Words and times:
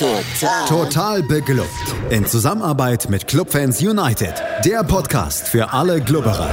Total. 0.00 0.66
Total 0.66 1.22
beglückt. 1.22 1.68
In 2.08 2.24
Zusammenarbeit 2.24 3.10
mit 3.10 3.26
Clubfans 3.26 3.82
United. 3.82 4.32
Der 4.64 4.82
Podcast 4.82 5.46
für 5.46 5.74
alle 5.74 6.00
Glubberer. 6.00 6.48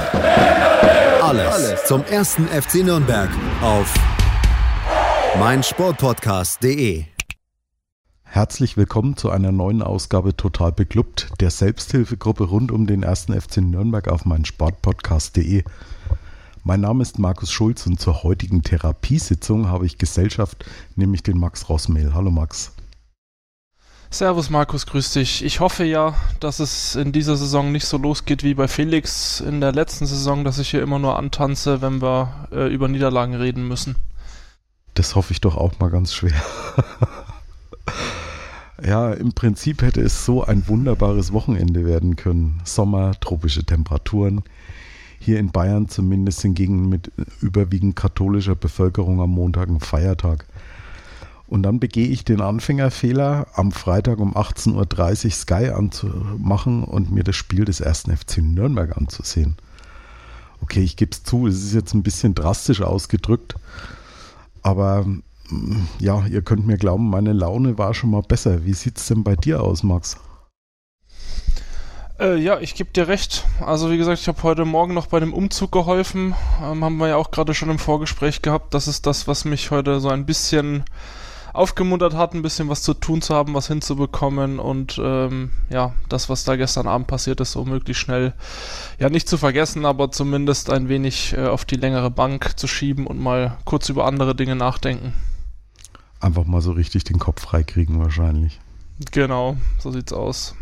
Alles, 1.23 1.53
Alles 1.53 1.85
zum 1.85 2.03
ersten 2.03 2.45
FC 2.49 2.83
Nürnberg 2.83 3.29
auf 3.61 3.93
meinsportpodcast.de. 5.39 7.05
Herzlich 8.23 8.75
willkommen 8.75 9.15
zu 9.15 9.29
einer 9.29 9.53
neuen 9.53 9.81
Ausgabe 9.81 10.35
Total 10.35 10.73
beglückt, 10.73 11.29
der 11.39 11.49
Selbsthilfegruppe 11.49 12.43
rund 12.43 12.73
um 12.73 12.85
den 12.85 13.01
ersten 13.01 13.31
FC 13.39 13.59
Nürnberg 13.59 14.09
auf 14.09 14.25
meinsportpodcast.de. 14.25 15.63
Mein 16.65 16.81
Name 16.81 17.01
ist 17.01 17.17
Markus 17.17 17.49
Schulz 17.49 17.87
und 17.87 17.97
zur 17.97 18.23
heutigen 18.23 18.61
Therapiesitzung 18.61 19.69
habe 19.69 19.85
ich 19.85 19.97
Gesellschaft, 19.97 20.65
nämlich 20.97 21.23
den 21.23 21.37
Max 21.37 21.69
Rossmehl. 21.69 22.13
Hallo 22.13 22.29
Max. 22.29 22.73
Servus 24.09 24.49
Markus, 24.49 24.85
grüß 24.85 25.11
dich. 25.11 25.43
Ich 25.43 25.59
hoffe 25.59 25.83
ja, 25.83 26.15
dass 26.39 26.59
es 26.59 26.95
in 26.95 27.11
dieser 27.11 27.35
Saison 27.35 27.73
nicht 27.73 27.85
so 27.85 27.97
losgeht 27.97 28.41
wie 28.41 28.53
bei 28.53 28.69
Felix 28.69 29.41
in 29.41 29.59
der 29.59 29.73
letzten 29.73 30.05
Saison, 30.05 30.45
dass 30.45 30.59
ich 30.59 30.69
hier 30.69 30.81
immer 30.81 30.97
nur 30.97 31.19
antanze, 31.19 31.81
wenn 31.81 32.01
wir 32.01 32.47
äh, 32.51 32.73
über 32.73 32.87
Niederlagen 32.87 33.35
reden 33.35 33.67
müssen. 33.67 33.95
Das 34.93 35.15
hoffe 35.15 35.33
ich 35.33 35.41
doch 35.41 35.57
auch 35.57 35.77
mal 35.79 35.89
ganz 35.89 36.13
schwer. 36.13 36.41
ja, 38.83 39.11
im 39.11 39.33
Prinzip 39.33 39.81
hätte 39.81 40.01
es 40.01 40.25
so 40.25 40.43
ein 40.43 40.67
wunderbares 40.69 41.33
Wochenende 41.33 41.85
werden 41.85 42.15
können. 42.15 42.61
Sommer, 42.63 43.11
tropische 43.19 43.65
Temperaturen. 43.65 44.41
Hier 45.19 45.37
in 45.37 45.51
Bayern 45.51 45.89
zumindest 45.89 46.41
hingegen 46.41 46.87
mit 46.87 47.11
überwiegend 47.41 47.97
katholischer 47.97 48.55
Bevölkerung 48.55 49.19
am 49.19 49.31
Montag 49.31 49.67
ein 49.67 49.81
Feiertag. 49.81 50.45
Und 51.47 51.63
dann 51.63 51.79
begehe 51.79 52.07
ich 52.07 52.25
den 52.25 52.41
Anfängerfehler, 52.41 53.47
am 53.53 53.71
Freitag 53.71 54.19
um 54.19 54.35
18.30 54.35 55.25
Uhr 55.25 55.31
Sky 55.31 55.69
anzumachen 55.69 56.83
und 56.83 57.09
mir 57.11 57.23
das 57.23 57.37
Spiel 57.37 57.63
des 57.63 57.79
ersten 57.79 58.15
FC 58.15 58.39
Nürnberg 58.39 58.97
anzusehen. 58.97 59.55
Okay, 60.61 60.81
ich 60.81 60.97
gebe 60.97 61.11
es 61.11 61.23
zu, 61.23 61.47
es 61.47 61.63
ist 61.63 61.73
jetzt 61.73 61.93
ein 61.93 62.03
bisschen 62.03 62.35
drastisch 62.35 62.81
ausgedrückt, 62.81 63.55
aber 64.61 65.05
mm, 65.05 65.87
ja, 65.99 66.25
ihr 66.25 66.41
könnt 66.41 66.67
mir 66.67 66.77
glauben, 66.77 67.09
meine 67.09 67.31
Laune 67.31 67.77
war 67.77 67.93
schon 67.93 68.09
mal 68.09 68.23
besser. 68.23 68.65
Wie 68.65 68.73
sieht 68.73 68.97
es 68.97 69.07
denn 69.07 69.23
bei 69.23 69.35
dir 69.37 69.61
aus, 69.61 69.83
Max? 69.83 70.17
Äh, 72.19 72.37
ja, 72.37 72.59
ich 72.59 72.73
gebe 72.75 72.91
dir 72.91 73.07
recht. 73.07 73.45
Also 73.61 73.91
wie 73.91 73.97
gesagt, 73.97 74.19
ich 74.19 74.27
habe 74.27 74.41
heute 74.43 74.65
Morgen 74.65 74.93
noch 74.93 75.07
bei 75.07 75.19
dem 75.19 75.33
Umzug 75.33 75.71
geholfen. 75.71 76.33
Ähm, 76.61 76.83
haben 76.83 76.97
wir 76.97 77.07
ja 77.09 77.15
auch 77.15 77.31
gerade 77.31 77.53
schon 77.53 77.69
im 77.69 77.79
Vorgespräch 77.79 78.41
gehabt. 78.41 78.73
Das 78.73 78.87
ist 78.87 79.05
das, 79.05 79.27
was 79.27 79.45
mich 79.45 79.71
heute 79.71 79.99
so 79.99 80.09
ein 80.09 80.25
bisschen 80.25 80.83
aufgemuntert 81.57 82.15
hat, 82.15 82.33
ein 82.33 82.41
bisschen 82.41 82.69
was 82.69 82.81
zu 82.81 82.93
tun 82.93 83.21
zu 83.21 83.35
haben, 83.35 83.53
was 83.53 83.67
hinzubekommen 83.67 84.59
und 84.59 84.99
ähm, 85.03 85.51
ja, 85.69 85.93
das, 86.09 86.29
was 86.29 86.43
da 86.43 86.55
gestern 86.55 86.87
Abend 86.87 87.07
passiert 87.07 87.41
ist, 87.41 87.51
so 87.51 87.65
möglichst 87.65 88.01
schnell, 88.01 88.33
ja, 88.99 89.09
nicht 89.09 89.27
zu 89.27 89.37
vergessen, 89.37 89.85
aber 89.85 90.11
zumindest 90.11 90.69
ein 90.69 90.89
wenig 90.89 91.33
äh, 91.33 91.47
auf 91.47 91.65
die 91.65 91.75
längere 91.75 92.11
Bank 92.11 92.57
zu 92.57 92.67
schieben 92.67 93.07
und 93.07 93.19
mal 93.19 93.57
kurz 93.65 93.89
über 93.89 94.05
andere 94.05 94.35
Dinge 94.35 94.55
nachdenken. 94.55 95.13
Einfach 96.19 96.45
mal 96.45 96.61
so 96.61 96.71
richtig 96.71 97.03
den 97.03 97.19
Kopf 97.19 97.41
freikriegen 97.41 97.99
wahrscheinlich. 97.99 98.59
Genau, 99.11 99.57
so 99.79 99.91
sieht's 99.91 100.13
aus. 100.13 100.55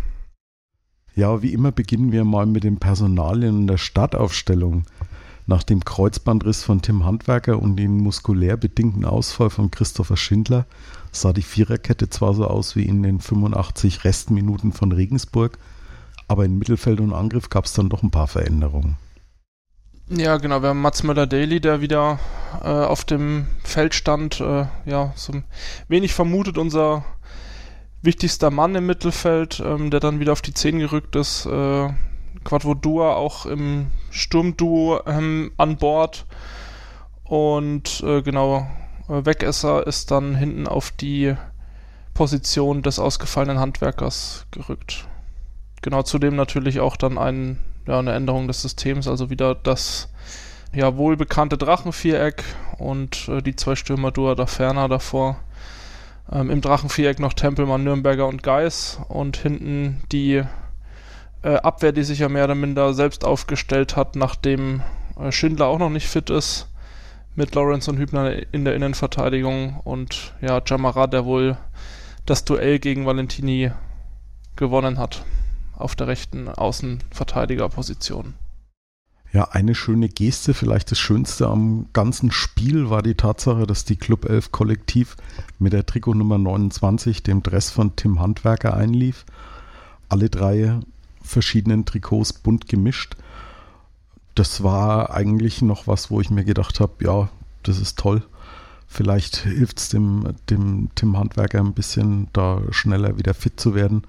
Ja, 1.16 1.42
wie 1.42 1.54
immer 1.54 1.72
beginnen 1.72 2.12
wir 2.12 2.26
mal 2.26 2.46
mit 2.46 2.66
den 2.66 2.78
Personalien 2.78 3.56
und 3.60 3.68
der 3.68 3.78
Startaufstellung. 3.78 4.86
Nach 5.48 5.62
dem 5.62 5.86
Kreuzbandriss 5.86 6.64
von 6.64 6.82
Tim 6.82 7.06
Handwerker 7.06 7.62
und 7.62 7.76
dem 7.76 7.98
muskulär 7.98 8.58
bedingten 8.58 9.06
Ausfall 9.06 9.52
von 9.52 9.70
Christopher 9.70 10.18
Schindler 10.18 10.66
sah 11.12 11.34
die 11.34 11.44
Viererkette 11.44 12.10
zwar 12.10 12.34
so 12.34 12.48
aus 12.48 12.76
wie 12.76 12.84
in 12.84 13.04
den 13.04 13.20
85 13.20 14.04
Restminuten 14.04 14.74
von 14.74 14.92
Regensburg, 14.92 15.60
aber 16.28 16.46
in 16.46 16.58
Mittelfeld 16.58 17.00
und 17.00 17.14
Angriff 17.14 17.50
gab 17.50 17.66
es 17.66 17.74
dann 17.74 17.90
doch 17.90 18.02
ein 18.02 18.10
paar 18.10 18.28
Veränderungen. 18.28 18.98
Ja, 20.10 20.38
genau. 20.38 20.62
Wir 20.62 20.70
haben 20.70 20.82
Mats 20.82 21.04
Möller-Daly, 21.04 21.60
der 21.60 21.82
wieder 21.82 22.20
äh, 22.64 22.68
auf 22.68 23.06
dem 23.06 23.48
Feld 23.64 23.96
stand. 23.96 24.40
Äh, 24.40 24.66
ja, 24.86 25.14
so 25.16 25.34
wenig 25.88 26.14
vermutet 26.14 26.58
unser 26.58 27.04
wichtigster 28.02 28.52
Mann 28.52 28.76
im 28.76 28.86
Mittelfeld, 28.86 29.62
ähm, 29.66 29.90
der 29.90 30.00
dann 30.00 30.20
wieder 30.20 30.32
auf 30.32 30.42
die 30.44 30.54
Zehn 30.54 30.78
gerückt 30.78 31.16
ist. 31.16 31.48
Äh, 31.48 31.90
Quadvodua 32.44 33.16
auch 33.16 33.46
im 33.46 33.88
Sturmduo 34.12 35.02
ähm, 35.06 35.52
an 35.58 35.78
Bord. 35.78 36.26
Und 37.24 38.04
äh, 38.06 38.22
genau, 38.22 38.68
äh, 39.10 39.26
Wegesser 39.26 39.86
ist 39.86 40.12
dann 40.12 40.36
hinten 40.36 40.68
auf 40.68 40.92
die 40.92 41.36
Position 42.14 42.82
des 42.82 43.00
ausgefallenen 43.00 43.60
Handwerkers 43.60 44.46
gerückt. 44.52 45.08
Genau, 45.82 46.02
zudem 46.04 46.36
natürlich 46.36 46.80
auch 46.80 46.98
dann 46.98 47.18
ein, 47.18 47.60
ja, 47.88 48.00
eine 48.00 48.14
Änderung 48.14 48.48
des 48.48 48.62
Systems, 48.62 49.08
also 49.08 49.30
wieder 49.30 49.54
das 49.54 50.10
ja 50.74 50.98
wohlbekannte 50.98 51.58
Drachenviereck 51.58 52.44
und 52.78 53.28
äh, 53.30 53.42
die 53.42 53.56
zwei 53.56 53.76
Stürmer 53.76 54.12
Dua 54.12 54.36
da 54.36 54.46
Ferner 54.46 54.88
davor. 54.88 55.38
Ähm, 56.32 56.50
Im 56.50 56.62
Drachenviereck 56.62 57.20
noch 57.20 57.34
Tempelmann, 57.34 57.84
Nürnberger 57.84 58.28
und 58.28 58.44
Geis 58.44 59.00
und 59.10 59.38
hinten 59.38 60.02
die 60.12 60.44
äh, 61.46 61.58
Abwehr, 61.58 61.92
die 61.92 62.04
sich 62.04 62.20
ja 62.20 62.28
mehr 62.28 62.46
oder 62.46 62.56
minder 62.56 62.94
selbst 62.94 63.24
aufgestellt 63.24 63.96
hat, 63.96 64.16
nachdem 64.16 64.82
äh, 65.20 65.32
Schindler 65.32 65.68
auch 65.68 65.78
noch 65.78 65.92
nicht 65.92 66.08
fit 66.08 66.32
ist, 66.32 66.68
mit 67.36 67.54
Lawrence 67.54 67.90
und 67.92 67.98
Hübner 67.98 68.52
in 68.52 68.66
der 68.66 68.76
Innenverteidigung 68.76 69.80
und 69.84 70.34
ja, 70.42 70.60
Jamara, 70.66 71.06
der 71.06 71.26
wohl 71.26 71.58
das 72.26 72.46
Duell 72.46 72.80
gegen 72.80 73.06
Valentini 73.06 73.72
gewonnen 74.56 74.98
hat 74.98 75.24
auf 75.78 75.96
der 75.96 76.08
rechten 76.08 76.48
Außenverteidigerposition. 76.48 78.34
Ja, 79.32 79.50
eine 79.52 79.76
schöne 79.76 80.08
Geste, 80.08 80.54
vielleicht 80.54 80.92
das 80.92 80.98
Schönste 80.98 81.48
am 81.48 81.88
ganzen 81.92 82.32
Spiel 82.32 82.90
war 82.90 83.04
die 83.04 83.16
Tatsache, 83.16 83.68
dass 83.68 83.84
die 83.84 83.98
Club 83.98 84.26
11 84.26 84.54
Kollektiv 84.54 85.18
mit 85.60 85.74
der 85.74 85.86
Trikotnummer 85.86 86.38
29, 86.38 87.22
dem 87.22 87.44
Dress 87.44 87.70
von 87.70 87.98
Tim 87.98 88.22
Handwerker, 88.22 88.74
einlief. 88.74 89.26
Alle 90.08 90.30
drei 90.30 90.80
verschiedenen 91.26 91.86
Trikots 91.86 92.34
bunt 92.34 92.68
gemischt. 92.68 93.16
Das 94.36 94.64
war 94.64 95.12
eigentlich 95.12 95.62
noch 95.62 95.88
was, 95.88 96.12
wo 96.12 96.22
ich 96.22 96.30
mir 96.30 96.44
gedacht 96.44 96.80
habe, 96.80 96.94
ja, 97.04 97.30
das 97.64 97.80
ist 97.80 97.98
toll. 97.98 98.24
Vielleicht 98.88 99.38
hilft 99.38 99.80
es 99.80 99.90
dem, 99.90 100.36
dem 100.50 100.90
Tim 100.96 101.18
Handwerker 101.18 101.60
ein 101.60 101.74
bisschen, 101.74 102.28
da 102.34 102.62
schneller 102.72 103.18
wieder 103.18 103.34
fit 103.34 103.60
zu 103.60 103.76
werden. 103.76 104.04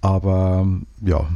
Aber 0.00 0.66
ja, 1.00 1.28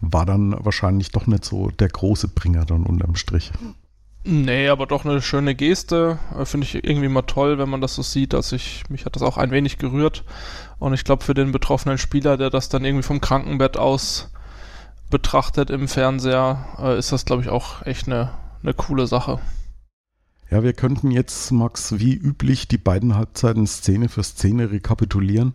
war 0.00 0.26
dann 0.26 0.54
wahrscheinlich 0.58 1.10
doch 1.10 1.26
nicht 1.26 1.44
so 1.44 1.70
der 1.70 1.88
große 1.88 2.28
Bringer 2.28 2.64
dann 2.64 2.84
unterm 2.84 3.16
Strich. 3.16 3.52
Nee, 4.24 4.68
aber 4.68 4.86
doch 4.86 5.04
eine 5.04 5.22
schöne 5.22 5.54
Geste. 5.54 6.18
Äh, 6.38 6.44
finde 6.44 6.66
ich 6.66 6.74
irgendwie 6.74 7.08
mal 7.08 7.22
toll, 7.22 7.58
wenn 7.58 7.70
man 7.70 7.80
das 7.80 7.94
so 7.94 8.02
sieht. 8.02 8.32
dass 8.32 8.52
ich, 8.52 8.82
mich 8.90 9.06
hat 9.06 9.16
das 9.16 9.22
auch 9.22 9.38
ein 9.38 9.50
wenig 9.50 9.78
gerührt. 9.78 10.24
Und 10.80 10.94
ich 10.94 11.04
glaube, 11.04 11.22
für 11.22 11.34
den 11.34 11.52
betroffenen 11.52 11.98
Spieler, 11.98 12.38
der 12.38 12.50
das 12.50 12.70
dann 12.70 12.84
irgendwie 12.84 13.04
vom 13.04 13.20
Krankenbett 13.20 13.76
aus 13.76 14.30
betrachtet 15.10 15.68
im 15.70 15.88
Fernseher, 15.88 16.64
äh, 16.78 16.98
ist 16.98 17.12
das, 17.12 17.26
glaube 17.26 17.42
ich, 17.42 17.50
auch 17.50 17.84
echt 17.84 18.08
eine, 18.08 18.30
eine 18.62 18.72
coole 18.72 19.06
Sache. 19.06 19.38
Ja, 20.50 20.62
wir 20.62 20.72
könnten 20.72 21.10
jetzt, 21.10 21.52
Max, 21.52 21.98
wie 21.98 22.14
üblich 22.14 22.66
die 22.66 22.78
beiden 22.78 23.14
Halbzeiten 23.14 23.66
Szene 23.66 24.08
für 24.08 24.24
Szene 24.24 24.70
rekapitulieren. 24.70 25.52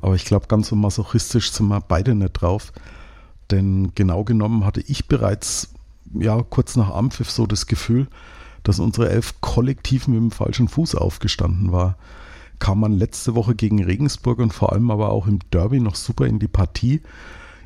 Aber 0.00 0.14
ich 0.14 0.24
glaube, 0.24 0.46
ganz 0.46 0.68
so 0.68 0.76
masochistisch 0.76 1.50
sind 1.50 1.66
wir 1.66 1.80
beide 1.80 2.14
nicht 2.14 2.34
drauf. 2.34 2.72
Denn 3.50 3.92
genau 3.96 4.22
genommen 4.22 4.64
hatte 4.64 4.80
ich 4.80 5.08
bereits 5.08 5.74
ja, 6.14 6.40
kurz 6.40 6.76
nach 6.76 6.90
Ampfiff 6.90 7.30
so 7.30 7.46
das 7.46 7.66
Gefühl, 7.66 8.06
dass 8.62 8.78
unsere 8.78 9.10
Elf 9.10 9.40
kollektiv 9.40 10.06
mit 10.06 10.18
dem 10.18 10.30
falschen 10.30 10.68
Fuß 10.68 10.94
aufgestanden 10.94 11.72
war. 11.72 11.96
Kam 12.58 12.80
man 12.80 12.92
letzte 12.92 13.34
Woche 13.34 13.54
gegen 13.54 13.82
Regensburg 13.82 14.38
und 14.38 14.52
vor 14.52 14.72
allem 14.72 14.90
aber 14.90 15.10
auch 15.10 15.26
im 15.26 15.38
Derby 15.50 15.80
noch 15.80 15.96
super 15.96 16.26
in 16.26 16.38
die 16.38 16.48
Partie, 16.48 17.02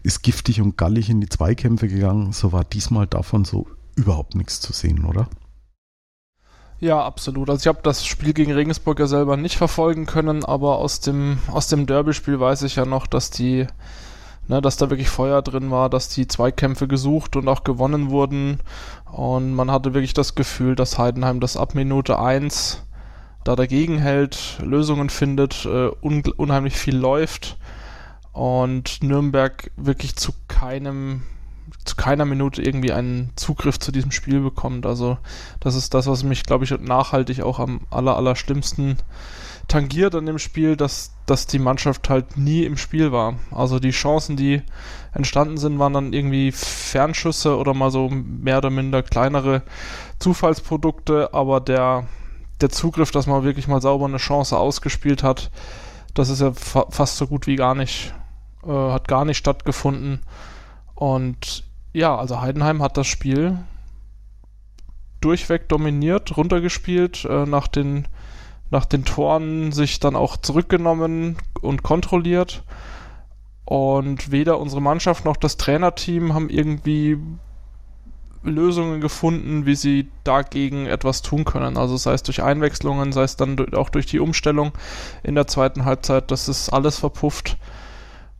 ist 0.02 0.22
giftig 0.22 0.60
und 0.60 0.76
gallig 0.76 1.10
in 1.10 1.20
die 1.20 1.28
Zweikämpfe 1.28 1.88
gegangen, 1.88 2.32
so 2.32 2.52
war 2.52 2.64
diesmal 2.64 3.06
davon 3.06 3.44
so 3.44 3.66
überhaupt 3.96 4.34
nichts 4.34 4.60
zu 4.60 4.72
sehen, 4.72 5.04
oder? 5.04 5.28
Ja, 6.78 7.02
absolut. 7.02 7.48
Also 7.48 7.62
ich 7.62 7.66
habe 7.68 7.80
das 7.82 8.04
Spiel 8.04 8.34
gegen 8.34 8.52
Regensburg 8.52 9.00
ja 9.00 9.06
selber 9.06 9.36
nicht 9.36 9.56
verfolgen 9.56 10.06
können, 10.06 10.44
aber 10.44 10.76
aus 10.76 11.00
dem, 11.00 11.38
aus 11.50 11.68
dem 11.68 11.86
Derby-Spiel 11.86 12.38
weiß 12.38 12.62
ich 12.62 12.76
ja 12.76 12.84
noch, 12.84 13.06
dass 13.06 13.30
die 13.30 13.66
ne, 14.48 14.62
dass 14.62 14.76
da 14.76 14.90
wirklich 14.90 15.08
Feuer 15.08 15.42
drin 15.42 15.70
war, 15.70 15.90
dass 15.90 16.08
die 16.08 16.28
Zweikämpfe 16.28 16.88
gesucht 16.88 17.36
und 17.36 17.48
auch 17.48 17.64
gewonnen 17.64 18.10
wurden. 18.10 18.60
Und 19.10 19.54
man 19.54 19.70
hatte 19.70 19.94
wirklich 19.94 20.14
das 20.14 20.34
Gefühl, 20.34 20.74
dass 20.74 20.98
Heidenheim 20.98 21.40
das 21.40 21.56
ab 21.56 21.74
Minute 21.74 22.18
1 22.18 22.85
da 23.46 23.54
dagegen 23.54 23.98
hält, 23.98 24.58
Lösungen 24.62 25.08
findet, 25.08 25.64
äh, 25.66 25.90
un 26.00 26.22
unheimlich 26.36 26.76
viel 26.76 26.96
läuft 26.96 27.56
und 28.32 29.02
Nürnberg 29.02 29.70
wirklich 29.76 30.16
zu 30.16 30.32
keinem 30.48 31.22
zu 31.84 31.96
keiner 31.96 32.24
Minute 32.24 32.62
irgendwie 32.62 32.92
einen 32.92 33.30
Zugriff 33.36 33.78
zu 33.78 33.92
diesem 33.92 34.10
Spiel 34.10 34.40
bekommt. 34.40 34.86
Also 34.86 35.18
das 35.60 35.76
ist 35.76 35.94
das, 35.94 36.06
was 36.06 36.24
mich, 36.24 36.44
glaube 36.44 36.64
ich, 36.64 36.70
nachhaltig 36.80 37.42
auch 37.42 37.60
am 37.60 37.80
aller, 37.90 38.16
aller 38.16 38.34
schlimmsten 38.34 38.96
tangiert 39.68 40.14
an 40.14 40.26
dem 40.26 40.38
Spiel, 40.38 40.76
dass, 40.76 41.12
dass 41.26 41.46
die 41.46 41.58
Mannschaft 41.58 42.08
halt 42.08 42.36
nie 42.36 42.64
im 42.64 42.76
Spiel 42.76 43.12
war. 43.12 43.34
Also 43.50 43.78
die 43.78 43.90
Chancen, 43.90 44.36
die 44.36 44.62
entstanden 45.12 45.58
sind, 45.58 45.78
waren 45.78 45.92
dann 45.92 46.12
irgendwie 46.12 46.52
Fernschüsse 46.52 47.56
oder 47.56 47.74
mal 47.74 47.90
so 47.90 48.08
mehr 48.08 48.58
oder 48.58 48.70
minder 48.70 49.02
kleinere 49.02 49.62
Zufallsprodukte, 50.18 51.34
aber 51.34 51.60
der, 51.60 52.06
der 52.60 52.70
Zugriff, 52.70 53.10
dass 53.10 53.26
man 53.26 53.44
wirklich 53.44 53.68
mal 53.68 53.80
sauber 53.80 54.06
eine 54.06 54.16
Chance 54.16 54.56
ausgespielt 54.58 55.22
hat, 55.22 55.50
das 56.14 56.28
ist 56.30 56.40
ja 56.40 56.52
fa 56.52 56.86
fast 56.90 57.18
so 57.18 57.26
gut 57.26 57.46
wie 57.46 57.56
gar 57.56 57.74
nicht, 57.74 58.14
äh, 58.64 58.70
hat 58.70 59.08
gar 59.08 59.24
nicht 59.24 59.38
stattgefunden. 59.38 60.20
Und 60.94 61.64
ja, 61.92 62.16
also 62.16 62.40
Heidenheim 62.40 62.82
hat 62.82 62.96
das 62.96 63.06
Spiel 63.06 63.58
durchweg 65.20 65.68
dominiert, 65.68 66.36
runtergespielt, 66.36 67.24
äh, 67.24 67.46
nach 67.46 67.68
den 67.68 68.08
nach 68.70 68.84
den 68.84 69.04
Toren 69.04 69.70
sich 69.72 70.00
dann 70.00 70.16
auch 70.16 70.36
zurückgenommen 70.36 71.36
und 71.60 71.82
kontrolliert. 71.82 72.64
Und 73.64 74.30
weder 74.30 74.58
unsere 74.58 74.82
Mannschaft 74.82 75.24
noch 75.24 75.36
das 75.36 75.56
Trainerteam 75.56 76.34
haben 76.34 76.50
irgendwie 76.50 77.18
Lösungen 78.50 79.00
gefunden, 79.00 79.66
wie 79.66 79.74
sie 79.74 80.08
dagegen 80.24 80.86
etwas 80.86 81.22
tun 81.22 81.44
können. 81.44 81.76
Also 81.76 81.96
sei 81.96 82.12
es 82.12 82.22
durch 82.22 82.42
Einwechslungen, 82.42 83.12
sei 83.12 83.22
es 83.22 83.36
dann 83.36 83.74
auch 83.74 83.90
durch 83.90 84.06
die 84.06 84.20
Umstellung 84.20 84.72
in 85.22 85.34
der 85.34 85.46
zweiten 85.46 85.84
Halbzeit, 85.84 86.30
das 86.30 86.48
ist 86.48 86.70
alles 86.70 86.98
verpufft. 86.98 87.58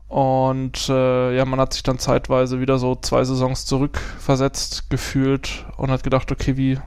Und 0.08 0.88
äh, 0.88 1.36
ja, 1.36 1.44
man 1.44 1.58
hat 1.58 1.72
sich 1.72 1.82
dann 1.82 1.98
zeitweise 1.98 2.60
wieder 2.60 2.78
so 2.78 2.94
zwei 2.94 3.24
Saisons 3.24 3.66
zurückversetzt 3.66 4.88
gefühlt 4.88 5.66
und 5.76 5.90
hat 5.90 6.04
gedacht, 6.04 6.30
okay, 6.30 6.56
wie, 6.56 6.78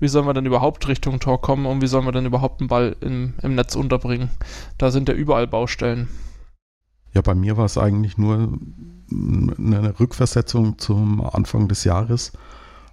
wie 0.00 0.08
sollen 0.08 0.26
wir 0.26 0.34
denn 0.34 0.46
überhaupt 0.46 0.88
Richtung 0.88 1.20
Tor 1.20 1.40
kommen 1.40 1.66
und 1.66 1.82
wie 1.82 1.86
sollen 1.86 2.04
wir 2.04 2.12
denn 2.12 2.26
überhaupt 2.26 2.60
einen 2.60 2.68
Ball 2.68 2.96
im, 3.00 3.34
im 3.42 3.54
Netz 3.54 3.76
unterbringen? 3.76 4.30
Da 4.76 4.90
sind 4.90 5.08
ja 5.08 5.14
überall 5.14 5.46
Baustellen. 5.46 6.08
Ja, 7.12 7.22
bei 7.22 7.36
mir 7.36 7.56
war 7.56 7.64
es 7.64 7.78
eigentlich 7.78 8.18
nur 8.18 8.58
eine 9.08 9.94
Rückversetzung 10.00 10.78
zum 10.78 11.24
Anfang 11.24 11.68
des 11.68 11.84
Jahres. 11.84 12.32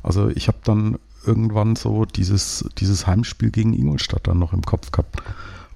Also 0.04 0.30
ich 0.30 0.48
habe 0.48 0.58
dann 0.64 0.98
irgendwann 1.26 1.76
so 1.76 2.06
dieses, 2.06 2.66
dieses 2.78 3.06
Heimspiel 3.08 3.52
gegen 3.52 3.74
Ingolstadt 3.74 4.28
dann 4.28 4.40
noch 4.40 4.54
im 4.54 4.64
Kopf 4.64 4.92
gehabt, 4.92 5.22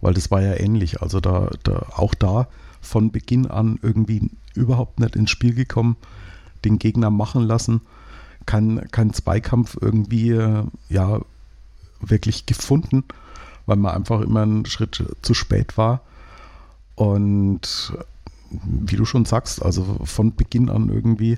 weil 0.01 0.13
das 0.13 0.31
war 0.31 0.41
ja 0.41 0.59
ähnlich. 0.59 1.01
Also 1.01 1.19
da, 1.19 1.49
da 1.63 1.85
auch 1.95 2.15
da 2.15 2.47
von 2.81 3.11
Beginn 3.11 3.47
an 3.47 3.79
irgendwie 3.81 4.29
überhaupt 4.53 4.99
nicht 4.99 5.15
ins 5.15 5.29
Spiel 5.29 5.53
gekommen, 5.53 5.97
den 6.63 6.79
Gegner 6.79 7.11
machen 7.11 7.43
lassen 7.43 7.81
kein, 8.45 8.89
kein 8.91 9.13
Zweikampf 9.13 9.77
irgendwie 9.79 10.39
ja 10.89 11.19
wirklich 11.99 12.45
gefunden, 12.45 13.03
weil 13.65 13.77
man 13.77 13.95
einfach 13.95 14.21
immer 14.21 14.43
einen 14.43 14.65
Schritt 14.65 15.03
zu 15.21 15.33
spät 15.33 15.77
war. 15.77 16.01
Und 16.95 17.93
wie 18.51 18.95
du 18.95 19.05
schon 19.05 19.25
sagst, 19.25 19.63
also 19.63 19.99
von 20.03 20.35
Beginn 20.35 20.69
an 20.69 20.89
irgendwie 20.89 21.37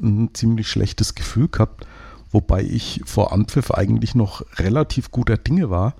ein 0.00 0.30
ziemlich 0.34 0.68
schlechtes 0.68 1.14
Gefühl 1.14 1.48
gehabt, 1.48 1.86
wobei 2.30 2.62
ich 2.62 3.02
vor 3.04 3.32
Anpfiff 3.32 3.70
eigentlich 3.70 4.14
noch 4.14 4.44
relativ 4.56 5.10
guter 5.10 5.36
Dinge 5.36 5.70
war, 5.70 5.94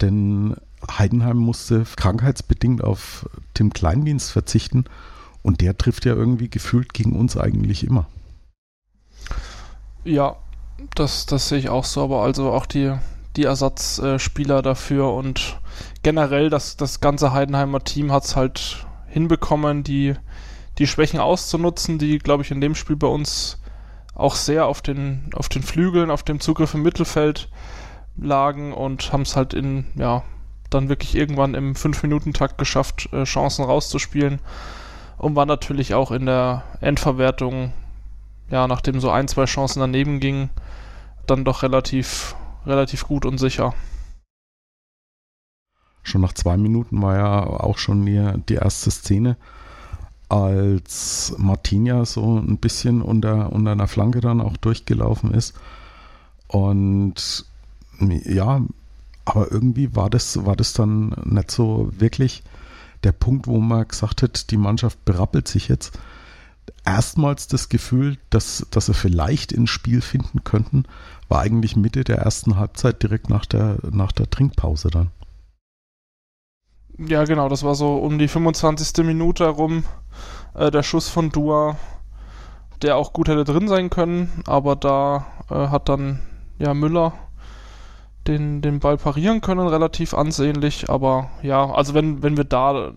denn 0.00 0.56
Heidenheim 0.86 1.38
musste 1.38 1.84
krankheitsbedingt 1.96 2.82
auf 2.84 3.28
Tim 3.54 3.72
Kleindienst 3.72 4.30
verzichten 4.30 4.84
und 5.42 5.60
der 5.60 5.76
trifft 5.76 6.04
ja 6.04 6.14
irgendwie 6.14 6.48
gefühlt 6.48 6.94
gegen 6.94 7.16
uns 7.16 7.36
eigentlich 7.36 7.84
immer. 7.84 8.06
Ja, 10.04 10.36
das, 10.94 11.26
das 11.26 11.48
sehe 11.48 11.58
ich 11.58 11.68
auch 11.68 11.84
so, 11.84 12.04
aber 12.04 12.22
also 12.22 12.52
auch 12.52 12.66
die, 12.66 12.94
die 13.36 13.44
Ersatzspieler 13.44 14.62
dafür 14.62 15.12
und 15.12 15.58
generell 16.02 16.50
das, 16.50 16.76
das 16.76 17.00
ganze 17.00 17.32
Heidenheimer 17.32 17.80
Team 17.80 18.12
hat 18.12 18.24
es 18.24 18.36
halt 18.36 18.86
hinbekommen, 19.08 19.82
die, 19.82 20.14
die 20.78 20.86
Schwächen 20.86 21.20
auszunutzen, 21.20 21.98
die, 21.98 22.18
glaube 22.18 22.42
ich, 22.42 22.50
in 22.50 22.60
dem 22.60 22.74
Spiel 22.74 22.96
bei 22.96 23.06
uns 23.06 23.60
auch 24.14 24.34
sehr 24.34 24.66
auf 24.66 24.82
den, 24.82 25.30
auf 25.34 25.48
den 25.48 25.62
Flügeln, 25.62 26.10
auf 26.10 26.22
dem 26.22 26.40
Zugriff 26.40 26.74
im 26.74 26.82
Mittelfeld 26.82 27.48
lagen 28.16 28.72
und 28.72 29.12
haben 29.12 29.22
es 29.22 29.36
halt 29.36 29.54
in, 29.54 29.86
ja, 29.94 30.24
dann 30.70 30.88
wirklich 30.88 31.14
irgendwann 31.14 31.54
im 31.54 31.74
5-Minuten-Takt 31.74 32.58
geschafft, 32.58 33.08
äh, 33.12 33.24
Chancen 33.24 33.64
rauszuspielen 33.64 34.40
und 35.16 35.36
war 35.36 35.46
natürlich 35.46 35.94
auch 35.94 36.10
in 36.10 36.26
der 36.26 36.64
Endverwertung 36.80 37.72
ja, 38.50 38.66
nachdem 38.66 39.00
so 39.00 39.10
ein, 39.10 39.28
zwei 39.28 39.44
Chancen 39.44 39.80
daneben 39.80 40.20
gingen, 40.20 40.50
dann 41.26 41.44
doch 41.44 41.62
relativ, 41.62 42.34
relativ 42.66 43.06
gut 43.06 43.26
und 43.26 43.38
sicher. 43.38 43.74
Schon 46.02 46.22
nach 46.22 46.32
zwei 46.32 46.56
Minuten 46.56 47.02
war 47.02 47.16
ja 47.16 47.46
auch 47.46 47.78
schon 47.78 48.06
die, 48.06 48.32
die 48.48 48.54
erste 48.54 48.90
Szene, 48.90 49.36
als 50.28 51.34
Martinia 51.38 52.04
so 52.04 52.38
ein 52.38 52.58
bisschen 52.58 53.02
unter, 53.02 53.52
unter 53.52 53.72
einer 53.72 53.88
Flanke 53.88 54.20
dann 54.20 54.40
auch 54.40 54.56
durchgelaufen 54.56 55.32
ist. 55.32 55.54
Und 56.46 57.46
ja, 58.00 58.62
aber 59.24 59.50
irgendwie 59.52 59.94
war 59.94 60.10
das, 60.10 60.44
war 60.44 60.56
das 60.56 60.72
dann 60.72 61.14
nicht 61.24 61.50
so 61.50 61.90
wirklich 61.98 62.42
der 63.04 63.12
Punkt, 63.12 63.46
wo 63.46 63.58
man 63.58 63.86
gesagt 63.86 64.22
hat, 64.22 64.50
die 64.50 64.56
Mannschaft 64.56 65.04
berappelt 65.04 65.48
sich 65.48 65.68
jetzt 65.68 65.98
erstmals 66.84 67.46
das 67.46 67.68
Gefühl, 67.68 68.18
dass, 68.30 68.66
dass 68.70 68.86
sie 68.86 68.94
vielleicht 68.94 69.52
ins 69.52 69.70
Spiel 69.70 70.00
finden 70.00 70.44
könnten, 70.44 70.84
war 71.28 71.40
eigentlich 71.40 71.76
Mitte 71.76 72.04
der 72.04 72.18
ersten 72.18 72.56
Halbzeit 72.56 73.02
direkt 73.02 73.28
nach 73.28 73.46
der, 73.46 73.78
nach 73.90 74.12
der 74.12 74.30
Trinkpause 74.30 74.88
dann. 74.88 75.10
Ja, 76.98 77.24
genau, 77.24 77.48
das 77.48 77.62
war 77.62 77.76
so 77.76 77.96
um 77.96 78.18
die 78.18 78.26
25. 78.26 79.04
Minute 79.04 79.44
herum. 79.44 79.84
Äh, 80.54 80.70
der 80.70 80.82
Schuss 80.82 81.08
von 81.08 81.30
Dua, 81.30 81.76
der 82.82 82.96
auch 82.96 83.12
gut 83.12 83.28
hätte 83.28 83.44
drin 83.44 83.68
sein 83.68 83.88
können, 83.88 84.42
aber 84.46 84.74
da 84.74 85.26
äh, 85.48 85.68
hat 85.68 85.88
dann 85.88 86.20
ja 86.58 86.74
Müller 86.74 87.12
den, 88.26 88.62
den 88.62 88.80
Ball 88.80 88.96
parieren 88.96 89.40
können, 89.40 89.68
relativ 89.68 90.12
ansehnlich. 90.12 90.90
Aber 90.90 91.30
ja, 91.42 91.70
also 91.70 91.94
wenn, 91.94 92.22
wenn 92.22 92.36
wir 92.36 92.44
da 92.44 92.92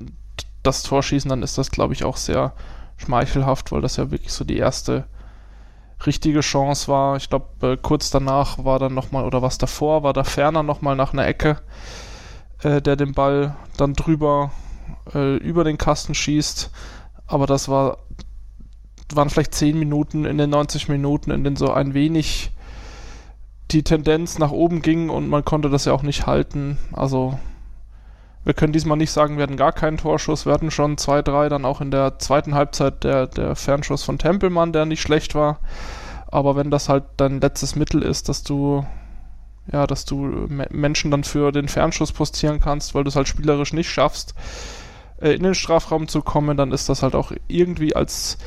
das 0.63 0.81
Tor 0.83 1.03
schießen, 1.03 1.29
dann 1.29 1.43
ist 1.43 1.59
das, 1.59 1.69
glaube 1.69 1.93
ich, 1.93 2.03
auch 2.03 2.17
sehr 2.17 2.53
schmeichelhaft, 2.97 3.71
weil 3.71 3.81
das 3.81 3.97
ja 3.97 4.09
wirklich 4.09 4.33
so 4.33 4.43
die 4.43 4.57
erste 4.57 5.05
richtige 6.05 6.39
Chance 6.41 6.87
war. 6.87 7.17
Ich 7.17 7.29
glaube, 7.29 7.73
äh, 7.73 7.77
kurz 7.77 8.09
danach 8.09 8.63
war 8.63 8.79
dann 8.79 8.95
nochmal, 8.95 9.25
oder 9.25 9.43
was 9.43 9.59
davor, 9.59 10.01
war 10.01 10.13
da 10.13 10.23
Ferner 10.23 10.63
nochmal 10.63 10.95
nach 10.95 11.13
einer 11.13 11.27
Ecke, 11.27 11.61
äh, 12.63 12.81
der 12.81 12.95
den 12.95 13.13
Ball 13.13 13.55
dann 13.77 13.93
drüber 13.93 14.51
äh, 15.13 15.37
über 15.37 15.63
den 15.63 15.77
Kasten 15.77 16.13
schießt. 16.13 16.71
Aber 17.27 17.47
das 17.47 17.69
war, 17.69 17.97
waren 19.13 19.29
vielleicht 19.29 19.55
10 19.55 19.77
Minuten 19.77 20.25
in 20.25 20.37
den 20.37 20.49
90 20.49 20.89
Minuten, 20.89 21.31
in 21.31 21.43
denen 21.43 21.55
so 21.55 21.71
ein 21.71 21.93
wenig 21.93 22.51
die 23.71 23.83
Tendenz 23.83 24.37
nach 24.37 24.51
oben 24.51 24.81
ging 24.81 25.09
und 25.09 25.29
man 25.29 25.45
konnte 25.45 25.69
das 25.69 25.85
ja 25.85 25.93
auch 25.93 26.03
nicht 26.03 26.27
halten. 26.27 26.77
Also 26.91 27.39
wir 28.43 28.53
können 28.53 28.73
diesmal 28.73 28.97
nicht 28.97 29.11
sagen, 29.11 29.37
wir 29.37 29.43
hatten 29.43 29.57
gar 29.57 29.71
keinen 29.71 29.97
Torschuss. 29.97 30.45
Wir 30.45 30.53
hatten 30.53 30.71
schon 30.71 30.97
zwei, 30.97 31.21
drei, 31.21 31.47
dann 31.47 31.63
auch 31.63 31.79
in 31.79 31.91
der 31.91 32.17
zweiten 32.19 32.55
Halbzeit 32.55 33.03
der, 33.03 33.27
der 33.27 33.55
Fernschuss 33.55 34.03
von 34.03 34.17
Tempelmann, 34.17 34.73
der 34.73 34.85
nicht 34.85 35.01
schlecht 35.01 35.35
war. 35.35 35.59
Aber 36.27 36.55
wenn 36.55 36.71
das 36.71 36.89
halt 36.89 37.03
dein 37.17 37.39
letztes 37.39 37.75
Mittel 37.75 38.01
ist, 38.01 38.29
dass 38.29 38.43
du, 38.43 38.85
ja, 39.71 39.87
dass 39.87 40.05
du 40.05 40.47
Menschen 40.69 41.11
dann 41.11 41.23
für 41.23 41.51
den 41.51 41.67
Fernschuss 41.67 42.11
postieren 42.11 42.59
kannst, 42.59 42.95
weil 42.95 43.03
du 43.03 43.09
es 43.09 43.15
halt 43.15 43.27
spielerisch 43.27 43.73
nicht 43.73 43.89
schaffst, 43.89 44.33
äh, 45.19 45.33
in 45.33 45.43
den 45.43 45.55
Strafraum 45.55 46.07
zu 46.07 46.21
kommen, 46.21 46.57
dann 46.57 46.71
ist 46.71 46.89
das 46.89 47.03
halt 47.03 47.15
auch 47.15 47.31
irgendwie 47.47 47.95
als 47.95 48.37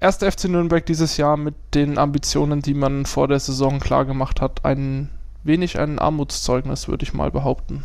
erster 0.00 0.30
FC 0.30 0.44
Nürnberg 0.44 0.84
dieses 0.84 1.16
Jahr 1.16 1.36
mit 1.36 1.54
den 1.74 1.98
Ambitionen, 1.98 2.62
die 2.62 2.74
man 2.74 3.06
vor 3.06 3.28
der 3.28 3.40
Saison 3.40 3.80
klar 3.80 4.04
gemacht 4.04 4.40
hat, 4.40 4.64
ein 4.64 5.10
wenig 5.42 5.78
ein 5.78 5.98
Armutszeugnis, 5.98 6.88
würde 6.88 7.04
ich 7.04 7.14
mal 7.14 7.30
behaupten. 7.30 7.84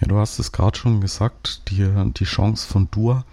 Ja, 0.00 0.08
du 0.08 0.16
hast 0.16 0.38
es 0.38 0.52
gerade 0.52 0.78
schon 0.78 1.00
gesagt, 1.00 1.70
die, 1.70 1.88
die 2.18 2.24
Chance 2.24 2.66
von 2.66 2.90
Dua, 2.90 3.24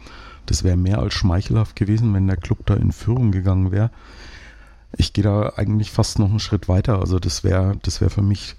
das 0.46 0.64
wäre 0.64 0.78
mehr 0.78 1.00
als 1.00 1.14
schmeichelhaft 1.14 1.76
gewesen, 1.76 2.14
wenn 2.14 2.28
der 2.28 2.38
Club 2.38 2.66
da 2.66 2.74
in 2.74 2.92
Führung 2.92 3.32
gegangen 3.32 3.72
wäre. 3.72 3.92
Ich 4.98 5.14
gehe 5.14 5.24
da 5.24 5.54
eigentlich 5.56 5.92
fast 5.92 6.20
noch 6.20 6.30
einen 6.30 6.40
Schritt 6.40 6.68
weiter. 6.68 7.00
Also 7.00 7.20
das 7.20 7.44
wäre 7.44 7.78
das 7.82 8.02
wär 8.02 8.10
für 8.10 8.22
mich 8.22 8.56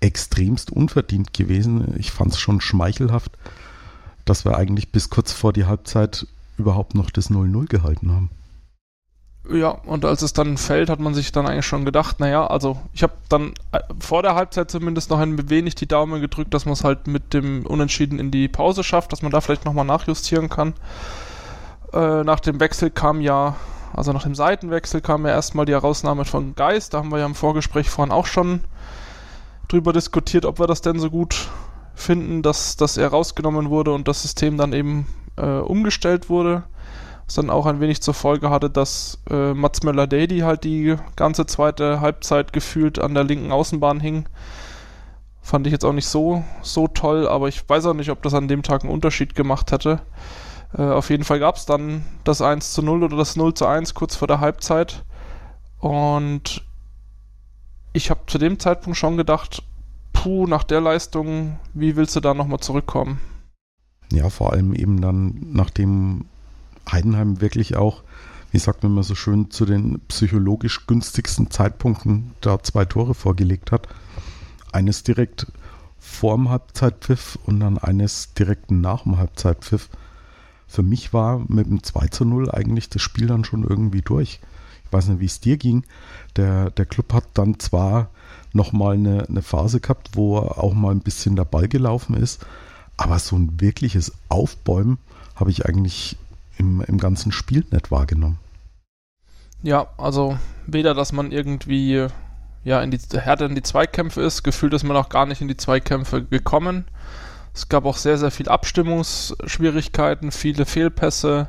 extremst 0.00 0.70
unverdient 0.70 1.32
gewesen. 1.32 1.94
Ich 1.98 2.12
fand 2.12 2.32
es 2.32 2.38
schon 2.38 2.60
schmeichelhaft, 2.60 3.32
dass 4.24 4.44
wir 4.44 4.56
eigentlich 4.56 4.92
bis 4.92 5.10
kurz 5.10 5.32
vor 5.32 5.52
die 5.52 5.64
Halbzeit 5.64 6.26
überhaupt 6.58 6.94
noch 6.94 7.10
das 7.10 7.30
0-0 7.30 7.66
gehalten 7.68 8.12
haben. 8.12 8.30
Ja, 9.50 9.68
und 9.68 10.06
als 10.06 10.22
es 10.22 10.32
dann 10.32 10.56
fällt, 10.56 10.88
hat 10.88 11.00
man 11.00 11.12
sich 11.12 11.30
dann 11.30 11.46
eigentlich 11.46 11.66
schon 11.66 11.84
gedacht, 11.84 12.18
naja, 12.18 12.46
also 12.46 12.80
ich 12.94 13.02
habe 13.02 13.12
dann 13.28 13.52
äh, 13.72 13.80
vor 14.00 14.22
der 14.22 14.34
Halbzeit 14.34 14.70
zumindest 14.70 15.10
noch 15.10 15.18
ein 15.18 15.50
wenig 15.50 15.74
die 15.74 15.86
Daumen 15.86 16.22
gedrückt, 16.22 16.54
dass 16.54 16.64
man 16.64 16.72
es 16.72 16.82
halt 16.82 17.06
mit 17.06 17.34
dem 17.34 17.66
Unentschieden 17.66 18.18
in 18.18 18.30
die 18.30 18.48
Pause 18.48 18.82
schafft, 18.82 19.12
dass 19.12 19.20
man 19.20 19.30
da 19.30 19.42
vielleicht 19.42 19.66
nochmal 19.66 19.84
nachjustieren 19.84 20.48
kann. 20.48 20.72
Äh, 21.92 22.24
nach 22.24 22.40
dem 22.40 22.58
Wechsel 22.58 22.90
kam 22.90 23.20
ja 23.20 23.56
also 23.94 24.12
nach 24.12 24.24
dem 24.24 24.34
Seitenwechsel 24.34 25.00
kam 25.00 25.24
ja 25.24 25.32
erstmal 25.32 25.66
die 25.66 25.72
Herausnahme 25.72 26.24
von 26.24 26.54
Geist. 26.54 26.94
Da 26.94 26.98
haben 26.98 27.10
wir 27.10 27.18
ja 27.18 27.26
im 27.26 27.34
Vorgespräch 27.34 27.90
vorhin 27.90 28.12
auch 28.12 28.26
schon 28.26 28.60
drüber 29.68 29.92
diskutiert, 29.92 30.44
ob 30.44 30.58
wir 30.58 30.66
das 30.66 30.82
denn 30.82 30.98
so 30.98 31.10
gut 31.10 31.48
finden, 31.94 32.42
dass, 32.42 32.76
dass 32.76 32.96
er 32.96 33.08
rausgenommen 33.08 33.70
wurde 33.70 33.92
und 33.92 34.08
das 34.08 34.22
System 34.22 34.58
dann 34.58 34.72
eben 34.72 35.06
äh, 35.36 35.44
umgestellt 35.44 36.28
wurde. 36.28 36.64
Was 37.26 37.36
dann 37.36 37.50
auch 37.50 37.66
ein 37.66 37.80
wenig 37.80 38.02
zur 38.02 38.14
Folge 38.14 38.50
hatte, 38.50 38.68
dass 38.68 39.22
äh, 39.30 39.54
Mats 39.54 39.82
Möller-Daly 39.82 40.40
halt 40.40 40.64
die 40.64 40.96
ganze 41.16 41.46
zweite 41.46 42.00
Halbzeit 42.00 42.52
gefühlt 42.52 42.98
an 42.98 43.14
der 43.14 43.24
linken 43.24 43.50
Außenbahn 43.50 44.00
hing. 44.00 44.28
Fand 45.40 45.66
ich 45.66 45.72
jetzt 45.72 45.84
auch 45.84 45.92
nicht 45.92 46.08
so, 46.08 46.44
so 46.62 46.88
toll, 46.88 47.28
aber 47.28 47.48
ich 47.48 47.66
weiß 47.66 47.86
auch 47.86 47.94
nicht, 47.94 48.10
ob 48.10 48.22
das 48.22 48.34
an 48.34 48.48
dem 48.48 48.62
Tag 48.62 48.82
einen 48.82 48.92
Unterschied 48.92 49.34
gemacht 49.34 49.72
hätte. 49.72 50.00
Äh, 50.76 50.82
auf 50.82 51.10
jeden 51.10 51.24
Fall 51.24 51.38
gab 51.38 51.56
es 51.56 51.66
dann 51.66 52.04
das 52.24 52.42
1 52.42 52.72
zu 52.72 52.82
0 52.82 53.04
oder 53.04 53.16
das 53.16 53.36
0 53.36 53.54
zu 53.54 53.66
1 53.66 53.94
kurz 53.94 54.16
vor 54.16 54.28
der 54.28 54.40
Halbzeit. 54.40 55.04
Und 55.78 56.64
ich 57.92 58.10
habe 58.10 58.20
zu 58.26 58.38
dem 58.38 58.58
Zeitpunkt 58.58 58.98
schon 58.98 59.16
gedacht, 59.16 59.62
puh, 60.12 60.46
nach 60.46 60.64
der 60.64 60.80
Leistung, 60.80 61.58
wie 61.74 61.96
willst 61.96 62.16
du 62.16 62.20
da 62.20 62.34
nochmal 62.34 62.60
zurückkommen? 62.60 63.20
Ja, 64.12 64.30
vor 64.30 64.52
allem 64.52 64.74
eben 64.74 65.00
dann, 65.00 65.38
nachdem 65.52 66.26
Heidenheim 66.90 67.40
wirklich 67.40 67.76
auch, 67.76 68.02
wie 68.50 68.58
sagt 68.58 68.82
man 68.82 68.92
immer 68.92 69.02
so 69.02 69.14
schön, 69.14 69.50
zu 69.50 69.64
den 69.66 70.00
psychologisch 70.08 70.86
günstigsten 70.86 71.50
Zeitpunkten 71.50 72.32
da 72.40 72.62
zwei 72.62 72.84
Tore 72.84 73.14
vorgelegt 73.14 73.72
hat. 73.72 73.88
Eines 74.72 75.02
direkt 75.02 75.46
vor 75.98 76.36
dem 76.36 76.48
Halbzeitpfiff 76.48 77.38
und 77.46 77.60
dann 77.60 77.78
eines 77.78 78.34
direkt 78.34 78.70
nach 78.70 79.02
dem 79.02 79.18
Halbzeitpfiff. 79.18 79.88
Für 80.66 80.82
mich 80.82 81.12
war 81.12 81.44
mit 81.48 81.66
dem 81.66 81.82
2 81.82 82.08
zu 82.08 82.24
0 82.24 82.50
eigentlich 82.50 82.88
das 82.88 83.02
Spiel 83.02 83.26
dann 83.26 83.44
schon 83.44 83.64
irgendwie 83.64 84.02
durch. 84.02 84.40
Ich 84.84 84.92
weiß 84.92 85.08
nicht, 85.08 85.20
wie 85.20 85.26
es 85.26 85.40
dir 85.40 85.56
ging. 85.56 85.84
Der, 86.36 86.70
der 86.70 86.86
Club 86.86 87.12
hat 87.12 87.24
dann 87.34 87.58
zwar 87.58 88.10
nochmal 88.52 88.94
eine, 88.94 89.28
eine 89.28 89.42
Phase 89.42 89.80
gehabt, 89.80 90.10
wo 90.14 90.38
auch 90.38 90.74
mal 90.74 90.92
ein 90.92 91.00
bisschen 91.00 91.36
der 91.36 91.44
Ball 91.44 91.68
gelaufen 91.68 92.14
ist, 92.14 92.44
aber 92.96 93.18
so 93.18 93.36
ein 93.36 93.60
wirkliches 93.60 94.12
Aufbäumen 94.28 94.98
habe 95.34 95.50
ich 95.50 95.66
eigentlich 95.66 96.16
im, 96.56 96.80
im 96.82 96.98
ganzen 96.98 97.32
Spiel 97.32 97.64
nicht 97.70 97.90
wahrgenommen. 97.90 98.38
Ja, 99.62 99.88
also 99.98 100.38
weder, 100.66 100.94
dass 100.94 101.12
man 101.12 101.32
irgendwie 101.32 102.06
ja 102.64 102.82
in 102.82 102.90
die 102.90 102.98
härter 103.12 103.46
in 103.46 103.54
die 103.54 103.62
Zweikämpfe 103.62 104.22
ist, 104.22 104.42
gefühlt 104.42 104.72
ist 104.74 104.84
man 104.84 104.96
auch 104.96 105.08
gar 105.08 105.26
nicht 105.26 105.40
in 105.40 105.48
die 105.48 105.56
Zweikämpfe 105.56 106.24
gekommen. 106.24 106.84
Es 107.54 107.68
gab 107.68 107.84
auch 107.84 107.96
sehr, 107.96 108.18
sehr 108.18 108.32
viel 108.32 108.48
Abstimmungsschwierigkeiten, 108.48 110.32
viele 110.32 110.66
Fehlpässe, 110.66 111.48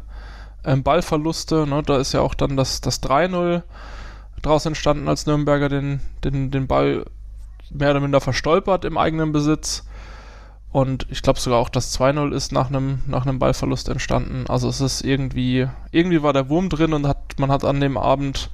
ähm, 0.64 0.84
Ballverluste. 0.84 1.66
Ne? 1.68 1.82
Da 1.84 1.98
ist 1.98 2.14
ja 2.14 2.22
auch 2.22 2.36
dann 2.36 2.56
das, 2.56 2.80
das 2.80 3.02
3-0 3.02 3.64
draus 4.44 4.66
entstanden, 4.66 5.08
als 5.08 5.26
Nürnberger 5.26 5.68
den, 5.68 6.02
den, 6.24 6.52
den 6.52 6.68
Ball 6.68 7.06
mehr 7.72 7.92
oder 7.92 8.00
minder 8.00 8.22
verstolpert 8.22 8.86
im 8.86 8.98
eigenen 8.98 9.32
Besitz. 9.32 9.84
Und 10.72 11.08
ich 11.10 11.22
glaube 11.22 11.40
sogar 11.40 11.60
auch 11.60 11.70
das 11.70 11.98
2-0 11.98 12.34
ist 12.34 12.52
nach 12.52 12.68
einem 12.68 13.00
nach 13.08 13.26
Ballverlust 13.26 13.90
entstanden. 13.90 14.46
Also 14.48 14.70
es 14.70 14.82
ist 14.82 15.02
irgendwie, 15.02 15.68
irgendwie 15.92 16.22
war 16.22 16.34
der 16.34 16.50
Wurm 16.50 16.70
drin 16.70 16.94
und 16.94 17.08
hat, 17.08 17.40
man 17.40 17.50
hat 17.50 17.64
an 17.64 17.80
dem 17.80 17.98
Abend 17.98 18.52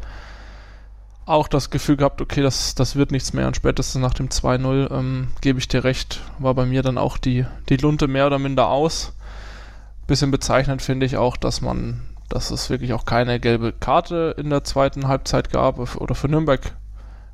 auch 1.31 1.47
das 1.47 1.69
Gefühl 1.69 1.97
gehabt, 1.97 2.21
okay, 2.21 2.41
das, 2.41 2.75
das 2.75 2.95
wird 2.95 3.11
nichts 3.11 3.33
mehr. 3.33 3.47
Und 3.47 3.55
spätestens 3.55 4.01
nach 4.01 4.13
dem 4.13 4.29
2-0 4.29 4.91
ähm, 4.91 5.29
gebe 5.41 5.59
ich 5.59 5.67
dir 5.67 5.83
recht, 5.83 6.21
war 6.39 6.53
bei 6.53 6.65
mir 6.65 6.81
dann 6.81 6.97
auch 6.97 7.17
die, 7.17 7.45
die 7.69 7.77
Lunte 7.77 8.07
mehr 8.07 8.27
oder 8.27 8.39
minder 8.39 8.67
aus. 8.67 9.13
Bisschen 10.07 10.31
bezeichnend 10.31 10.81
finde 10.81 11.05
ich 11.05 11.17
auch, 11.17 11.37
dass 11.37 11.61
man, 11.61 12.01
dass 12.29 12.51
es 12.51 12.69
wirklich 12.69 12.93
auch 12.93 13.05
keine 13.05 13.39
gelbe 13.39 13.73
Karte 13.73 14.35
in 14.37 14.49
der 14.49 14.63
zweiten 14.63 15.07
Halbzeit 15.07 15.51
gab 15.51 15.95
oder 15.95 16.15
für 16.15 16.27
Nürnberg 16.27 16.73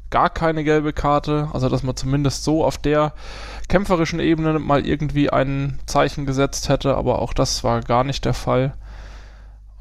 gar 0.10 0.30
keine 0.30 0.64
gelbe 0.64 0.94
Karte. 0.94 1.50
Also 1.54 1.70
dass 1.70 1.84
man 1.84 1.96
zumindest 1.96 2.44
so 2.44 2.64
auf 2.64 2.78
der 2.78 3.14
kämpferischen 3.68 4.20
Ebene 4.20 4.60
mal 4.60 4.86
irgendwie 4.86 5.30
ein 5.30 5.80
Zeichen 5.86 6.26
gesetzt 6.26 6.70
hätte, 6.70 6.96
aber 6.96 7.20
auch 7.20 7.34
das 7.34 7.64
war 7.64 7.82
gar 7.82 8.04
nicht 8.04 8.26
der 8.26 8.34
Fall. 8.34 8.74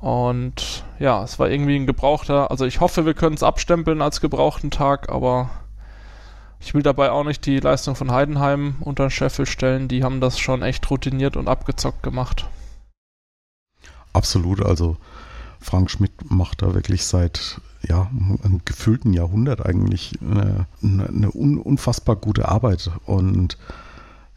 Und 0.00 0.84
ja, 0.98 1.22
es 1.24 1.38
war 1.38 1.48
irgendwie 1.48 1.76
ein 1.76 1.86
gebrauchter, 1.86 2.50
also 2.50 2.66
ich 2.66 2.80
hoffe, 2.80 3.06
wir 3.06 3.14
können 3.14 3.34
es 3.34 3.42
abstempeln 3.42 4.02
als 4.02 4.20
gebrauchten 4.20 4.70
Tag, 4.70 5.08
aber 5.08 5.50
ich 6.60 6.74
will 6.74 6.82
dabei 6.82 7.10
auch 7.10 7.24
nicht 7.24 7.46
die 7.46 7.60
Leistung 7.60 7.94
von 7.94 8.10
Heidenheim 8.10 8.76
unter 8.80 9.06
den 9.06 9.10
Scheffel 9.10 9.46
stellen. 9.46 9.88
Die 9.88 10.02
haben 10.04 10.20
das 10.20 10.38
schon 10.38 10.62
echt 10.62 10.90
routiniert 10.90 11.36
und 11.36 11.48
abgezockt 11.48 12.02
gemacht. 12.02 12.46
Absolut, 14.12 14.64
also 14.64 14.96
Frank 15.60 15.90
Schmidt 15.90 16.30
macht 16.30 16.62
da 16.62 16.74
wirklich 16.74 17.04
seit 17.04 17.60
ja, 17.82 18.10
einem 18.42 18.62
gefühlten 18.64 19.12
Jahrhundert 19.12 19.64
eigentlich 19.64 20.18
eine, 20.20 20.66
eine 20.82 21.30
unfassbar 21.30 22.16
gute 22.16 22.48
Arbeit. 22.48 22.90
Und 23.04 23.58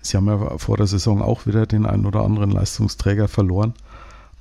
sie 0.01 0.17
haben 0.17 0.27
ja 0.27 0.57
vor 0.57 0.77
der 0.77 0.87
Saison 0.87 1.21
auch 1.21 1.45
wieder 1.45 1.65
den 1.65 1.85
einen 1.85 2.05
oder 2.05 2.23
anderen 2.23 2.51
Leistungsträger 2.51 3.27
verloren. 3.27 3.73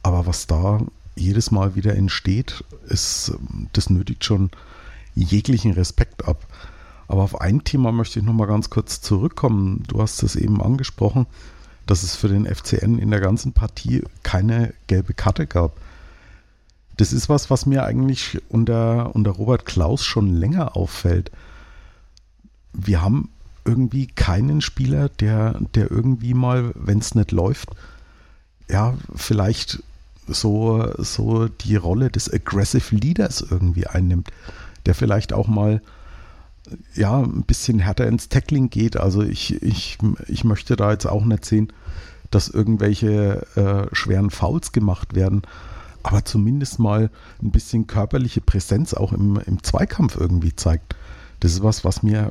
Aber 0.02 0.26
was 0.26 0.46
da 0.46 0.80
jedes 1.18 1.50
Mal 1.50 1.74
wieder 1.74 1.94
entsteht, 1.94 2.64
ist, 2.86 3.32
das 3.72 3.90
nötigt 3.90 4.24
schon 4.24 4.50
jeglichen 5.14 5.72
Respekt 5.72 6.26
ab. 6.26 6.46
Aber 7.08 7.22
auf 7.22 7.40
ein 7.40 7.64
Thema 7.64 7.90
möchte 7.90 8.18
ich 8.18 8.24
nochmal 8.24 8.46
ganz 8.46 8.70
kurz 8.70 9.00
zurückkommen. 9.00 9.82
Du 9.88 10.00
hast 10.00 10.22
es 10.22 10.36
eben 10.36 10.62
angesprochen, 10.62 11.26
dass 11.86 12.02
es 12.02 12.14
für 12.14 12.28
den 12.28 12.46
FCN 12.46 12.98
in 12.98 13.10
der 13.10 13.20
ganzen 13.20 13.52
Partie 13.52 14.04
keine 14.22 14.74
gelbe 14.86 15.14
Karte 15.14 15.46
gab. 15.46 15.76
Das 16.98 17.12
ist 17.12 17.28
was, 17.28 17.48
was 17.48 17.64
mir 17.64 17.84
eigentlich 17.84 18.40
unter, 18.48 19.14
unter 19.14 19.30
Robert 19.30 19.64
Klaus 19.64 20.04
schon 20.04 20.28
länger 20.28 20.76
auffällt. 20.76 21.30
Wir 22.72 23.00
haben 23.00 23.30
irgendwie 23.64 24.06
keinen 24.06 24.60
Spieler, 24.60 25.08
der, 25.08 25.60
der 25.74 25.90
irgendwie 25.90 26.34
mal, 26.34 26.72
wenn 26.74 26.98
es 26.98 27.14
nicht 27.14 27.32
läuft, 27.32 27.70
ja, 28.70 28.94
vielleicht 29.14 29.82
so, 30.28 30.92
so 30.98 31.48
die 31.48 31.76
Rolle 31.76 32.10
des 32.10 32.32
Aggressive 32.32 32.94
Leaders 32.94 33.44
irgendwie 33.48 33.86
einnimmt, 33.86 34.30
der 34.86 34.94
vielleicht 34.94 35.32
auch 35.32 35.48
mal 35.48 35.82
ja, 36.94 37.18
ein 37.20 37.44
bisschen 37.44 37.78
härter 37.78 38.06
ins 38.06 38.28
Tackling 38.28 38.68
geht. 38.68 38.96
Also 38.96 39.22
ich, 39.22 39.62
ich, 39.62 39.98
ich 40.26 40.44
möchte 40.44 40.76
da 40.76 40.92
jetzt 40.92 41.06
auch 41.06 41.24
nicht 41.24 41.44
sehen, 41.44 41.72
dass 42.30 42.48
irgendwelche 42.48 43.46
äh, 43.56 43.94
schweren 43.94 44.30
Fouls 44.30 44.72
gemacht 44.72 45.14
werden 45.14 45.42
aber 46.02 46.24
zumindest 46.24 46.78
mal 46.78 47.10
ein 47.42 47.50
bisschen 47.50 47.86
körperliche 47.86 48.40
Präsenz 48.40 48.94
auch 48.94 49.12
im, 49.12 49.38
im 49.44 49.62
Zweikampf 49.62 50.16
irgendwie 50.16 50.54
zeigt. 50.56 50.96
Das 51.40 51.52
ist 51.52 51.62
was, 51.62 51.84
was 51.84 52.02
mir 52.02 52.30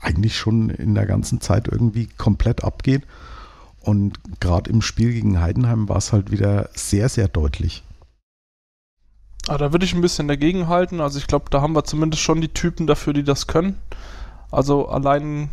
eigentlich 0.00 0.36
schon 0.36 0.70
in 0.70 0.94
der 0.94 1.06
ganzen 1.06 1.40
Zeit 1.40 1.68
irgendwie 1.68 2.06
komplett 2.18 2.64
abgeht. 2.64 3.04
Und 3.80 4.18
gerade 4.40 4.70
im 4.70 4.82
Spiel 4.82 5.12
gegen 5.12 5.40
Heidenheim 5.40 5.88
war 5.88 5.96
es 5.96 6.12
halt 6.12 6.30
wieder 6.30 6.68
sehr, 6.74 7.08
sehr 7.08 7.28
deutlich. 7.28 7.82
Ah, 9.48 9.56
da 9.56 9.72
würde 9.72 9.86
ich 9.86 9.94
ein 9.94 10.02
bisschen 10.02 10.28
dagegen 10.28 10.68
halten. 10.68 11.00
Also 11.00 11.18
ich 11.18 11.26
glaube, 11.26 11.46
da 11.50 11.62
haben 11.62 11.74
wir 11.74 11.84
zumindest 11.84 12.22
schon 12.22 12.40
die 12.40 12.52
Typen 12.52 12.86
dafür, 12.86 13.14
die 13.14 13.24
das 13.24 13.46
können. 13.46 13.78
Also 14.50 14.88
allein 14.88 15.50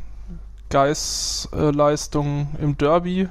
Geis 0.70 1.48
äh, 1.53 1.72
im 2.62 2.77
Derby 2.77 3.29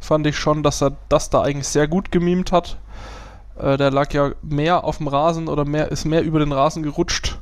fand 0.00 0.26
ich 0.26 0.38
schon, 0.38 0.62
dass 0.62 0.82
er 0.82 0.96
das 1.08 1.28
da 1.30 1.42
eigentlich 1.42 1.68
sehr 1.68 1.88
gut 1.88 2.12
gemimt 2.12 2.52
hat. 2.52 2.78
Äh, 3.58 3.76
der 3.76 3.90
lag 3.90 4.12
ja 4.12 4.32
mehr 4.42 4.84
auf 4.84 4.98
dem 4.98 5.08
Rasen 5.08 5.48
oder 5.48 5.64
mehr, 5.64 5.90
ist 5.90 6.04
mehr 6.04 6.22
über 6.22 6.38
den 6.38 6.52
Rasen 6.52 6.82
gerutscht 6.82 7.40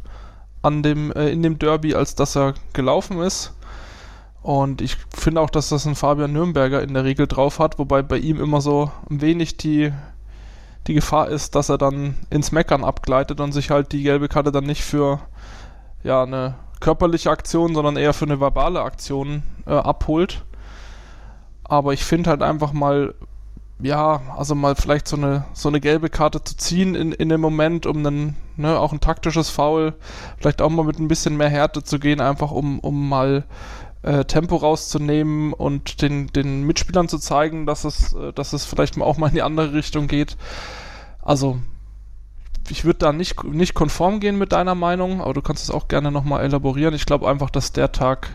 an 0.63 0.83
dem, 0.83 1.13
äh, 1.13 1.29
in 1.29 1.43
dem 1.43 1.59
Derby, 1.59 1.95
als 1.95 2.15
dass 2.15 2.37
er 2.37 2.55
gelaufen 2.73 3.21
ist. 3.21 3.53
Und 4.47 4.81
ich 4.81 4.97
finde 5.13 5.41
auch, 5.41 5.51
dass 5.51 5.71
das 5.71 5.89
ein 5.89 5.97
Fabian 5.97 6.33
Nürnberger 6.33 6.81
in 6.81 6.95
der 6.95 7.03
Regel 7.03 7.27
drauf 7.27 7.59
hat, 7.59 7.81
wobei 7.81 8.03
bei 8.03 8.17
ihm 8.17 8.41
immer 8.41 8.61
so 8.61 8.93
ein 9.11 9.21
wenig 9.21 9.57
die, 9.57 9.93
die 10.87 10.95
Gefahr 10.95 11.27
ist, 11.31 11.57
dass 11.57 11.69
er 11.69 11.79
dann 11.79 12.15
ins 12.31 12.53
Meckern 12.53 12.85
abgleitet 12.85 13.41
und 13.41 13.51
sich 13.51 13.71
halt 13.71 13.91
die 13.91 14.05
gelbe 14.05 14.29
Karte 14.29 14.53
dann 14.53 14.63
nicht 14.63 14.85
für 14.85 15.19
ja, 16.05 16.23
eine 16.23 16.55
körperliche 16.79 17.29
Aktion, 17.29 17.75
sondern 17.75 17.97
eher 17.97 18.13
für 18.13 18.27
eine 18.27 18.39
verbale 18.39 18.83
Aktion 18.83 19.43
äh, 19.67 19.73
abholt. 19.73 20.45
Aber 21.65 21.93
ich 21.93 22.05
finde 22.05 22.31
halt 22.31 22.43
einfach 22.43 22.73
mal 22.73 23.15
ja, 23.81 24.23
also 24.37 24.55
mal 24.55 24.75
vielleicht 24.75 25.09
so 25.09 25.17
eine, 25.17 25.45
so 25.55 25.69
eine 25.69 25.81
gelbe 25.81 26.09
Karte 26.09 26.43
zu 26.43 26.57
ziehen 26.57 26.95
in, 26.95 27.13
in 27.13 27.29
dem 27.29 27.41
Moment, 27.41 27.85
um 27.85 28.03
dann, 28.03 28.37
ne, 28.57 28.79
auch 28.79 28.93
ein 28.93 29.01
taktisches 29.01 29.51
Foul, 29.51 29.95
vielleicht 30.39 30.63
auch 30.63 30.71
mal 30.71 30.85
mit 30.85 30.99
ein 30.99 31.09
bisschen 31.09 31.37
mehr 31.37 31.51
Härte 31.51 31.83
zu 31.83 31.99
gehen, 31.99 32.21
einfach 32.21 32.53
um, 32.53 32.79
um 32.79 33.09
mal 33.09 33.45
äh, 34.07 34.25
Tempo 34.25 34.57
rauszunehmen 34.57 35.53
und 35.53 36.01
den, 36.01 36.29
den 36.29 36.63
Mitspielern 36.63 37.09
zu 37.09 37.19
zeigen, 37.19 37.67
dass 37.67 37.85
es, 37.85 38.15
äh, 38.15 38.33
dass 38.33 38.53
es 38.53 38.65
vielleicht 38.65 38.97
mal 38.97 39.05
auch 39.05 39.19
mal 39.19 39.29
in 39.29 39.35
die 39.35 39.43
andere 39.43 39.73
Richtung 39.75 40.07
geht. 40.09 40.37
Also, 41.21 41.59
ich 42.69 42.85
würde 42.85 42.99
da 43.01 43.13
nicht, 43.13 43.45
nicht 43.45 43.75
konform 43.75 44.21
gehen 44.21 44.39
mit 44.39 44.53
deiner 44.53 44.75
Meinung, 44.75 45.21
aber 45.21 45.35
du 45.35 45.43
kannst 45.43 45.63
es 45.63 45.71
auch 45.71 45.89
gerne 45.89 46.11
nochmal 46.11 46.45
elaborieren. 46.45 46.95
Ich 46.95 47.07
glaube 47.07 47.29
einfach, 47.29 47.51
dass 47.51 47.73
der 47.73 47.93
Tag 47.93 48.31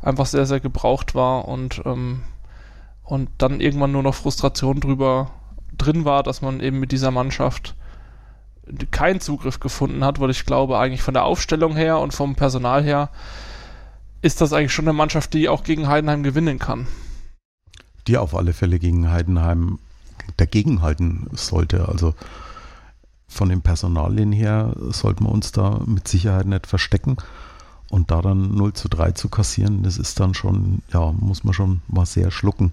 einfach 0.00 0.26
sehr, 0.26 0.46
sehr 0.46 0.60
gebraucht 0.60 1.14
war 1.14 1.46
und 1.48 1.82
ähm, 1.84 2.22
und 3.10 3.28
dann 3.38 3.60
irgendwann 3.60 3.92
nur 3.92 4.04
noch 4.04 4.14
Frustration 4.14 4.78
drüber 4.78 5.32
drin 5.76 6.04
war, 6.04 6.22
dass 6.22 6.42
man 6.42 6.60
eben 6.60 6.78
mit 6.78 6.92
dieser 6.92 7.10
Mannschaft 7.10 7.74
keinen 8.92 9.20
Zugriff 9.20 9.58
gefunden 9.58 10.04
hat, 10.04 10.20
weil 10.20 10.30
ich 10.30 10.46
glaube, 10.46 10.78
eigentlich 10.78 11.02
von 11.02 11.14
der 11.14 11.24
Aufstellung 11.24 11.74
her 11.74 11.98
und 11.98 12.14
vom 12.14 12.36
Personal 12.36 12.84
her 12.84 13.10
ist 14.22 14.40
das 14.40 14.52
eigentlich 14.52 14.72
schon 14.72 14.86
eine 14.86 14.92
Mannschaft, 14.92 15.34
die 15.34 15.48
auch 15.48 15.64
gegen 15.64 15.88
Heidenheim 15.88 16.22
gewinnen 16.22 16.58
kann. 16.58 16.86
Die 18.06 18.16
auf 18.16 18.34
alle 18.34 18.52
Fälle 18.52 18.78
gegen 18.78 19.10
Heidenheim 19.10 19.78
dagegenhalten 20.36 21.28
sollte. 21.32 21.88
Also 21.88 22.14
von 23.28 23.48
den 23.48 23.62
Personalien 23.62 24.32
her 24.32 24.74
sollten 24.90 25.24
wir 25.24 25.32
uns 25.32 25.52
da 25.52 25.80
mit 25.86 26.08
Sicherheit 26.08 26.46
nicht 26.46 26.66
verstecken. 26.66 27.16
Und 27.88 28.10
da 28.10 28.22
dann 28.22 28.54
0 28.54 28.72
zu 28.74 28.88
3 28.88 29.12
zu 29.12 29.28
kassieren, 29.28 29.82
das 29.82 29.98
ist 29.98 30.20
dann 30.20 30.34
schon, 30.34 30.82
ja, 30.92 31.12
muss 31.12 31.42
man 31.42 31.54
schon 31.54 31.82
mal 31.88 32.06
sehr 32.06 32.30
schlucken. 32.30 32.72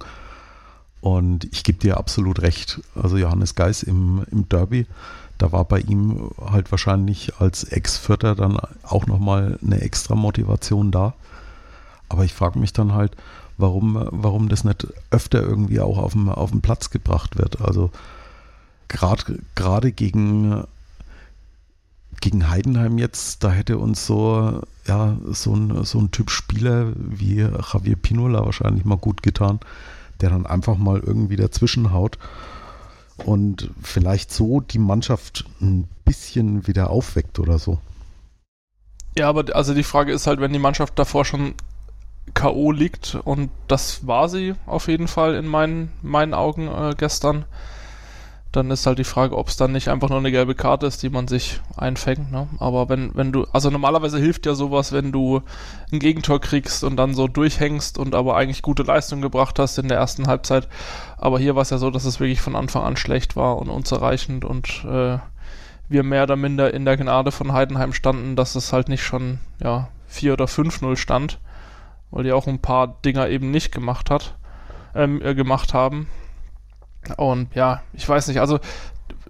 Und 1.02 1.46
ich 1.46 1.64
gebe 1.64 1.80
dir 1.80 1.98
absolut 1.98 2.42
recht. 2.42 2.82
Also 2.96 3.18
Johannes 3.18 3.56
Geis 3.56 3.82
im, 3.82 4.24
im 4.32 4.48
Derby, 4.50 4.86
da 5.38 5.52
war 5.52 5.66
bei 5.66 5.80
ihm 5.80 6.30
halt 6.40 6.72
wahrscheinlich 6.72 7.36
als 7.40 7.64
Ex-Vierter 7.64 8.36
dann 8.36 8.60
auch 8.84 9.06
nochmal 9.08 9.60
eine 9.64 9.82
extra 9.82 10.16
Motivation 10.16 10.92
da. 10.92 11.14
Aber 12.10 12.24
ich 12.24 12.34
frage 12.34 12.60
mich 12.60 12.74
dann 12.74 12.94
halt, 12.94 13.16
warum, 13.58 14.08
warum 14.12 14.50
das 14.50 14.64
nicht 14.64 14.88
öfter 15.10 15.42
irgendwie 15.42 15.80
auch 15.80 15.98
auf 15.98 16.14
dem, 16.14 16.30
auf 16.30 16.52
dem 16.52 16.62
Platz 16.62 16.90
gebracht 16.90 17.38
wird. 17.38 17.62
Also 17.62 17.92
gerade 18.88 19.92
gegen, 19.92 20.64
gegen 22.22 22.50
Heidenheim 22.50 22.98
jetzt, 22.98 23.44
da 23.44 23.52
hätte 23.52 23.78
uns 23.78 24.06
so, 24.06 24.62
ja, 24.86 25.18
so 25.26 25.54
ein, 25.54 25.84
so 25.84 26.00
ein 26.00 26.12
Typ 26.12 26.30
Spieler 26.30 26.94
wie 26.96 27.40
Javier 27.40 27.96
Pinola 27.96 28.46
wahrscheinlich 28.46 28.86
mal 28.86 28.98
gut 28.98 29.24
getan, 29.24 29.60
der 30.22 30.30
dann 30.30 30.46
einfach 30.46 30.78
mal 30.78 31.00
irgendwie 31.00 31.36
dazwischen 31.36 31.92
haut 31.92 32.18
und 33.18 33.72
vielleicht 33.82 34.32
so 34.32 34.62
die 34.62 34.80
Mannschaft 34.80 35.46
ein 35.60 35.88
bisschen 36.06 36.68
wieder 36.68 36.90
aufweckt 36.90 37.40
oder 37.40 37.60
so. 37.60 37.80
Ja, 39.18 39.30
aber 39.30 39.56
also 39.56 39.74
die 39.74 39.84
Frage 39.84 40.14
ist 40.14 40.28
halt, 40.28 40.40
wenn 40.40 40.54
die 40.54 40.60
Mannschaft 40.60 40.98
davor 41.00 41.26
schon 41.26 41.56
K.O. 42.34 42.72
liegt 42.72 43.16
und 43.24 43.50
das 43.68 44.06
war 44.06 44.30
sie 44.30 44.56
auf 44.66 44.88
jeden 44.88 45.08
Fall 45.08 45.36
in 45.36 45.48
meinen, 45.48 45.92
meinen 46.02 46.34
Augen 46.34 46.68
äh, 46.68 46.94
gestern, 46.98 47.46
dann 48.52 48.72
ist 48.72 48.86
halt 48.86 48.98
die 48.98 49.04
Frage, 49.04 49.38
ob 49.38 49.50
es 49.50 49.58
dann 49.58 49.72
nicht 49.72 49.90
einfach 49.90 50.10
nur 50.10 50.18
eine 50.18 50.32
gelbe 50.32 50.56
Karte 50.56 50.86
ist, 50.88 51.04
die 51.04 51.10
man 51.10 51.28
sich 51.28 51.62
einfängt. 51.76 52.32
Ne? 52.32 52.48
Aber 52.60 52.90
wenn, 52.90 53.14
wenn 53.14 53.32
du, 53.32 53.46
also 53.52 53.70
normalerweise 53.70 54.20
hilft 54.20 54.46
ja 54.46 54.56
sowas, 54.56 54.92
wenn 54.92 55.12
du 55.12 55.42
ein 55.92 56.00
Gegentor 56.00 56.40
kriegst 56.40 56.84
und 56.84 56.96
dann 56.96 57.14
so 57.14 57.28
durchhängst 57.28 57.98
und 57.98 58.16
aber 58.16 58.36
eigentlich 58.36 58.62
gute 58.62 58.84
Leistung 58.84 59.22
gebracht 59.22 59.60
hast 59.60 59.78
in 59.78 59.88
der 59.88 59.98
ersten 59.98 60.28
Halbzeit. 60.28 60.68
Aber 61.18 61.40
hier 61.40 61.56
war 61.56 61.62
es 61.62 61.70
ja 61.70 61.78
so, 61.78 61.92
dass 61.92 62.06
es 62.06 62.20
wirklich 62.20 62.42
von 62.42 62.56
Anfang 62.56 62.84
an 62.84 62.98
schlecht 62.98 63.36
war 63.36 63.58
und 63.58 63.70
unzureichend 63.70 64.46
und 64.46 64.86
äh, 64.86 65.18
wir 65.90 66.04
mehr 66.04 66.24
oder 66.24 66.36
minder 66.36 66.74
in 66.74 66.86
der 66.86 66.98
Gnade 66.98 67.32
von 67.32 67.54
Heidenheim 67.54 67.94
standen, 67.94 68.36
dass 68.36 68.56
es 68.56 68.74
halt 68.74 68.90
nicht 68.90 69.04
schon 69.04 69.40
ja 69.62 69.90
4 70.08 70.34
oder 70.34 70.46
5-0 70.46 70.96
stand, 70.98 71.40
weil 72.12 72.24
die 72.24 72.32
auch 72.32 72.48
ein 72.48 72.60
paar 72.60 73.00
Dinger 73.04 73.28
eben 73.30 73.52
nicht 73.52 73.72
gemacht 73.72 74.10
hat, 74.10 74.36
ähm, 74.96 75.22
äh, 75.22 75.36
gemacht 75.36 75.74
haben. 75.74 76.08
Und 77.18 77.54
ja, 77.56 77.82
ich 77.94 78.08
weiß 78.08 78.28
nicht, 78.28 78.40
also 78.40 78.60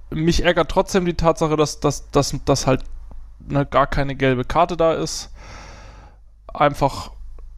mich 0.10 0.44
ärgert 0.44 0.70
trotzdem 0.70 1.06
die 1.06 1.16
Tatsache, 1.16 1.56
dass, 1.56 1.80
dass, 1.80 2.10
dass, 2.12 2.36
dass 2.46 2.68
halt 2.68 2.84
ne, 3.40 3.66
gar 3.66 3.88
keine 3.88 4.16
gelbe 4.16 4.46
Karte 4.46 4.78
da 4.78 4.94
ist. 4.94 5.32
Einfach, 6.54 7.12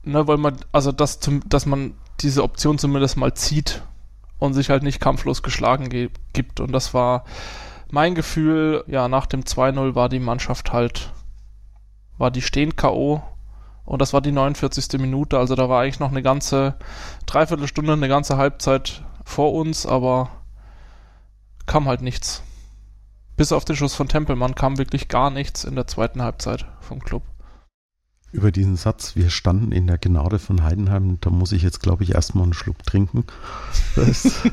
ne, 0.03 0.27
weil 0.27 0.37
man, 0.37 0.57
also 0.71 0.91
dass, 0.91 1.19
zum, 1.19 1.47
dass 1.47 1.65
man 1.65 1.95
diese 2.21 2.43
Option 2.43 2.77
zumindest 2.77 3.17
mal 3.17 3.33
zieht 3.33 3.83
und 4.39 4.53
sich 4.53 4.69
halt 4.69 4.83
nicht 4.83 4.99
kampflos 4.99 5.43
geschlagen 5.43 5.89
gibt. 6.33 6.59
Und 6.59 6.71
das 6.71 6.93
war 6.93 7.23
mein 7.91 8.15
Gefühl, 8.15 8.83
ja, 8.87 9.07
nach 9.07 9.25
dem 9.25 9.43
2-0 9.43 9.95
war 9.95 10.09
die 10.09 10.19
Mannschaft 10.19 10.73
halt, 10.73 11.11
war 12.17 12.31
die 12.31 12.41
stehend 12.41 12.77
K.O. 12.77 13.21
Und 13.85 14.01
das 14.01 14.13
war 14.13 14.21
die 14.21 14.31
49. 14.31 14.99
Minute, 14.99 15.37
also 15.39 15.55
da 15.55 15.67
war 15.69 15.81
eigentlich 15.81 15.99
noch 15.99 16.11
eine 16.11 16.21
ganze 16.21 16.75
Dreiviertelstunde, 17.25 17.93
eine 17.93 18.07
ganze 18.07 18.37
Halbzeit 18.37 19.03
vor 19.25 19.53
uns, 19.53 19.85
aber 19.85 20.29
kam 21.65 21.87
halt 21.87 22.01
nichts. 22.01 22.43
Bis 23.35 23.51
auf 23.51 23.63
den 23.63 23.75
Schuss 23.75 23.95
von 23.95 24.07
Tempelmann 24.07 24.53
kam 24.53 24.77
wirklich 24.77 25.07
gar 25.07 25.29
nichts 25.29 25.63
in 25.63 25.75
der 25.75 25.87
zweiten 25.87 26.21
Halbzeit 26.21 26.65
vom 26.81 26.99
Club. 26.99 27.23
Über 28.31 28.51
diesen 28.51 28.75
Satz, 28.75 29.15
wir 29.15 29.31
standen 29.31 29.71
in 29.71 29.87
der 29.87 29.97
Gnade 29.97 30.37
von 30.37 30.61
Heidenheim, 30.61 31.17
da 31.19 31.31
muss 31.31 31.51
ich 31.51 31.63
jetzt, 31.63 31.79
glaube 31.79 32.03
ich, 32.03 32.13
erstmal 32.13 32.43
einen 32.43 32.53
Schluck 32.53 32.83
trinken. 32.83 33.23
Das, 33.95 34.43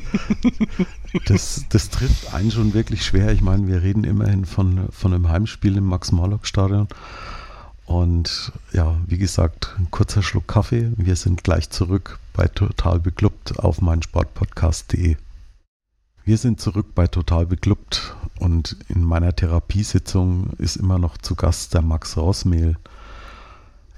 das, 1.25 1.65
das, 1.69 1.89
trifft 1.89 2.33
einen 2.33 2.49
schon 2.49 2.73
wirklich 2.73 3.05
schwer. 3.05 3.31
Ich 3.31 3.41
meine, 3.41 3.67
wir 3.67 3.83
reden 3.83 4.03
immerhin 4.03 4.45
von, 4.45 4.87
von 4.91 5.13
einem 5.13 5.29
Heimspiel 5.29 5.77
im 5.77 5.85
Max-Morlock-Stadion. 5.85 6.87
Und 7.87 8.51
ja, 8.73 8.97
wie 9.07 9.17
gesagt, 9.17 9.73
ein 9.79 9.89
kurzer 9.89 10.21
Schluck 10.21 10.45
Kaffee. 10.45 10.91
Wir 10.97 11.15
sind 11.15 11.45
gleich 11.45 11.69
zurück 11.69 12.19
bei 12.33 12.47
Total 12.49 12.99
Beklubbt 12.99 13.59
auf 13.59 13.81
meinsportpodcast.de. 13.81 15.15
Wir 16.25 16.37
sind 16.37 16.59
zurück 16.59 16.87
bei 16.93 17.07
Total 17.07 17.45
Beklubbt 17.45 18.13
und 18.39 18.75
in 18.89 19.03
meiner 19.03 19.33
Therapiesitzung 19.33 20.49
ist 20.57 20.75
immer 20.75 20.99
noch 20.99 21.17
zu 21.17 21.35
Gast 21.35 21.73
der 21.73 21.81
Max 21.81 22.17
Rossmehl. 22.17 22.75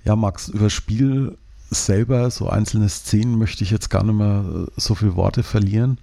Ja, 0.06 0.16
Max, 0.16 0.50
über 0.50 0.70
Spiel 0.70 1.36
selber, 1.72 2.30
so 2.30 2.48
einzelne 2.48 2.90
Szenen 2.90 3.40
möchte 3.40 3.64
ich 3.64 3.72
jetzt 3.72 3.90
gar 3.90 4.04
nicht 4.04 4.16
mehr 4.16 4.68
so 4.78 4.94
viele 4.94 5.16
Worte 5.16 5.42
verlieren, 5.42 5.98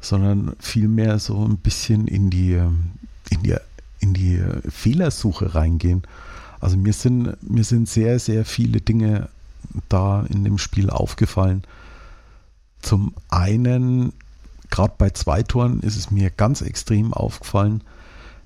sondern 0.00 0.56
vielmehr 0.58 1.20
so 1.20 1.44
ein 1.44 1.58
bisschen 1.58 2.08
in 2.08 2.30
die, 2.30 2.60
in 3.30 3.42
die, 3.44 3.54
in 4.00 4.12
die 4.12 4.42
Fehlersuche 4.68 5.54
reingehen. 5.54 6.02
Also 6.66 6.78
mir 6.78 6.94
sind, 6.94 7.36
mir 7.48 7.62
sind 7.62 7.88
sehr, 7.88 8.18
sehr 8.18 8.44
viele 8.44 8.80
Dinge 8.80 9.28
da 9.88 10.26
in 10.28 10.42
dem 10.42 10.58
Spiel 10.58 10.90
aufgefallen. 10.90 11.62
Zum 12.82 13.14
einen, 13.28 14.12
gerade 14.68 14.94
bei 14.98 15.10
zwei 15.10 15.44
Toren 15.44 15.78
ist 15.78 15.94
es 15.94 16.10
mir 16.10 16.28
ganz 16.28 16.62
extrem 16.62 17.14
aufgefallen, 17.14 17.82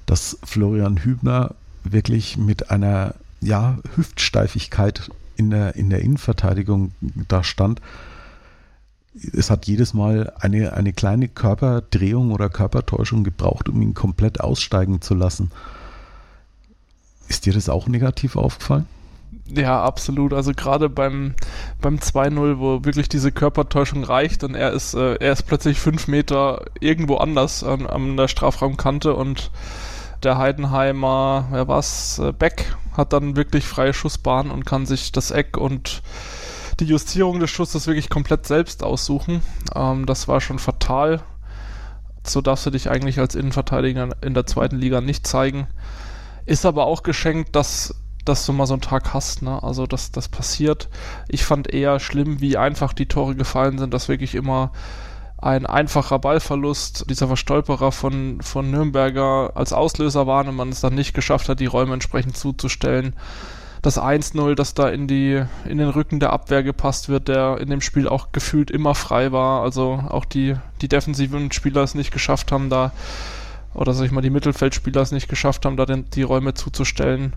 dass 0.05 0.37
Florian 0.45 0.99
Hübner 0.99 1.55
wirklich 1.83 2.37
mit 2.37 2.71
einer 2.71 3.15
ja, 3.41 3.79
Hüftsteifigkeit 3.97 5.11
in 5.37 5.49
der, 5.49 5.77
in 5.77 5.89
der 5.89 6.03
Innenverteidigung 6.03 6.93
da 7.27 7.43
stand. 7.43 7.81
Es 9.33 9.49
hat 9.49 9.67
jedes 9.67 9.95
Mal 9.95 10.31
eine, 10.39 10.75
eine 10.75 10.93
kleine 10.93 11.29
Körperdrehung 11.29 12.33
oder 12.33 12.51
Körpertäuschung 12.51 13.25
gebraucht, 13.25 13.71
um 13.71 13.81
ihn 13.81 13.95
komplett 13.95 14.43
aussteigen 14.43 15.01
zu 15.01 15.15
lassen. 15.15 15.51
Ist 17.31 17.47
dir 17.47 17.53
das 17.53 17.69
auch 17.69 17.87
negativ 17.87 18.35
aufgefallen? 18.35 18.87
Ja, 19.47 19.85
absolut. 19.85 20.33
Also 20.33 20.51
gerade 20.53 20.89
beim, 20.89 21.37
beim 21.81 21.99
2-0, 21.99 22.59
wo 22.59 22.85
wirklich 22.85 23.09
diese 23.09 23.31
Körpertäuschung 23.31 24.03
reicht 24.03 24.43
und 24.43 24.57
er 24.57 24.73
ist, 24.73 24.95
äh, 24.95 25.15
er 25.15 25.31
ist 25.31 25.45
plötzlich 25.45 25.79
fünf 25.79 26.09
Meter 26.09 26.65
irgendwo 26.81 27.19
anders 27.19 27.63
an, 27.63 27.87
an 27.87 28.17
der 28.17 28.27
Strafraumkante 28.27 29.15
und 29.15 29.53
der 30.25 30.39
Heidenheimer, 30.39 31.47
wer 31.53 31.69
war's, 31.69 32.19
äh, 32.19 32.33
Beck 32.33 32.75
hat 32.97 33.13
dann 33.13 33.37
wirklich 33.37 33.65
freie 33.65 33.95
Schussbahn 33.95 34.51
und 34.51 34.67
kann 34.67 34.85
sich 34.85 35.13
das 35.13 35.31
Eck 35.31 35.57
und 35.57 36.03
die 36.81 36.87
Justierung 36.87 37.39
des 37.39 37.51
Schusses 37.51 37.87
wirklich 37.87 38.11
komplett 38.11 38.45
selbst 38.45 38.83
aussuchen. 38.83 39.41
Ähm, 39.77 40.05
das 40.05 40.27
war 40.27 40.41
schon 40.41 40.59
fatal. 40.59 41.21
So 42.25 42.41
darfst 42.41 42.67
du 42.67 42.71
dich 42.71 42.91
eigentlich 42.91 43.21
als 43.21 43.37
Innenverteidiger 43.37 44.09
in 44.21 44.35
der 44.35 44.47
zweiten 44.47 44.79
Liga 44.79 45.01
nicht 45.01 45.29
zeigen. 45.29 45.69
Ist 46.51 46.67
aber 46.67 46.87
auch 46.87 47.05
geschenkt, 47.05 47.55
dass, 47.55 47.95
dass 48.25 48.45
du 48.45 48.53
mal 48.53 48.67
so 48.67 48.75
einen 48.75 48.81
Tag 48.81 49.15
hast, 49.15 49.41
ne? 49.41 49.63
Also, 49.63 49.87
dass 49.87 50.11
das 50.11 50.29
passiert. 50.29 50.89
Ich 51.29 51.45
fand 51.45 51.73
eher 51.73 52.01
schlimm, 52.01 52.41
wie 52.41 52.57
einfach 52.57 52.93
die 52.93 53.07
Tore 53.07 53.37
gefallen 53.37 53.79
sind, 53.79 53.95
dass 53.95 54.09
wirklich 54.09 54.35
immer 54.35 54.73
ein 55.39 55.65
einfacher 55.65 56.19
Ballverlust, 56.19 57.09
dieser 57.09 57.29
Verstolperer 57.29 57.93
von, 57.93 58.41
von 58.41 58.69
Nürnberger 58.69 59.53
als 59.55 59.73
Auslöser 59.73 60.27
war 60.27 60.45
und 60.45 60.57
man 60.57 60.71
es 60.71 60.81
dann 60.81 60.97
nicht 60.97 61.15
geschafft 61.15 61.49
hat, 61.49 61.61
die 61.61 61.67
Räume 61.67 61.95
entsprechend 61.95 62.37
zuzustellen. 62.37 63.15
Das 63.81 63.97
1-0, 63.97 64.57
das 64.57 64.75
da 64.75 64.89
in 64.89 65.07
die, 65.07 65.45
in 65.67 65.79
den 65.79 65.91
Rücken 65.91 66.19
der 66.19 66.33
Abwehr 66.33 66.65
gepasst 66.65 67.09
wird, 67.09 67.29
der 67.29 67.59
in 67.61 67.71
dem 67.71 67.81
Spiel 67.81 68.09
auch 68.09 68.33
gefühlt 68.33 68.73
immer 68.73 68.97
frei 68.97 69.31
war. 69.31 69.63
Also 69.63 70.03
auch 70.09 70.25
die, 70.25 70.57
die 70.81 70.89
defensiven 70.89 71.53
Spieler 71.53 71.85
es 71.85 71.95
nicht 71.95 72.11
geschafft 72.11 72.51
haben, 72.51 72.71
da 72.71 72.91
oder 73.75 73.93
sag 73.93 74.07
ich 74.07 74.13
mal, 74.13 74.21
die 74.21 74.31
Mittelfeldspieler 74.31 75.01
es 75.01 75.13
nicht 75.13 75.29
geschafft 75.29 75.65
haben, 75.65 75.77
da 75.77 75.87
den, 75.87 76.09
die 76.11 76.23
Räume 76.23 76.55
zuzustellen. 76.55 77.35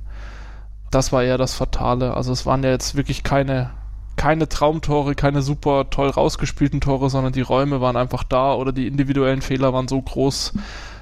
Das 0.92 1.12
war 1.12 1.24
eher 1.24 1.38
das 1.38 1.54
Fatale. 1.54 2.16
Also 2.16 2.32
es 2.32 2.46
waren 2.46 2.64
ja 2.64 2.70
jetzt 2.70 2.96
wirklich 2.96 3.24
keine, 3.24 3.72
keine 4.16 4.50
Traumtore, 4.50 5.16
keine 5.16 5.42
super 5.42 5.90
toll 5.90 6.10
rausgespielten 6.10 6.82
Tore, 6.82 7.10
sondern 7.10 7.34
die 7.34 7.42
Räume 7.42 7.82
waren 7.82 7.98
einfach 7.98 8.24
da 8.24 8.54
oder 8.54 8.72
die 8.72 8.88
individuellen 8.88 9.42
Fehler 9.42 9.74
waren 9.74 9.88
so 9.88 10.02
groß 10.02 10.54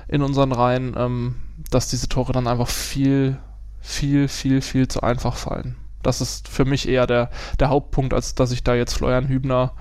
in 0.07 0.21
unseren 0.21 0.51
Reihen, 0.51 0.95
ähm, 0.97 1.35
dass 1.69 1.89
diese 1.89 2.09
Tore 2.09 2.33
dann 2.33 2.47
einfach 2.47 2.67
viel, 2.67 3.37
viel, 3.79 4.27
viel, 4.27 4.61
viel 4.61 4.87
zu 4.87 5.01
einfach 5.01 5.35
fallen. 5.35 5.77
Das 6.03 6.19
ist 6.19 6.47
für 6.47 6.65
mich 6.65 6.87
eher 6.87 7.07
der, 7.07 7.29
der 7.59 7.69
Hauptpunkt, 7.69 8.13
als 8.13 8.35
dass 8.35 8.51
ich 8.51 8.63
da 8.63 8.75
jetzt 8.75 8.93
Florian 8.93 9.27
Hübner 9.27 9.73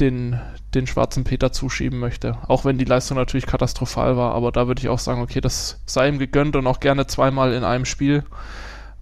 den, 0.00 0.40
den 0.74 0.86
schwarzen 0.86 1.24
Peter 1.24 1.52
zuschieben 1.52 1.98
möchte. 1.98 2.38
Auch 2.48 2.64
wenn 2.64 2.78
die 2.78 2.84
Leistung 2.84 3.16
natürlich 3.16 3.46
katastrophal 3.46 4.16
war, 4.16 4.34
aber 4.34 4.52
da 4.52 4.66
würde 4.66 4.80
ich 4.80 4.88
auch 4.88 4.98
sagen, 4.98 5.20
okay, 5.20 5.40
das 5.40 5.80
sei 5.86 6.08
ihm 6.08 6.18
gegönnt 6.18 6.56
und 6.56 6.66
auch 6.66 6.80
gerne 6.80 7.06
zweimal 7.06 7.52
in 7.52 7.64
einem 7.64 7.84
Spiel. 7.84 8.24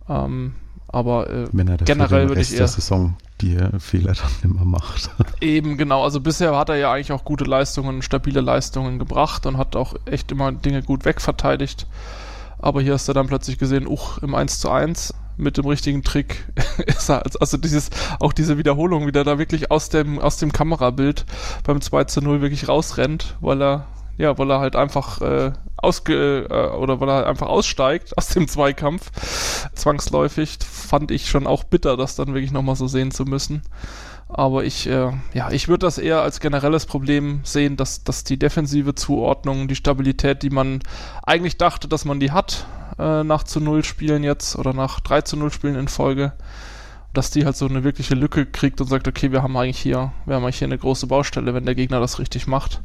Ähm, 0.08 0.54
aber 0.88 1.28
äh, 1.28 1.48
generell 1.84 2.28
würde 2.28 2.40
ich 2.40 2.52
eher. 2.52 2.58
Der 2.58 2.68
Saison 2.68 3.16
die 3.40 3.58
Fehler 3.80 4.12
dann 4.12 4.50
immer 4.50 4.64
macht. 4.64 5.10
Eben, 5.40 5.76
genau. 5.76 6.04
Also 6.04 6.20
bisher 6.20 6.56
hat 6.56 6.68
er 6.68 6.76
ja 6.76 6.92
eigentlich 6.92 7.12
auch 7.12 7.24
gute 7.24 7.44
Leistungen, 7.44 8.00
stabile 8.02 8.40
Leistungen 8.40 8.98
gebracht 8.98 9.46
und 9.46 9.58
hat 9.58 9.74
auch 9.76 9.96
echt 10.06 10.30
immer 10.30 10.52
Dinge 10.52 10.82
gut 10.82 11.04
wegverteidigt. 11.04 11.86
Aber 12.58 12.80
hier 12.80 12.94
hast 12.94 13.08
du 13.08 13.12
dann 13.12 13.26
plötzlich 13.26 13.58
gesehen, 13.58 13.86
uch, 13.86 14.18
im 14.18 14.34
1 14.34 14.60
zu 14.60 14.70
1 14.70 15.14
mit 15.36 15.56
dem 15.56 15.66
richtigen 15.66 16.02
Trick 16.02 16.46
ist 16.86 17.10
er, 17.10 17.22
also 17.40 17.56
dieses, 17.56 17.90
auch 18.20 18.32
diese 18.32 18.58
Wiederholung, 18.58 19.06
wie 19.06 19.12
der 19.12 19.24
da 19.24 19.38
wirklich 19.38 19.70
aus 19.70 19.88
dem, 19.88 20.18
aus 20.18 20.36
dem 20.36 20.52
Kamerabild 20.52 21.24
beim 21.64 21.80
2 21.80 22.04
zu 22.04 22.20
0 22.20 22.40
wirklich 22.40 22.68
rausrennt, 22.68 23.36
weil 23.40 23.62
er, 23.62 23.86
ja, 24.16 24.38
weil 24.38 24.50
er 24.50 24.60
halt 24.60 24.76
einfach 24.76 25.20
äh, 25.20 25.52
ausge, 25.76 26.46
äh, 26.50 26.76
oder 26.76 27.00
weil 27.00 27.08
er 27.08 27.14
halt 27.16 27.26
einfach 27.26 27.48
aussteigt 27.48 28.16
aus 28.16 28.28
dem 28.28 28.48
Zweikampf, 28.48 29.10
zwangsläufig, 29.74 30.58
fand 30.60 31.10
ich 31.10 31.28
schon 31.28 31.46
auch 31.46 31.64
bitter, 31.64 31.96
das 31.96 32.16
dann 32.16 32.34
wirklich 32.34 32.52
nochmal 32.52 32.76
so 32.76 32.86
sehen 32.86 33.10
zu 33.10 33.24
müssen. 33.24 33.62
Aber 34.28 34.64
ich, 34.64 34.88
äh, 34.88 35.12
ja, 35.32 35.50
ich 35.50 35.68
würde 35.68 35.86
das 35.86 35.98
eher 35.98 36.22
als 36.22 36.40
generelles 36.40 36.86
Problem 36.86 37.40
sehen, 37.44 37.76
dass, 37.76 38.04
dass 38.04 38.24
die 38.24 38.38
defensive 38.38 38.94
Zuordnung, 38.94 39.68
die 39.68 39.76
Stabilität, 39.76 40.42
die 40.42 40.50
man 40.50 40.80
eigentlich 41.22 41.56
dachte, 41.58 41.88
dass 41.88 42.04
man 42.04 42.20
die 42.20 42.32
hat, 42.32 42.66
äh, 42.98 43.22
nach 43.22 43.44
zu 43.44 43.60
Null 43.60 43.84
Spielen 43.84 44.24
jetzt 44.24 44.56
oder 44.56 44.72
nach 44.72 45.00
3 45.00 45.22
zu 45.22 45.36
0 45.36 45.52
Spielen 45.52 45.76
in 45.76 45.88
Folge, 45.88 46.32
dass 47.12 47.30
die 47.30 47.44
halt 47.44 47.56
so 47.56 47.66
eine 47.66 47.84
wirkliche 47.84 48.14
Lücke 48.14 48.46
kriegt 48.46 48.80
und 48.80 48.88
sagt, 48.88 49.06
okay, 49.06 49.30
wir 49.30 49.42
haben 49.42 49.56
eigentlich 49.56 49.78
hier, 49.78 50.12
wir 50.26 50.36
haben 50.36 50.48
hier 50.48 50.66
eine 50.66 50.78
große 50.78 51.06
Baustelle, 51.06 51.54
wenn 51.54 51.66
der 51.66 51.74
Gegner 51.74 52.00
das 52.00 52.18
richtig 52.18 52.46
macht. 52.46 52.82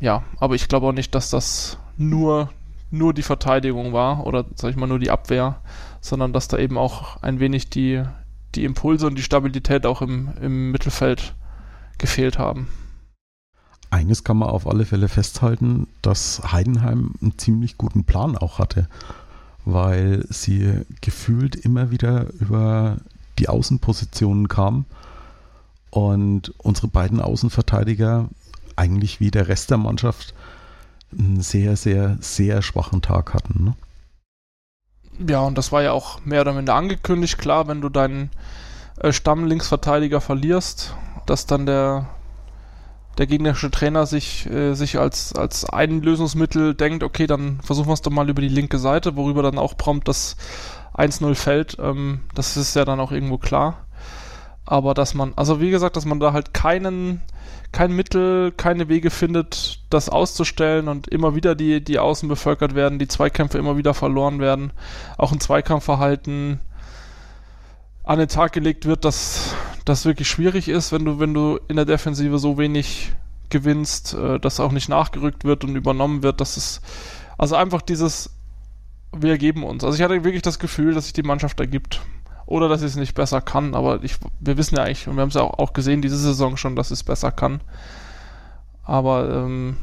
Ja, 0.00 0.22
aber 0.38 0.54
ich 0.54 0.68
glaube 0.68 0.86
auch 0.86 0.92
nicht, 0.92 1.14
dass 1.14 1.30
das 1.30 1.78
nur, 1.96 2.50
nur 2.90 3.12
die 3.12 3.22
Verteidigung 3.22 3.92
war 3.92 4.26
oder 4.26 4.46
sag 4.54 4.70
ich 4.70 4.76
mal 4.76 4.86
nur 4.86 4.98
die 4.98 5.10
Abwehr, 5.10 5.60
sondern 6.00 6.32
dass 6.32 6.48
da 6.48 6.56
eben 6.56 6.78
auch 6.78 7.22
ein 7.22 7.38
wenig 7.38 7.68
die, 7.70 8.02
die 8.54 8.64
Impulse 8.64 9.06
und 9.06 9.16
die 9.16 9.22
Stabilität 9.22 9.86
auch 9.86 10.02
im, 10.02 10.30
im 10.40 10.70
Mittelfeld 10.70 11.34
gefehlt 11.98 12.38
haben. 12.38 12.68
Eines 13.90 14.22
kann 14.22 14.36
man 14.36 14.50
auf 14.50 14.66
alle 14.66 14.86
Fälle 14.86 15.08
festhalten, 15.08 15.88
dass 16.00 16.52
Heidenheim 16.52 17.14
einen 17.20 17.38
ziemlich 17.38 17.76
guten 17.76 18.04
Plan 18.04 18.36
auch 18.36 18.58
hatte, 18.58 18.88
weil 19.64 20.24
sie 20.28 20.82
gefühlt 21.00 21.56
immer 21.56 21.90
wieder 21.90 22.32
über 22.38 22.98
die 23.38 23.48
Außenpositionen 23.48 24.48
kam 24.48 24.84
und 25.90 26.54
unsere 26.58 26.88
beiden 26.88 27.20
Außenverteidiger 27.20 28.28
eigentlich 28.76 29.18
wie 29.20 29.30
der 29.30 29.48
Rest 29.48 29.70
der 29.70 29.78
Mannschaft 29.78 30.34
einen 31.16 31.40
sehr, 31.40 31.76
sehr, 31.76 32.16
sehr 32.20 32.62
schwachen 32.62 33.02
Tag 33.02 33.34
hatten. 33.34 33.64
Ne? 33.64 33.74
Ja, 35.28 35.40
und 35.40 35.58
das 35.58 35.70
war 35.70 35.82
ja 35.82 35.92
auch 35.92 36.24
mehr 36.24 36.40
oder 36.40 36.52
minder 36.54 36.74
angekündigt. 36.74 37.36
Klar, 37.36 37.68
wenn 37.68 37.80
du 37.80 37.88
deinen 37.90 38.30
äh, 39.00 39.12
Stammlinksverteidiger 39.12 40.20
verlierst, 40.20 40.94
dass 41.26 41.46
dann 41.46 41.66
der, 41.66 42.06
der 43.18 43.26
gegnerische 43.26 43.70
Trainer 43.70 44.06
sich, 44.06 44.48
äh, 44.48 44.74
sich 44.74 44.98
als, 44.98 45.34
als 45.34 45.66
ein 45.66 46.00
Lösungsmittel 46.00 46.74
denkt, 46.74 47.02
okay, 47.02 47.26
dann 47.26 47.60
versuchen 47.62 47.88
wir 47.88 47.94
es 47.94 48.02
doch 48.02 48.10
mal 48.10 48.30
über 48.30 48.40
die 48.40 48.48
linke 48.48 48.78
Seite, 48.78 49.16
worüber 49.16 49.42
dann 49.42 49.58
auch 49.58 49.76
prompt 49.76 50.08
das 50.08 50.36
1-0 50.94 51.34
fällt. 51.34 51.76
Ähm, 51.78 52.20
das 52.34 52.56
ist 52.56 52.74
ja 52.74 52.86
dann 52.86 53.00
auch 53.00 53.12
irgendwo 53.12 53.36
klar. 53.36 53.84
Aber 54.64 54.94
dass 54.94 55.14
man, 55.14 55.34
also 55.36 55.60
wie 55.60 55.70
gesagt, 55.70 55.96
dass 55.96 56.06
man 56.06 56.20
da 56.20 56.32
halt 56.32 56.54
keinen 56.54 57.20
kein 57.72 57.94
Mittel, 57.94 58.52
keine 58.52 58.88
Wege 58.88 59.10
findet, 59.10 59.80
das 59.90 60.08
auszustellen 60.08 60.88
und 60.88 61.08
immer 61.08 61.34
wieder 61.34 61.54
die, 61.54 61.82
die 61.82 61.98
Außen 61.98 62.28
bevölkert 62.28 62.74
werden, 62.74 62.98
die 62.98 63.08
Zweikämpfe 63.08 63.58
immer 63.58 63.76
wieder 63.76 63.94
verloren 63.94 64.40
werden, 64.40 64.72
auch 65.18 65.32
ein 65.32 65.40
Zweikampfverhalten 65.40 66.60
an 68.02 68.18
den 68.18 68.28
Tag 68.28 68.52
gelegt 68.52 68.86
wird, 68.86 69.04
dass 69.04 69.54
das 69.84 70.04
wirklich 70.04 70.28
schwierig 70.28 70.68
ist, 70.68 70.90
wenn 70.90 71.04
du, 71.04 71.20
wenn 71.20 71.32
du 71.32 71.60
in 71.68 71.76
der 71.76 71.84
Defensive 71.84 72.38
so 72.38 72.58
wenig 72.58 73.12
gewinnst, 73.50 74.14
äh, 74.14 74.40
dass 74.40 74.60
auch 74.60 74.72
nicht 74.72 74.88
nachgerückt 74.88 75.44
wird 75.44 75.64
und 75.64 75.76
übernommen 75.76 76.22
wird, 76.22 76.40
dass 76.40 76.56
es 76.56 76.80
also 77.38 77.56
einfach 77.56 77.82
dieses 77.82 78.30
wir 79.12 79.30
ergeben 79.30 79.64
uns. 79.64 79.82
Also 79.82 79.96
ich 79.96 80.02
hatte 80.02 80.22
wirklich 80.24 80.42
das 80.42 80.58
Gefühl, 80.58 80.94
dass 80.94 81.04
sich 81.04 81.12
die 81.12 81.24
Mannschaft 81.24 81.58
ergibt 81.58 82.00
oder 82.50 82.68
dass 82.68 82.82
es 82.82 82.96
nicht 82.96 83.14
besser 83.14 83.40
kann. 83.40 83.74
Aber 83.74 84.02
ich, 84.02 84.16
wir 84.40 84.58
wissen 84.58 84.76
ja 84.76 84.82
eigentlich, 84.82 85.08
und 85.08 85.14
wir 85.16 85.22
haben 85.22 85.28
es 85.28 85.34
ja 85.34 85.42
auch, 85.42 85.58
auch 85.58 85.72
gesehen, 85.72 86.02
diese 86.02 86.18
Saison 86.18 86.56
schon, 86.56 86.76
dass 86.76 86.90
es 86.90 87.04
besser 87.04 87.30
kann. 87.30 87.60
Aber 88.84 89.30
ähm, 89.30 89.76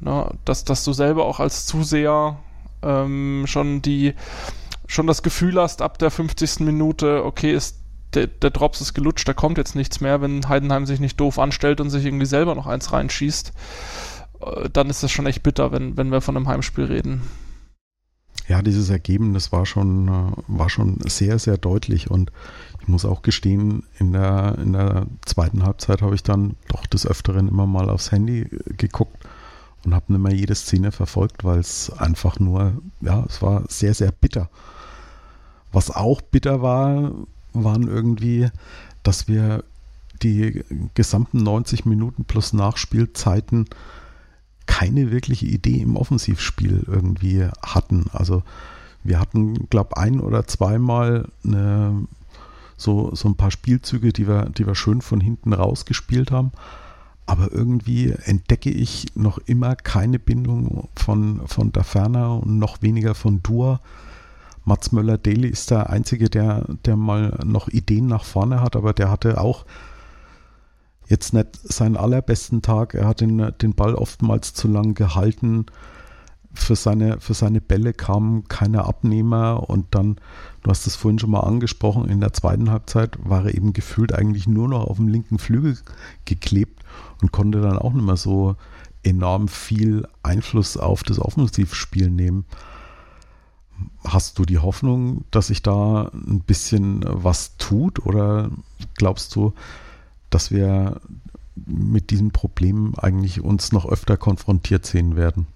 ne, 0.00 0.28
dass, 0.44 0.64
dass 0.64 0.84
du 0.84 0.92
selber 0.92 1.24
auch 1.24 1.38
als 1.38 1.64
Zuseher 1.64 2.36
ähm, 2.82 3.44
schon 3.46 3.82
die 3.82 4.14
schon 4.86 5.06
das 5.06 5.22
Gefühl 5.22 5.60
hast, 5.60 5.80
ab 5.80 5.98
der 5.98 6.10
50. 6.10 6.60
Minute, 6.60 7.24
okay, 7.24 7.52
ist 7.52 7.78
der, 8.14 8.26
der 8.26 8.50
Drops 8.50 8.80
ist 8.80 8.94
gelutscht, 8.94 9.28
da 9.28 9.34
kommt 9.34 9.58
jetzt 9.58 9.76
nichts 9.76 10.00
mehr, 10.00 10.20
wenn 10.20 10.48
Heidenheim 10.48 10.86
sich 10.86 10.98
nicht 10.98 11.20
doof 11.20 11.38
anstellt 11.38 11.80
und 11.80 11.90
sich 11.90 12.06
irgendwie 12.06 12.26
selber 12.26 12.54
noch 12.54 12.66
eins 12.66 12.90
reinschießt, 12.92 13.52
äh, 14.40 14.70
dann 14.70 14.90
ist 14.90 15.02
das 15.02 15.12
schon 15.12 15.26
echt 15.26 15.42
bitter, 15.42 15.70
wenn, 15.72 15.96
wenn 15.96 16.10
wir 16.10 16.20
von 16.20 16.36
einem 16.36 16.48
Heimspiel 16.48 16.84
reden 16.84 17.22
ja, 18.46 18.62
dieses 18.62 18.88
Ergebnis 18.90 19.52
war 19.52 19.66
schon, 19.66 20.08
äh, 20.08 20.32
war 20.46 20.70
schon 20.70 20.98
sehr, 21.06 21.38
sehr 21.38 21.58
deutlich 21.58 22.10
und 22.10 22.32
ich 22.80 22.88
muss 22.88 23.04
auch 23.04 23.22
gestehen, 23.22 23.84
in 23.98 24.12
der, 24.12 24.56
in 24.58 24.72
der 24.72 25.06
zweiten 25.24 25.64
Halbzeit 25.64 26.00
habe 26.00 26.14
ich 26.14 26.22
dann 26.22 26.56
doch 26.68 26.86
des 26.86 27.06
Öfteren 27.06 27.48
immer 27.48 27.66
mal 27.66 27.90
aufs 27.90 28.12
Handy 28.12 28.42
äh, 28.42 28.74
geguckt 28.76 29.26
und 29.84 29.94
habe 29.94 30.12
nicht 30.12 30.22
mehr 30.22 30.34
jede 30.34 30.54
Szene 30.54 30.92
verfolgt, 30.92 31.44
weil 31.44 31.58
es 31.58 31.90
einfach 31.90 32.38
nur, 32.40 32.80
ja, 33.00 33.24
es 33.28 33.42
war 33.42 33.64
sehr, 33.68 33.94
sehr 33.94 34.12
bitter. 34.12 34.48
Was 35.72 35.90
auch 35.90 36.20
bitter 36.22 36.62
war, 36.62 37.12
waren 37.52 37.88
irgendwie, 37.88 38.48
dass 39.02 39.28
wir 39.28 39.64
die 40.22 40.64
gesamten 40.94 41.42
90 41.42 41.84
Minuten 41.84 42.24
plus 42.24 42.52
Nachspielzeiten 42.52 43.66
keine 44.68 45.10
wirkliche 45.10 45.46
Idee 45.46 45.80
im 45.80 45.96
Offensivspiel 45.96 46.84
irgendwie 46.86 47.48
hatten. 47.64 48.04
Also 48.12 48.44
wir 49.02 49.18
hatten, 49.18 49.68
glaube 49.70 49.96
ein 49.96 50.20
oder 50.20 50.46
zweimal 50.46 51.26
eine, 51.42 52.04
so, 52.76 53.12
so 53.14 53.28
ein 53.28 53.34
paar 53.34 53.50
Spielzüge, 53.50 54.12
die 54.12 54.28
wir, 54.28 54.50
die 54.50 54.66
wir 54.66 54.74
schön 54.76 55.00
von 55.00 55.20
hinten 55.20 55.54
rausgespielt 55.54 56.30
haben. 56.30 56.52
Aber 57.26 57.50
irgendwie 57.50 58.14
entdecke 58.24 58.70
ich 58.70 59.06
noch 59.14 59.38
immer 59.38 59.74
keine 59.74 60.18
Bindung 60.18 60.88
von, 60.94 61.46
von 61.46 61.72
da 61.72 61.82
Ferner 61.82 62.40
und 62.42 62.58
noch 62.58 62.80
weniger 62.82 63.14
von 63.14 63.42
Dua. 63.42 63.80
Mats 64.64 64.92
Möller-Daly 64.92 65.48
ist 65.48 65.70
der 65.70 65.88
Einzige, 65.88 66.28
der, 66.28 66.66
der 66.84 66.96
mal 66.96 67.38
noch 67.44 67.68
Ideen 67.68 68.06
nach 68.06 68.24
vorne 68.24 68.60
hat, 68.60 68.76
aber 68.76 68.92
der 68.92 69.10
hatte 69.10 69.40
auch 69.40 69.64
jetzt 71.08 71.32
nicht 71.32 71.48
seinen 71.62 71.96
allerbesten 71.96 72.62
Tag. 72.62 72.94
Er 72.94 73.06
hat 73.06 73.20
den, 73.20 73.52
den 73.60 73.74
Ball 73.74 73.94
oftmals 73.94 74.54
zu 74.54 74.68
lang 74.68 74.94
gehalten. 74.94 75.66
Für 76.52 76.76
seine, 76.76 77.20
für 77.20 77.34
seine 77.34 77.60
Bälle 77.60 77.92
kamen 77.92 78.46
keine 78.48 78.84
Abnehmer 78.84 79.68
und 79.68 79.94
dann, 79.94 80.16
du 80.62 80.70
hast 80.70 80.86
es 80.86 80.96
vorhin 80.96 81.18
schon 81.18 81.30
mal 81.30 81.40
angesprochen, 81.40 82.08
in 82.08 82.20
der 82.20 82.32
zweiten 82.32 82.70
Halbzeit 82.70 83.18
war 83.22 83.44
er 83.44 83.54
eben 83.54 83.72
gefühlt 83.72 84.12
eigentlich 84.12 84.46
nur 84.46 84.68
noch 84.68 84.84
auf 84.86 84.96
dem 84.96 85.08
linken 85.08 85.38
Flügel 85.38 85.78
geklebt 86.24 86.82
und 87.22 87.32
konnte 87.32 87.60
dann 87.60 87.78
auch 87.78 87.92
nicht 87.92 88.04
mehr 88.04 88.16
so 88.16 88.56
enorm 89.02 89.48
viel 89.48 90.06
Einfluss 90.22 90.76
auf 90.76 91.02
das 91.02 91.18
Offensivspiel 91.18 92.10
nehmen. 92.10 92.44
Hast 94.02 94.38
du 94.38 94.44
die 94.44 94.58
Hoffnung, 94.58 95.24
dass 95.30 95.48
sich 95.48 95.62
da 95.62 96.10
ein 96.12 96.40
bisschen 96.40 97.04
was 97.06 97.56
tut 97.58 98.04
oder 98.04 98.50
glaubst 98.96 99.36
du, 99.36 99.52
dass 100.30 100.50
wir 100.50 101.00
mit 101.66 102.10
diesem 102.10 102.30
Problem 102.30 102.94
eigentlich 102.96 103.40
uns 103.40 103.72
noch 103.72 103.86
öfter 103.86 104.16
konfrontiert 104.16 104.86
sehen 104.86 105.16
werden. 105.16 105.46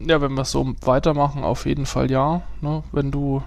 Ja, 0.00 0.20
wenn 0.20 0.34
wir 0.34 0.42
es 0.42 0.50
so 0.50 0.74
weitermachen, 0.80 1.44
auf 1.44 1.66
jeden 1.66 1.86
Fall 1.86 2.10
ja. 2.10 2.42
Ne? 2.60 2.82
Wenn 2.90 3.10
du 3.10 3.42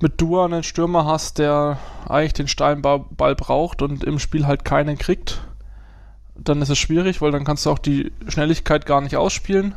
mit 0.00 0.20
Dua 0.20 0.46
einen 0.46 0.62
Stürmer 0.62 1.04
hast, 1.04 1.38
der 1.38 1.78
eigentlich 2.08 2.32
den 2.32 2.48
Steinball 2.48 3.04
braucht 3.34 3.82
und 3.82 4.02
im 4.02 4.18
Spiel 4.18 4.46
halt 4.46 4.64
keinen 4.64 4.98
kriegt, 4.98 5.42
dann 6.34 6.62
ist 6.62 6.70
es 6.70 6.78
schwierig, 6.78 7.20
weil 7.20 7.32
dann 7.32 7.44
kannst 7.44 7.66
du 7.66 7.70
auch 7.70 7.78
die 7.78 8.12
Schnelligkeit 8.26 8.86
gar 8.86 9.00
nicht 9.00 9.16
ausspielen. 9.16 9.74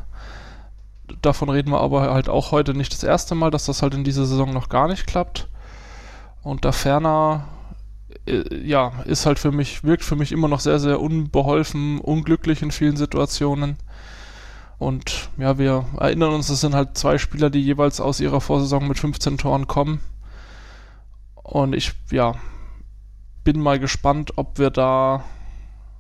Davon 1.22 1.50
reden 1.50 1.72
wir 1.72 1.82
aber 1.82 2.14
halt 2.14 2.30
auch 2.30 2.52
heute 2.52 2.74
nicht 2.74 2.94
das 2.94 3.04
erste 3.04 3.36
Mal, 3.36 3.52
dass 3.52 3.66
das 3.66 3.82
halt 3.82 3.94
in 3.94 4.06
dieser 4.06 4.26
Saison 4.26 4.54
noch 4.54 4.70
gar 4.70 4.88
nicht 4.88 5.06
klappt. 5.06 5.50
Und 6.42 6.66
da 6.66 6.72
ferner 6.72 7.46
ja, 8.26 8.94
ist 9.06 9.26
halt 9.26 9.40
für 9.40 9.52
mich, 9.52 9.84
wirkt 9.84 10.04
für 10.04 10.16
mich 10.16 10.32
immer 10.32 10.48
noch 10.48 10.60
sehr, 10.60 10.80
sehr 10.80 11.02
unbeholfen, 11.02 12.00
unglücklich 12.00 12.62
in 12.62 12.72
vielen 12.72 12.98
Situationen. 12.98 13.78
Und 14.78 15.30
ja, 15.38 15.58
wir 15.58 15.86
erinnern 16.00 16.34
uns, 16.34 16.50
es 16.50 16.62
sind 16.62 16.76
halt 16.76 16.98
zwei 16.98 17.18
Spieler, 17.18 17.50
die 17.50 17.62
jeweils 17.62 18.02
aus 18.02 18.20
ihrer 18.20 18.42
Vorsaison 18.42 18.88
mit 18.88 19.00
15 19.00 19.38
Toren 19.38 19.68
kommen. 19.68 20.00
Und 21.36 21.74
ich, 21.74 21.94
ja, 22.12 22.36
bin 23.44 23.60
mal 23.60 23.80
gespannt, 23.80 24.34
ob 24.38 24.60
wir 24.60 24.70
da 24.70 25.24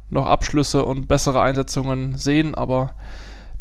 noch 0.09 0.25
Abschlüsse 0.25 0.85
und 0.85 1.07
bessere 1.07 1.41
Einsetzungen 1.41 2.17
sehen, 2.17 2.55
aber 2.55 2.93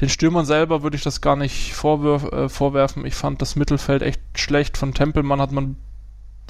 den 0.00 0.08
Stürmern 0.08 0.44
selber 0.44 0.82
würde 0.82 0.96
ich 0.96 1.02
das 1.02 1.20
gar 1.20 1.36
nicht 1.36 1.70
äh, 1.70 2.48
vorwerfen. 2.48 3.06
Ich 3.06 3.14
fand 3.14 3.40
das 3.40 3.56
Mittelfeld 3.56 4.02
echt 4.02 4.20
schlecht. 4.34 4.76
Von 4.76 4.94
Tempelmann 4.94 5.40
hat 5.40 5.52
man 5.52 5.76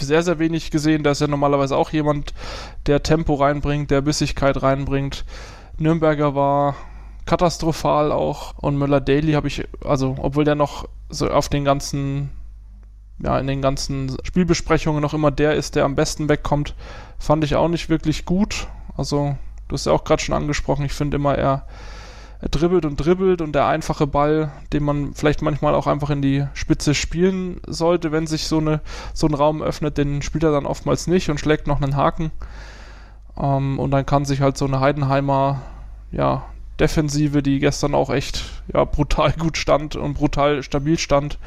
sehr, 0.00 0.22
sehr 0.22 0.38
wenig 0.38 0.70
gesehen. 0.70 1.02
Der 1.02 1.12
ist 1.12 1.20
ja 1.20 1.26
normalerweise 1.26 1.76
auch 1.76 1.90
jemand, 1.90 2.34
der 2.86 3.02
Tempo 3.02 3.34
reinbringt, 3.34 3.90
der 3.90 4.00
Bissigkeit 4.00 4.62
reinbringt. 4.62 5.24
Nürnberger 5.78 6.34
war 6.34 6.76
katastrophal 7.26 8.12
auch 8.12 8.58
und 8.58 8.76
Müller-Daly 8.76 9.32
habe 9.32 9.48
ich, 9.48 9.66
also 9.84 10.16
obwohl 10.18 10.44
der 10.44 10.54
noch 10.54 10.88
so 11.08 11.28
auf 11.28 11.48
den 11.48 11.64
ganzen, 11.64 12.30
ja, 13.18 13.38
in 13.38 13.46
den 13.46 13.62
ganzen 13.62 14.16
Spielbesprechungen 14.24 15.00
noch 15.00 15.14
immer 15.14 15.30
der 15.30 15.54
ist, 15.54 15.76
der 15.76 15.84
am 15.84 15.94
besten 15.94 16.28
wegkommt, 16.28 16.74
fand 17.18 17.44
ich 17.44 17.54
auch 17.54 17.68
nicht 17.68 17.88
wirklich 17.88 18.24
gut. 18.24 18.66
Also, 18.96 19.36
du 19.68 19.74
hast 19.74 19.86
ja 19.86 19.92
auch 19.92 20.04
gerade 20.04 20.22
schon 20.22 20.34
angesprochen, 20.34 20.84
ich 20.84 20.92
finde 20.92 21.16
immer, 21.16 21.36
er 21.36 21.66
er 22.42 22.48
dribbelt 22.48 22.84
und 22.84 22.96
dribbelt 22.96 23.40
und 23.40 23.52
der 23.52 23.68
einfache 23.68 24.08
Ball, 24.08 24.50
den 24.72 24.82
man 24.82 25.14
vielleicht 25.14 25.42
manchmal 25.42 25.76
auch 25.76 25.86
einfach 25.86 26.10
in 26.10 26.22
die 26.22 26.44
Spitze 26.54 26.92
spielen 26.92 27.60
sollte, 27.68 28.10
wenn 28.10 28.26
sich 28.26 28.48
so, 28.48 28.58
eine, 28.58 28.80
so 29.14 29.28
ein 29.28 29.34
Raum 29.34 29.62
öffnet, 29.62 29.96
den 29.96 30.22
spielt 30.22 30.42
er 30.42 30.50
dann 30.50 30.66
oftmals 30.66 31.06
nicht 31.06 31.30
und 31.30 31.38
schlägt 31.38 31.68
noch 31.68 31.80
einen 31.80 31.94
Haken. 31.94 32.32
Ähm, 33.38 33.78
und 33.78 33.92
dann 33.92 34.06
kann 34.06 34.24
sich 34.24 34.40
halt 34.40 34.58
so 34.58 34.64
eine 34.64 34.80
Heidenheimer 34.80 35.62
ja, 36.10 36.44
Defensive, 36.80 37.44
die 37.44 37.60
gestern 37.60 37.94
auch 37.94 38.10
echt 38.10 38.42
ja, 38.74 38.84
brutal 38.86 39.32
gut 39.38 39.56
stand 39.56 39.94
und 39.94 40.14
brutal 40.14 40.64
stabil 40.64 40.98
stand, 40.98 41.38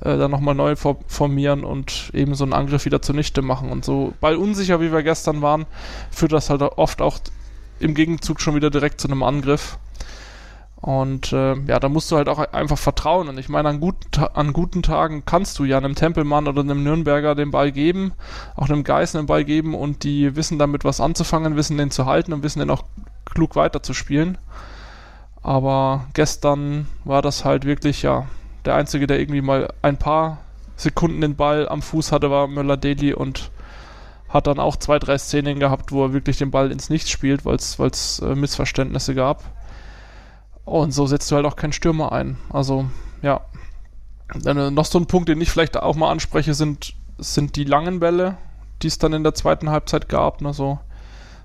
äh, 0.00 0.16
dann 0.16 0.30
nochmal 0.30 0.54
neu 0.54 0.74
formieren 0.74 1.64
und 1.64 2.10
eben 2.14 2.34
so 2.34 2.44
einen 2.44 2.54
Angriff 2.54 2.86
wieder 2.86 3.02
zunichte 3.02 3.42
machen. 3.42 3.70
Und 3.70 3.84
so 3.84 4.14
ballunsicher, 4.22 4.80
wie 4.80 4.90
wir 4.90 5.02
gestern 5.02 5.42
waren, 5.42 5.66
führt 6.10 6.32
das 6.32 6.48
halt 6.48 6.62
oft 6.62 7.02
auch 7.02 7.18
im 7.78 7.92
Gegenzug 7.92 8.40
schon 8.40 8.54
wieder 8.54 8.70
direkt 8.70 9.02
zu 9.02 9.08
einem 9.08 9.22
Angriff. 9.22 9.76
Und 10.80 11.32
äh, 11.32 11.56
ja, 11.66 11.78
da 11.78 11.90
musst 11.90 12.10
du 12.10 12.16
halt 12.16 12.28
auch 12.28 12.38
einfach 12.38 12.78
vertrauen. 12.78 13.28
Und 13.28 13.38
ich 13.38 13.48
meine, 13.50 13.68
an 13.68 13.80
guten, 13.80 14.24
an 14.34 14.52
guten 14.52 14.82
Tagen 14.82 15.24
kannst 15.26 15.58
du 15.58 15.64
ja 15.64 15.76
einem 15.76 15.94
Tempelmann 15.94 16.48
oder 16.48 16.62
einem 16.62 16.82
Nürnberger 16.82 17.34
den 17.34 17.50
Ball 17.50 17.70
geben, 17.70 18.12
auch 18.56 18.68
einem 18.70 18.82
Geißen 18.84 19.20
den 19.20 19.26
Ball 19.26 19.44
geben 19.44 19.74
und 19.74 20.04
die 20.04 20.36
wissen 20.36 20.58
damit 20.58 20.84
was 20.84 21.00
anzufangen, 21.00 21.56
wissen 21.56 21.76
den 21.76 21.90
zu 21.90 22.06
halten 22.06 22.32
und 22.32 22.42
wissen 22.42 22.60
den 22.60 22.70
auch 22.70 22.84
klug 23.26 23.56
weiterzuspielen. 23.56 24.38
Aber 25.42 26.06
gestern 26.14 26.86
war 27.04 27.20
das 27.20 27.44
halt 27.44 27.64
wirklich, 27.64 28.02
ja, 28.02 28.26
der 28.64 28.74
Einzige, 28.74 29.06
der 29.06 29.20
irgendwie 29.20 29.40
mal 29.42 29.72
ein 29.82 29.98
paar 29.98 30.38
Sekunden 30.76 31.20
den 31.20 31.36
Ball 31.36 31.68
am 31.68 31.82
Fuß 31.82 32.12
hatte, 32.12 32.30
war 32.30 32.46
Möller-Deli 32.46 33.12
und 33.12 33.50
hat 34.30 34.46
dann 34.46 34.58
auch 34.58 34.76
zwei, 34.76 34.98
drei 34.98 35.18
Szenen 35.18 35.58
gehabt, 35.58 35.92
wo 35.92 36.04
er 36.04 36.12
wirklich 36.12 36.38
den 36.38 36.50
Ball 36.50 36.70
ins 36.70 36.88
Nichts 36.88 37.10
spielt, 37.10 37.44
weil 37.44 37.56
es 37.56 38.18
äh, 38.20 38.34
Missverständnisse 38.34 39.14
gab. 39.14 39.44
Und 40.64 40.92
so 40.92 41.06
setzt 41.06 41.30
du 41.30 41.36
halt 41.36 41.46
auch 41.46 41.56
keinen 41.56 41.72
Stürmer 41.72 42.12
ein. 42.12 42.36
Also, 42.50 42.86
ja. 43.22 43.40
Dann, 44.34 44.74
noch 44.74 44.84
so 44.84 44.98
ein 44.98 45.06
Punkt, 45.06 45.28
den 45.28 45.40
ich 45.40 45.50
vielleicht 45.50 45.76
auch 45.76 45.96
mal 45.96 46.10
anspreche, 46.10 46.54
sind, 46.54 46.94
sind 47.18 47.56
die 47.56 47.64
langen 47.64 47.98
Bälle, 47.98 48.36
die 48.82 48.86
es 48.86 48.98
dann 48.98 49.12
in 49.12 49.24
der 49.24 49.34
zweiten 49.34 49.70
Halbzeit 49.70 50.08
gab. 50.08 50.40
Ne? 50.40 50.52
So, 50.54 50.78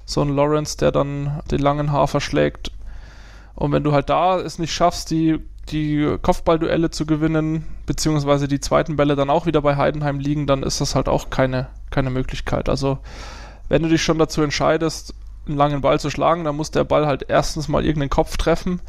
so 0.05 0.21
ein 0.21 0.35
Lawrence, 0.35 0.77
der 0.77 0.91
dann 0.91 1.41
den 1.49 1.59
langen 1.59 1.91
Haar 1.91 2.07
verschlägt. 2.07 2.71
Und 3.55 3.71
wenn 3.71 3.83
du 3.83 3.91
halt 3.93 4.09
da 4.09 4.39
es 4.39 4.59
nicht 4.59 4.73
schaffst, 4.73 5.09
die, 5.09 5.39
die 5.69 6.17
Kopfballduelle 6.21 6.91
zu 6.91 7.05
gewinnen, 7.05 7.65
beziehungsweise 7.85 8.47
die 8.47 8.59
zweiten 8.59 8.95
Bälle 8.97 9.15
dann 9.15 9.29
auch 9.29 9.45
wieder 9.45 9.61
bei 9.61 9.77
Heidenheim 9.77 10.19
liegen, 10.19 10.45
dann 10.45 10.61
ist 10.61 10.81
das 10.81 10.93
halt 10.93 11.09
auch 11.09 11.29
keine, 11.29 11.67
keine 11.89 12.11
Möglichkeit. 12.11 12.69
Also, 12.69 12.99
wenn 13.67 13.81
du 13.81 13.89
dich 13.89 14.03
schon 14.03 14.19
dazu 14.19 14.43
entscheidest, 14.43 15.15
einen 15.47 15.57
langen 15.57 15.81
Ball 15.81 15.99
zu 15.99 16.09
schlagen, 16.09 16.43
dann 16.43 16.55
muss 16.55 16.71
der 16.71 16.83
Ball 16.83 17.07
halt 17.07 17.25
erstens 17.27 17.67
mal 17.67 17.83
irgendeinen 17.83 18.09
Kopf 18.09 18.37
treffen 18.37 18.81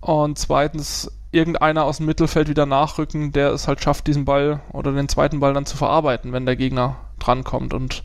und 0.00 0.38
zweitens 0.38 1.10
irgendeiner 1.30 1.84
aus 1.84 1.98
dem 1.98 2.06
Mittelfeld 2.06 2.48
wieder 2.48 2.66
nachrücken, 2.66 3.32
der 3.32 3.52
es 3.52 3.68
halt 3.68 3.82
schafft, 3.82 4.06
diesen 4.06 4.24
Ball 4.24 4.60
oder 4.72 4.92
den 4.92 5.08
zweiten 5.08 5.40
Ball 5.40 5.52
dann 5.52 5.66
zu 5.66 5.76
verarbeiten, 5.76 6.32
wenn 6.32 6.46
der 6.46 6.56
Gegner 6.56 6.96
drankommt. 7.18 7.74
Und 7.74 8.02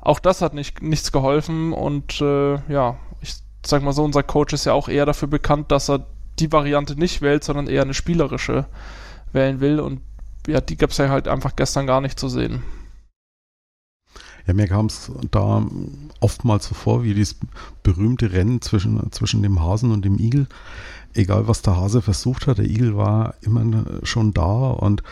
auch 0.00 0.20
das 0.20 0.42
hat 0.42 0.54
nicht, 0.54 0.82
nichts 0.82 1.10
geholfen. 1.10 1.72
Und 1.72 2.20
äh, 2.20 2.54
ja, 2.72 2.96
ich 3.20 3.34
sag 3.64 3.82
mal 3.82 3.92
so, 3.92 4.04
unser 4.04 4.22
Coach 4.22 4.52
ist 4.52 4.64
ja 4.64 4.72
auch 4.72 4.88
eher 4.88 5.06
dafür 5.06 5.28
bekannt, 5.28 5.72
dass 5.72 5.90
er 5.90 6.06
die 6.38 6.52
Variante 6.52 6.98
nicht 6.98 7.22
wählt, 7.22 7.42
sondern 7.42 7.66
eher 7.66 7.82
eine 7.82 7.94
spielerische 7.94 8.66
wählen 9.32 9.60
will. 9.60 9.80
Und 9.80 10.00
ja, 10.46 10.60
die 10.60 10.76
gab 10.76 10.90
es 10.90 10.98
ja 10.98 11.08
halt 11.08 11.26
einfach 11.26 11.56
gestern 11.56 11.86
gar 11.86 12.00
nicht 12.00 12.20
zu 12.20 12.28
sehen. 12.28 12.62
Ja, 14.46 14.54
mir 14.54 14.68
kam 14.68 14.86
es 14.86 15.10
da 15.30 15.66
oftmals 16.20 16.66
so 16.66 16.74
vor, 16.74 17.02
wie 17.02 17.14
dieses 17.14 17.36
berühmte 17.82 18.32
Rennen 18.32 18.60
zwischen, 18.62 19.10
zwischen 19.10 19.42
dem 19.42 19.60
Hasen 19.60 19.90
und 19.90 20.04
dem 20.04 20.18
Igel. 20.18 20.46
Egal, 21.14 21.48
was 21.48 21.62
der 21.62 21.76
Hase 21.76 22.00
versucht 22.00 22.46
hat, 22.46 22.58
der 22.58 22.66
Igel 22.66 22.96
war 22.96 23.34
immer 23.40 23.84
schon 24.04 24.32
da 24.32 24.70
und 24.70 25.02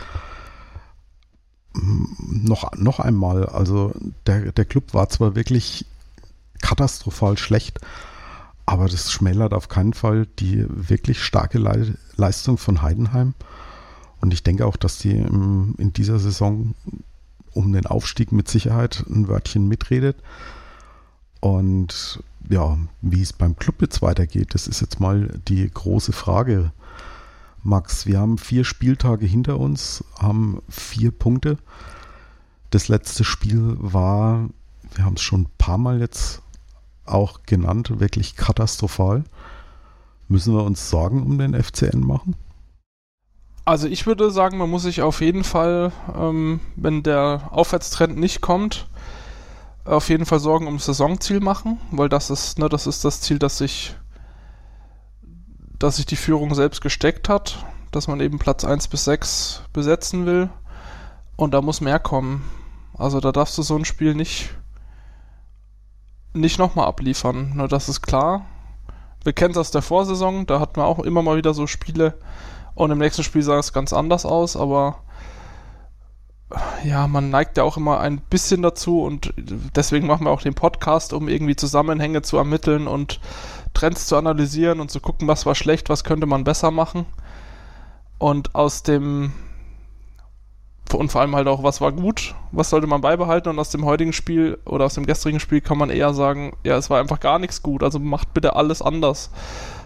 noch, 1.73 2.71
noch 2.77 2.99
einmal, 2.99 3.45
also 3.47 3.93
der, 4.25 4.51
der 4.51 4.65
Club 4.65 4.93
war 4.93 5.09
zwar 5.09 5.35
wirklich 5.35 5.85
katastrophal 6.61 7.37
schlecht, 7.37 7.79
aber 8.65 8.87
das 8.87 9.11
schmälert 9.11 9.53
auf 9.53 9.67
keinen 9.67 9.93
Fall 9.93 10.25
die 10.39 10.65
wirklich 10.69 11.21
starke 11.21 11.57
Le 11.57 11.97
Leistung 12.15 12.57
von 12.57 12.81
Heidenheim. 12.81 13.33
Und 14.21 14.33
ich 14.33 14.41
denke 14.41 14.65
auch, 14.65 14.77
dass 14.77 14.97
die 14.97 15.11
in, 15.11 15.75
in 15.77 15.91
dieser 15.91 16.17
Saison 16.17 16.73
um 17.55 17.73
den 17.73 17.87
Aufstieg 17.87 18.31
mit 18.31 18.47
Sicherheit 18.47 19.03
ein 19.09 19.27
Wörtchen 19.27 19.67
mitredet. 19.67 20.17
Und 21.39 22.23
ja, 22.49 22.77
wie 23.01 23.21
es 23.21 23.33
beim 23.33 23.55
Club 23.55 23.81
jetzt 23.81 24.01
weitergeht, 24.01 24.53
das 24.53 24.67
ist 24.67 24.81
jetzt 24.81 24.99
mal 24.99 25.39
die 25.47 25.69
große 25.69 26.11
Frage. 26.11 26.71
Max, 27.63 28.05
wir 28.05 28.19
haben 28.19 28.37
vier 28.37 28.63
Spieltage 28.63 29.25
hinter 29.25 29.59
uns, 29.59 30.03
haben 30.19 30.61
vier 30.69 31.11
Punkte. 31.11 31.57
Das 32.69 32.89
letzte 32.89 33.23
Spiel 33.23 33.75
war, 33.79 34.49
wir 34.93 35.05
haben 35.05 35.15
es 35.15 35.21
schon 35.21 35.43
ein 35.43 35.49
paar 35.57 35.77
Mal 35.77 35.99
jetzt 35.99 36.41
auch 37.05 37.43
genannt, 37.43 37.99
wirklich 37.99 38.35
katastrophal. 38.35 39.23
Müssen 40.27 40.53
wir 40.53 40.63
uns 40.63 40.89
Sorgen 40.89 41.23
um 41.23 41.37
den 41.37 41.53
FCN 41.53 42.01
machen? 42.01 42.35
Also 43.65 43.87
ich 43.87 44.05
würde 44.05 44.29
sagen, 44.29 44.59
man 44.59 44.69
muss 44.69 44.83
sich 44.83 45.01
auf 45.01 45.21
jeden 45.21 45.43
Fall, 45.43 45.91
ähm, 46.15 46.59
wenn 46.75 47.01
der 47.01 47.49
Aufwärtstrend 47.51 48.15
nicht 48.15 48.41
kommt, 48.41 48.87
auf 49.85 50.09
jeden 50.09 50.27
Fall 50.27 50.39
Sorgen 50.39 50.67
ums 50.67 50.85
Saisonziel 50.85 51.39
machen, 51.39 51.79
weil 51.89 52.07
das 52.07 52.29
ist, 52.29 52.59
ne, 52.59 52.69
das 52.69 52.85
ist 52.85 53.03
das 53.03 53.21
Ziel, 53.21 53.39
das 53.39 53.57
sich, 53.57 53.95
dass 55.79 55.95
sich 55.95 56.05
die 56.05 56.15
Führung 56.15 56.53
selbst 56.53 56.81
gesteckt 56.81 57.27
hat, 57.27 57.65
dass 57.91 58.07
man 58.07 58.19
eben 58.19 58.37
Platz 58.37 58.63
1 58.65 58.87
bis 58.87 59.05
6 59.05 59.63
besetzen 59.73 60.27
will. 60.27 60.49
Und 61.35 61.53
da 61.53 61.61
muss 61.61 61.81
mehr 61.81 61.99
kommen. 61.99 62.43
Also 62.97 63.19
da 63.19 63.31
darfst 63.31 63.57
du 63.57 63.61
so 63.63 63.75
ein 63.75 63.83
Spiel 63.83 64.13
nicht, 64.13 64.51
nicht 66.33 66.59
nochmal 66.59 66.87
abliefern. 66.87 67.53
Ne, 67.55 67.67
das 67.67 67.89
ist 67.89 68.01
klar. 68.01 68.45
Wir 69.23 69.33
kennen 69.33 69.51
es 69.51 69.57
aus 69.57 69.71
der 69.71 69.81
Vorsaison, 69.81 70.45
da 70.45 70.59
hatten 70.59 70.75
wir 70.75 70.85
auch 70.85 70.99
immer 70.99 71.23
mal 71.23 71.35
wieder 71.35 71.55
so 71.55 71.65
Spiele, 71.65 72.13
und 72.75 72.91
im 72.91 72.97
nächsten 72.97 73.23
Spiel 73.23 73.41
sah 73.41 73.57
es 73.57 73.73
ganz 73.73 73.93
anders 73.93 74.25
aus, 74.25 74.55
aber 74.55 74.97
ja, 76.83 77.07
man 77.07 77.29
neigt 77.29 77.57
ja 77.57 77.63
auch 77.63 77.77
immer 77.77 77.99
ein 77.99 78.19
bisschen 78.19 78.61
dazu 78.61 79.01
und 79.01 79.33
deswegen 79.75 80.05
machen 80.07 80.25
wir 80.25 80.31
auch 80.31 80.41
den 80.41 80.53
Podcast, 80.53 81.13
um 81.13 81.27
irgendwie 81.27 81.55
Zusammenhänge 81.55 82.21
zu 82.21 82.37
ermitteln 82.37 82.87
und 82.87 83.19
Trends 83.73 84.07
zu 84.07 84.15
analysieren 84.15 84.79
und 84.79 84.91
zu 84.91 84.99
gucken, 84.99 85.27
was 85.27 85.45
war 85.45 85.55
schlecht, 85.55 85.89
was 85.89 86.03
könnte 86.03 86.27
man 86.27 86.43
besser 86.43 86.71
machen. 86.71 87.05
Und 88.17 88.55
aus 88.55 88.83
dem 88.83 89.33
und 90.93 91.11
vor 91.11 91.21
allem 91.21 91.35
halt 91.35 91.47
auch, 91.47 91.63
was 91.63 91.81
war 91.81 91.91
gut, 91.91 92.35
was 92.51 92.69
sollte 92.69 92.87
man 92.87 93.01
beibehalten? 93.01 93.49
Und 93.49 93.59
aus 93.59 93.69
dem 93.69 93.83
heutigen 93.83 94.13
Spiel 94.13 94.59
oder 94.65 94.85
aus 94.85 94.93
dem 94.93 95.05
gestrigen 95.05 95.41
Spiel 95.41 95.59
kann 95.59 95.77
man 95.77 95.89
eher 95.89 96.13
sagen, 96.13 96.55
ja, 96.63 96.77
es 96.77 96.89
war 96.89 96.99
einfach 96.99 97.19
gar 97.19 97.39
nichts 97.39 97.63
gut, 97.63 97.83
also 97.83 97.99
macht 97.99 98.33
bitte 98.33 98.55
alles 98.55 98.81
anders 98.81 99.31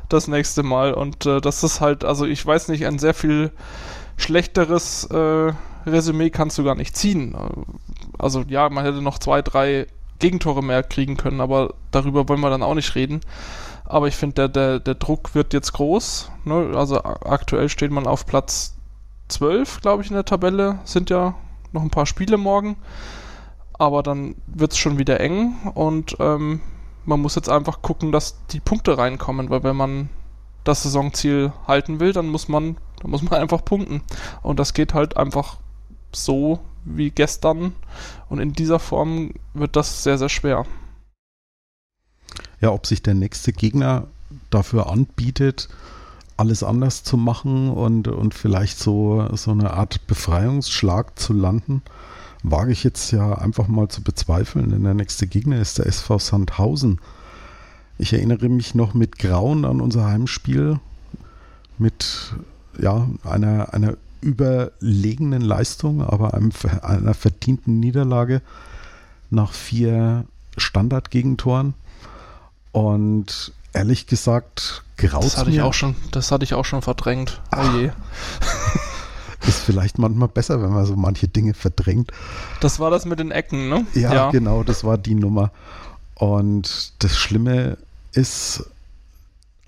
das 0.09 0.27
nächste 0.27 0.63
Mal. 0.63 0.93
Und 0.93 1.25
äh, 1.25 1.41
das 1.41 1.63
ist 1.63 1.81
halt, 1.81 2.03
also 2.03 2.25
ich 2.25 2.45
weiß 2.45 2.67
nicht, 2.67 2.85
ein 2.85 2.99
sehr 2.99 3.13
viel 3.13 3.51
schlechteres 4.17 5.05
äh, 5.05 5.53
Resümee 5.85 6.29
kannst 6.29 6.57
du 6.57 6.63
gar 6.63 6.75
nicht 6.75 6.95
ziehen. 6.95 7.35
Also 8.17 8.43
ja, 8.47 8.69
man 8.69 8.83
hätte 8.83 9.01
noch 9.01 9.19
zwei, 9.19 9.41
drei 9.41 9.87
Gegentore 10.19 10.61
mehr 10.61 10.83
kriegen 10.83 11.15
können, 11.17 11.41
aber 11.41 11.73
darüber 11.91 12.27
wollen 12.27 12.41
wir 12.41 12.49
dann 12.49 12.63
auch 12.63 12.75
nicht 12.75 12.95
reden. 12.95 13.21
Aber 13.85 14.07
ich 14.07 14.15
finde, 14.15 14.35
der, 14.35 14.47
der, 14.49 14.79
der 14.79 14.95
Druck 14.95 15.33
wird 15.33 15.53
jetzt 15.53 15.73
groß. 15.73 16.31
Ne? 16.43 16.73
Also 16.75 17.03
aktuell 17.03 17.69
steht 17.69 17.91
man 17.91 18.05
auf 18.05 18.25
Platz 18.25 18.75
12, 19.29 19.81
glaube 19.81 20.03
ich, 20.03 20.09
in 20.09 20.15
der 20.15 20.25
Tabelle. 20.25 20.79
Sind 20.83 21.09
ja 21.09 21.33
noch 21.71 21.81
ein 21.81 21.89
paar 21.89 22.05
Spiele 22.05 22.37
morgen. 22.37 22.77
Aber 23.73 24.03
dann 24.03 24.35
wird 24.45 24.73
es 24.73 24.77
schon 24.77 24.97
wieder 24.97 25.19
eng 25.21 25.55
und 25.73 26.17
ähm, 26.19 26.61
man 27.09 27.19
muss 27.19 27.35
jetzt 27.35 27.49
einfach 27.49 27.81
gucken, 27.81 28.11
dass 28.11 28.35
die 28.51 28.59
Punkte 28.59 28.97
reinkommen, 28.97 29.49
weil 29.49 29.63
wenn 29.63 29.75
man 29.75 30.09
das 30.63 30.83
Saisonziel 30.83 31.51
halten 31.67 31.99
will, 31.99 32.13
dann 32.13 32.29
muss 32.29 32.47
man, 32.47 32.77
dann 33.01 33.11
muss 33.11 33.23
man 33.23 33.33
einfach 33.41 33.65
punkten. 33.65 34.01
Und 34.43 34.59
das 34.59 34.73
geht 34.73 34.93
halt 34.93 35.17
einfach 35.17 35.57
so 36.13 36.59
wie 36.85 37.09
gestern. 37.09 37.73
Und 38.29 38.39
in 38.39 38.53
dieser 38.53 38.79
Form 38.79 39.33
wird 39.53 39.75
das 39.75 40.03
sehr, 40.03 40.17
sehr 40.17 40.29
schwer. 40.29 40.65
ja, 42.61 42.71
ob 42.71 42.85
sich 42.85 43.01
der 43.01 43.15
nächste 43.15 43.53
Gegner 43.53 44.07
dafür 44.49 44.89
anbietet, 44.89 45.69
alles 46.37 46.63
anders 46.63 47.03
zu 47.03 47.17
machen 47.17 47.71
und, 47.71 48.07
und 48.07 48.33
vielleicht 48.33 48.77
so, 48.77 49.27
so 49.35 49.51
eine 49.51 49.73
Art 49.73 50.05
Befreiungsschlag 50.07 51.17
zu 51.17 51.33
landen, 51.33 51.81
wage 52.43 52.71
ich 52.71 52.83
jetzt 52.83 53.11
ja 53.11 53.33
einfach 53.33 53.67
mal 53.67 53.89
zu 53.89 54.01
bezweifeln, 54.01 54.69
denn 54.69 54.83
der 54.83 54.93
nächste 54.93 55.27
Gegner 55.27 55.59
ist 55.59 55.77
der 55.77 55.87
SV 55.87 56.19
Sandhausen. 56.19 56.99
Ich 57.97 58.13
erinnere 58.13 58.47
mich 58.47 58.75
noch 58.75 58.93
mit 58.93 59.19
Grauen 59.19 59.65
an 59.65 59.81
unser 59.81 60.05
Heimspiel 60.05 60.79
mit 61.77 62.33
ja, 62.79 63.07
einer, 63.23 63.73
einer 63.73 63.97
überlegenen 64.21 65.41
Leistung, 65.41 66.01
aber 66.01 66.33
einem, 66.33 66.51
einer 66.81 67.13
verdienten 67.13 67.79
Niederlage 67.79 68.41
nach 69.29 69.53
vier 69.53 70.25
Standardgegentoren. 70.57 71.73
Und 72.71 73.53
ehrlich 73.73 74.07
gesagt, 74.07 74.83
graut 74.97 75.23
das 75.23 75.37
hatte 75.37 75.49
mir. 75.49 75.57
Ich 75.57 75.61
auch 75.61 75.73
schon, 75.73 75.95
das 76.11 76.31
hatte 76.31 76.43
ich 76.43 76.53
auch 76.53 76.65
schon 76.65 76.81
verdrängt. 76.81 77.41
Oh 77.55 77.77
je. 77.77 77.91
Ist 79.47 79.59
vielleicht 79.59 79.97
manchmal 79.97 80.27
besser, 80.27 80.61
wenn 80.61 80.71
man 80.71 80.85
so 80.85 80.95
manche 80.95 81.27
Dinge 81.27 81.53
verdrängt. 81.53 82.11
Das 82.59 82.79
war 82.79 82.91
das 82.91 83.05
mit 83.05 83.19
den 83.19 83.31
Ecken, 83.31 83.69
ne? 83.69 83.85
Ja, 83.93 84.13
ja. 84.13 84.31
genau, 84.31 84.63
das 84.63 84.83
war 84.83 84.97
die 84.97 85.15
Nummer. 85.15 85.51
Und 86.15 86.93
das 86.99 87.17
Schlimme 87.17 87.77
ist, 88.11 88.69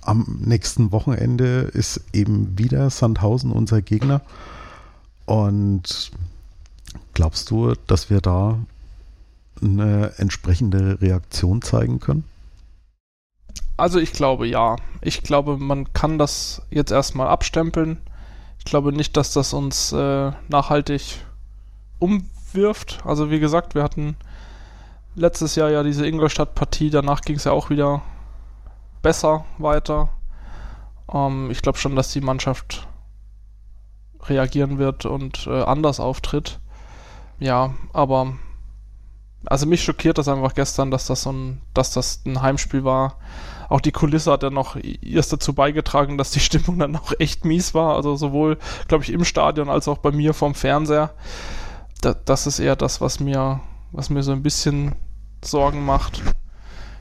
am 0.01 0.39
nächsten 0.43 0.91
Wochenende 0.91 1.69
ist 1.73 2.01
eben 2.12 2.57
wieder 2.57 2.89
Sandhausen 2.89 3.51
unser 3.51 3.81
Gegner. 3.81 4.21
Und 5.25 6.12
glaubst 7.13 7.49
du, 7.49 7.73
dass 7.88 8.10
wir 8.10 8.19
da 8.19 8.60
eine 9.62 10.13
entsprechende 10.17 10.99
Reaktion 11.01 11.62
zeigen 11.62 11.99
können? 11.99 12.25
Also 13.77 13.99
ich 13.99 14.12
glaube 14.12 14.47
ja. 14.47 14.75
Ich 15.01 15.23
glaube, 15.23 15.57
man 15.57 15.93
kann 15.93 16.17
das 16.17 16.62
jetzt 16.69 16.91
erstmal 16.91 17.27
abstempeln. 17.27 17.97
Ich 18.62 18.65
glaube 18.65 18.93
nicht, 18.93 19.17
dass 19.17 19.34
das 19.34 19.54
uns 19.54 19.91
äh, 19.91 20.32
nachhaltig 20.47 21.26
umwirft. 21.97 23.00
Also 23.04 23.32
wie 23.32 23.39
gesagt, 23.39 23.74
wir 23.74 23.82
hatten 23.82 24.15
letztes 25.15 25.56
Jahr 25.56 25.71
ja 25.71 25.82
diese 25.82 26.06
Ingolstadt-Partie. 26.06 26.91
Danach 26.91 27.21
ging 27.21 27.38
es 27.38 27.45
ja 27.45 27.54
auch 27.54 27.71
wieder 27.71 28.04
besser 29.02 29.45
weiter. 29.58 30.10
Ähm, 31.12 31.50
ich 31.50 31.63
glaube 31.63 31.80
schon, 31.80 31.95
dass 31.95 32.13
die 32.13 32.21
Mannschaft 32.21 32.88
reagieren 34.21 34.78
wird 34.78 35.06
und 35.06 35.47
äh, 35.47 35.63
anders 35.63 36.00
auftritt. 36.00 36.60
Ja, 37.39 37.74
aber 37.93 38.36
also 39.47 39.65
mich 39.65 39.84
schockiert 39.84 40.19
das 40.19 40.28
einfach 40.28 40.54
gestern, 40.54 40.91
dass 40.91 41.08
das 41.08 41.24
so 41.24 41.32
ein, 41.32 41.62
dass 41.74 41.91
das 41.91 42.21
ein 42.28 42.43
Heimspiel 42.43 42.84
war, 42.84 43.17
auch 43.71 43.81
die 43.81 43.93
Kulisse 43.93 44.31
hat 44.31 44.43
ja 44.43 44.49
noch 44.49 44.77
erst 45.01 45.31
dazu 45.31 45.53
beigetragen, 45.53 46.17
dass 46.17 46.31
die 46.31 46.41
Stimmung 46.41 46.77
dann 46.77 46.95
auch 46.95 47.13
echt 47.19 47.45
mies 47.45 47.73
war. 47.73 47.95
Also 47.95 48.15
sowohl, 48.15 48.57
glaube 48.88 49.03
ich, 49.03 49.12
im 49.12 49.23
Stadion 49.23 49.69
als 49.69 49.88
auch 49.88 49.99
bei 49.99 50.12
mir 50.12 50.34
vom 50.34 50.53
Fernseher. 50.53 51.13
Da, 52.01 52.13
das 52.13 52.47
ist 52.47 52.60
eher 52.60 52.75
das, 52.75 52.99
was 52.99 53.19
mir, 53.19 53.62
was 53.91 54.10
mir 54.10 54.23
so 54.23 54.34
ein 54.34 54.43
bisschen 54.43 54.95
Sorgen 55.43 55.86
macht. 55.86 56.21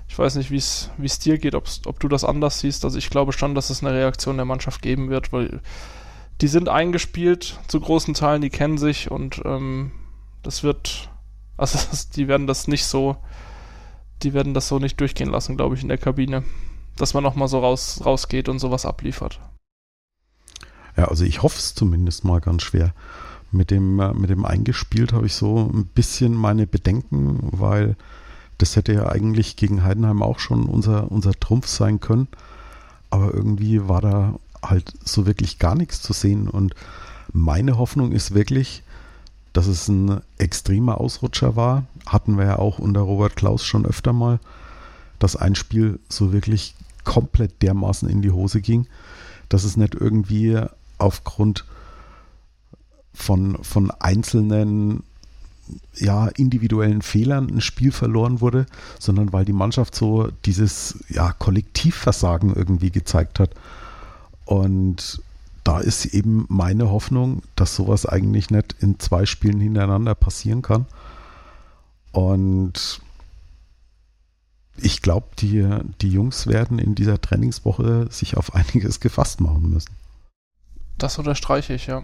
Ich 0.09 0.19
weiß 0.19 0.37
nicht, 0.37 0.51
wie 0.51 0.57
es 0.57 1.19
dir 1.19 1.39
geht, 1.39 1.55
ob 1.55 2.01
du 2.01 2.09
das 2.09 2.25
anders 2.25 2.61
siehst. 2.61 2.85
Also 2.85 2.99
ich 2.99 3.11
glaube 3.11 3.33
schon, 3.33 3.55
dass 3.55 3.71
es 3.71 3.83
eine 3.83 3.93
Reaktion 3.93 4.37
der 4.37 4.45
Mannschaft 4.45 4.81
geben 4.81 5.11
wird, 5.11 5.33
weil 5.33 5.61
die 6.41 6.49
sind 6.49 6.69
eingespielt 6.69 7.59
zu 7.67 7.81
großen 7.81 8.15
Teilen, 8.15 8.43
die 8.43 8.51
kennen 8.51 8.79
sich 8.79 9.11
und 9.11 9.43
ähm, 9.45 9.93
das 10.43 10.63
wird, 10.63 11.11
also 11.57 11.79
das, 11.91 12.11
die 12.11 12.29
werden 12.29 12.47
das 12.47 12.69
nicht 12.69 12.87
so 12.87 13.17
die 14.23 14.35
werden 14.35 14.55
das 14.55 14.69
so 14.69 14.79
nicht 14.79 15.01
durchgehen 15.01 15.31
lassen, 15.31 15.57
glaube 15.57 15.75
ich, 15.75 15.83
in 15.83 15.89
der 15.89 15.99
Kabine. 15.99 16.43
Dass 16.97 17.15
man 17.15 17.23
nochmal 17.23 17.49
so 17.49 17.61
raus, 17.61 18.03
rausgeht 18.05 18.49
und 18.49 18.59
sowas 18.59 18.85
abliefert. 18.85 19.41
Ja, 20.97 21.07
also 21.07 21.25
ich 21.25 21.43
hoffe 21.43 21.59
es 21.59 21.75
zumindest 21.75 22.25
mal 22.25 22.41
ganz 22.41 22.63
schwer. 22.63 22.93
Mit 23.53 23.71
dem, 23.71 23.99
äh, 24.01 24.13
mit 24.13 24.31
dem 24.31 24.45
eingespielt 24.45 25.13
habe 25.13 25.27
ich 25.27 25.35
so 25.35 25.71
ein 25.73 25.87
bisschen 25.87 26.35
meine 26.35 26.67
Bedenken, 26.67 27.39
weil 27.53 27.97
das 28.59 28.77
hätte 28.77 28.93
ja 28.93 29.09
eigentlich 29.09 29.57
gegen 29.57 29.83
Heidenheim 29.83 30.23
auch 30.23 30.39
schon 30.39 30.67
unser, 30.67 31.11
unser 31.11 31.33
Trumpf 31.33 31.67
sein 31.67 32.01
können. 32.01 32.29
Aber 33.09 33.33
irgendwie 33.33 33.89
war 33.89 34.01
da 34.01 34.39
halt 34.63 34.93
so 35.05 35.27
wirklich 35.27 35.59
gar 35.59 35.75
nichts 35.75 36.03
zu 36.03 36.13
sehen. 36.13 36.49
Und 36.49 36.75
meine 37.33 37.79
Hoffnung 37.79 38.13
ist 38.13 38.35
wirklich, 38.35 38.83
dass 39.53 39.67
es 39.67 39.89
ein 39.89 40.21
extremer 40.39 41.01
Ausrutscher 41.01 41.57
war, 41.57 41.85
hatten 42.07 42.39
wir 42.39 42.45
ja 42.45 42.59
auch 42.59 42.79
unter 42.79 43.01
Robert 43.01 43.37
Klaus 43.37 43.65
schon 43.65 43.85
öfter 43.85 44.13
mal, 44.13 44.39
dass 45.19 45.37
ein 45.37 45.55
Spiel 45.55 45.99
so 46.09 46.33
wirklich 46.33 46.75
komplett 47.05 47.63
dermaßen 47.63 48.09
in 48.09 48.23
die 48.23 48.31
Hose 48.31 48.61
ging, 48.61 48.87
dass 49.49 49.65
es 49.65 49.77
nicht 49.77 49.95
irgendwie 49.95 50.61
aufgrund 50.99 51.65
von, 53.13 53.59
von 53.63 53.91
einzelnen 53.91 55.03
ja, 55.95 56.29
individuellen 56.29 57.03
Fehlern 57.03 57.49
ein 57.49 57.61
Spiel 57.61 57.93
verloren 57.93 58.41
wurde, 58.41 58.67
sondern 58.99 59.33
weil 59.33 59.45
die 59.45 59.53
Mannschaft 59.53 59.95
so 59.95 60.29
dieses 60.45 61.05
ja, 61.09 61.33
Kollektivversagen 61.33 62.55
irgendwie 62.55 62.91
gezeigt 62.91 63.39
hat. 63.39 63.51
Und 64.45 65.23
da 65.65 65.79
ist 65.79 66.07
eben 66.07 66.47
meine 66.49 66.91
Hoffnung, 66.91 67.43
dass 67.57 67.77
sowas 67.77 68.07
eigentlich 68.07 68.51
nicht 68.51 68.75
in 68.81 68.99
zwei 68.99 69.27
Spielen 69.27 69.61
hintereinander 69.61 70.15
passieren 70.15 70.63
kann. 70.63 70.87
Und 72.13 73.01
ich 74.77 75.03
glaube, 75.03 75.29
die, 75.39 75.67
die 76.01 76.11
Jungs 76.11 76.47
werden 76.47 76.79
in 76.79 76.95
dieser 76.95 77.21
Trainingswoche 77.21 78.09
sich 78.11 78.37
auf 78.37 78.55
einiges 78.55 79.01
gefasst 79.01 79.41
machen 79.41 79.71
müssen. 79.71 79.95
Das 80.99 81.19
unterstreiche 81.19 81.75
ich, 81.75 81.87
ja. 81.87 82.03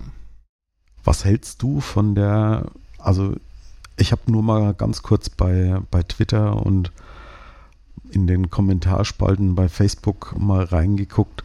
Was 1.05 1.25
hältst 1.25 1.63
du 1.63 1.81
von 1.81 2.15
der, 2.15 2.67
also 2.99 3.35
ich 3.97 4.13
habe 4.13 4.31
nur 4.31 4.43
mal 4.43 4.75
ganz 4.75 5.03
kurz 5.03 5.31
bei, 5.31 5.81
bei 5.91 6.03
Twitter 6.03 6.65
und 6.65 6.93
in 8.11 8.27
den 8.27 8.51
Kommentarspalten 8.51 9.55
bei 9.55 9.69
Facebook 9.69 10.35
mal 10.39 10.65
reingeguckt 10.65 11.45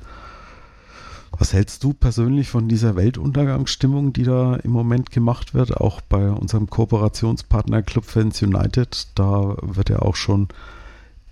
was 1.42 1.54
hältst 1.54 1.84
du 1.84 1.94
persönlich 1.94 2.50
von 2.50 2.68
dieser 2.70 2.96
Weltuntergangsstimmung, 2.96 4.14
die 4.14 4.22
da 4.22 4.58
im 4.58 4.70
Moment 4.70 5.10
gemacht 5.10 5.56
wird, 5.56 5.76
auch 5.76 6.00
bei 6.00 6.30
unserem 6.30 6.70
Kooperationspartner 6.70 7.82
Club 7.82 8.06
Fans 8.06 8.44
United? 8.44 9.08
Da 9.16 9.58
wird 9.64 9.90
ja 9.90 10.04
auch 10.04 10.16
schon 10.16 10.50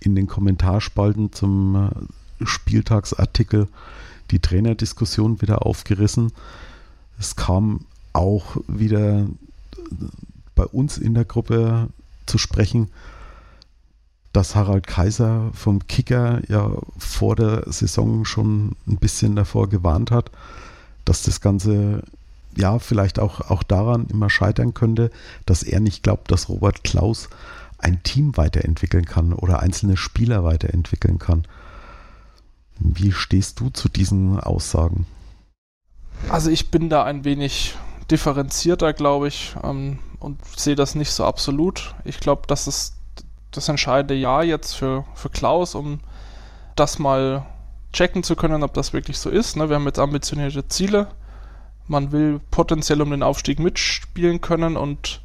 in 0.00 0.16
den 0.16 0.26
Kommentarspalten 0.26 1.32
zum 1.32 1.76
äh, 1.76 2.44
Spieltagsartikel 2.44 3.68
die 4.32 4.40
Trainerdiskussion 4.40 5.40
wieder 5.42 5.64
aufgerissen. 5.64 6.32
Es 7.16 7.36
kam 7.36 7.86
auch 8.12 8.56
wieder 8.66 9.28
bei 10.56 10.64
uns 10.64 10.98
in 10.98 11.14
der 11.14 11.24
Gruppe 11.24 11.88
zu 12.26 12.36
sprechen, 12.36 12.88
dass 14.32 14.54
Harald 14.54 14.86
Kaiser 14.86 15.50
vom 15.54 15.86
Kicker 15.86 16.40
ja 16.48 16.70
vor 16.98 17.36
der 17.36 17.64
Saison 17.66 18.24
schon 18.24 18.76
ein 18.86 18.96
bisschen 18.96 19.34
davor 19.36 19.68
gewarnt 19.68 20.10
hat, 20.10 20.30
dass 21.04 21.22
das 21.22 21.40
Ganze 21.40 22.02
ja 22.56 22.78
vielleicht 22.78 23.18
auch, 23.18 23.50
auch 23.50 23.62
daran 23.62 24.06
immer 24.06 24.30
scheitern 24.30 24.74
könnte, 24.74 25.10
dass 25.46 25.62
er 25.62 25.80
nicht 25.80 26.02
glaubt, 26.02 26.30
dass 26.30 26.48
Robert 26.48 26.84
Klaus 26.84 27.28
ein 27.78 28.02
Team 28.02 28.36
weiterentwickeln 28.36 29.04
kann 29.04 29.32
oder 29.32 29.60
einzelne 29.60 29.96
Spieler 29.96 30.44
weiterentwickeln 30.44 31.18
kann. 31.18 31.44
Wie 32.78 33.12
stehst 33.12 33.60
du 33.60 33.70
zu 33.70 33.88
diesen 33.88 34.38
Aussagen? 34.38 35.06
Also 36.28 36.50
ich 36.50 36.70
bin 36.70 36.88
da 36.88 37.04
ein 37.04 37.24
wenig 37.24 37.76
differenzierter, 38.10 38.92
glaube 38.92 39.28
ich, 39.28 39.54
ähm, 39.62 39.98
und 40.18 40.38
sehe 40.56 40.76
das 40.76 40.94
nicht 40.94 41.10
so 41.10 41.24
absolut. 41.24 41.94
Ich 42.04 42.20
glaube, 42.20 42.42
dass 42.46 42.66
es 42.66 42.92
das 43.50 43.68
entscheidende 43.68 44.14
Jahr 44.14 44.44
jetzt 44.44 44.74
für, 44.74 45.04
für 45.14 45.28
Klaus, 45.28 45.74
um 45.74 46.00
das 46.76 46.98
mal 46.98 47.44
checken 47.92 48.22
zu 48.22 48.36
können, 48.36 48.62
ob 48.62 48.74
das 48.74 48.92
wirklich 48.92 49.18
so 49.18 49.30
ist. 49.30 49.56
Ne? 49.56 49.68
Wir 49.68 49.76
haben 49.76 49.86
jetzt 49.86 49.98
ambitionierte 49.98 50.68
Ziele. 50.68 51.08
Man 51.88 52.12
will 52.12 52.40
potenziell 52.50 53.02
um 53.02 53.10
den 53.10 53.22
Aufstieg 53.22 53.58
mitspielen 53.58 54.40
können 54.40 54.76
und 54.76 55.20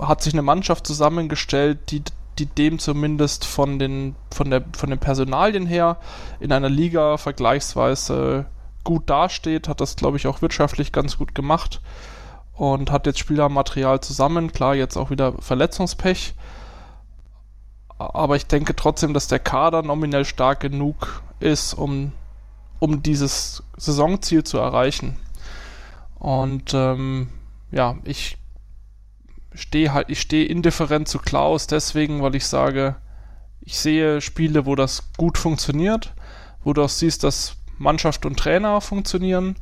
hat 0.00 0.22
sich 0.22 0.32
eine 0.32 0.42
Mannschaft 0.42 0.86
zusammengestellt, 0.86 1.78
die, 1.90 2.02
die 2.38 2.46
dem 2.46 2.78
zumindest 2.78 3.44
von 3.44 3.78
den, 3.78 4.16
von, 4.32 4.50
der, 4.50 4.64
von 4.76 4.90
den 4.90 4.98
Personalien 4.98 5.66
her 5.66 5.98
in 6.40 6.52
einer 6.52 6.68
Liga 6.68 7.16
vergleichsweise 7.16 8.46
gut 8.84 9.08
dasteht, 9.10 9.68
hat 9.68 9.80
das, 9.80 9.96
glaube 9.96 10.16
ich, 10.16 10.26
auch 10.26 10.42
wirtschaftlich 10.42 10.92
ganz 10.92 11.18
gut 11.18 11.34
gemacht 11.34 11.80
und 12.54 12.90
hat 12.90 13.06
jetzt 13.06 13.18
Spielermaterial 13.18 14.00
zusammen. 14.00 14.52
Klar, 14.52 14.74
jetzt 14.74 14.96
auch 14.96 15.10
wieder 15.10 15.34
Verletzungspech 15.40 16.34
aber 17.98 18.36
ich 18.36 18.46
denke 18.46 18.74
trotzdem, 18.76 19.12
dass 19.14 19.28
der 19.28 19.40
Kader 19.40 19.82
nominell 19.82 20.24
stark 20.24 20.60
genug 20.60 21.22
ist, 21.40 21.74
um, 21.74 22.12
um 22.78 23.02
dieses 23.02 23.62
Saisonziel 23.76 24.44
zu 24.44 24.58
erreichen. 24.58 25.16
Und 26.18 26.74
ähm, 26.74 27.28
ja, 27.70 27.96
ich 28.04 28.38
stehe 29.54 29.92
halt, 29.92 30.10
ich 30.10 30.20
stehe 30.20 30.46
indifferent 30.46 31.08
zu 31.08 31.18
Klaus 31.18 31.66
deswegen, 31.66 32.22
weil 32.22 32.34
ich 32.34 32.46
sage, 32.46 32.96
Ich 33.60 33.78
sehe 33.78 34.20
Spiele, 34.22 34.64
wo 34.64 34.76
das 34.76 35.12
gut 35.18 35.36
funktioniert, 35.36 36.14
wo 36.64 36.72
du 36.72 36.82
auch 36.82 36.88
siehst, 36.88 37.22
dass 37.24 37.56
Mannschaft 37.76 38.24
und 38.24 38.38
Trainer 38.38 38.80
funktionieren. 38.80 39.56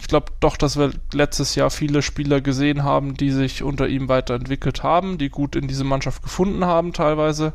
Ich 0.00 0.08
glaube 0.08 0.32
doch, 0.40 0.56
dass 0.56 0.78
wir 0.78 0.92
letztes 1.12 1.54
Jahr 1.54 1.70
viele 1.70 2.00
Spieler 2.00 2.40
gesehen 2.40 2.82
haben, 2.82 3.14
die 3.14 3.30
sich 3.30 3.62
unter 3.62 3.86
ihm 3.86 4.08
weiterentwickelt 4.08 4.82
haben, 4.82 5.18
die 5.18 5.28
gut 5.28 5.54
in 5.54 5.68
diese 5.68 5.84
Mannschaft 5.84 6.22
gefunden 6.22 6.64
haben 6.64 6.94
teilweise. 6.94 7.52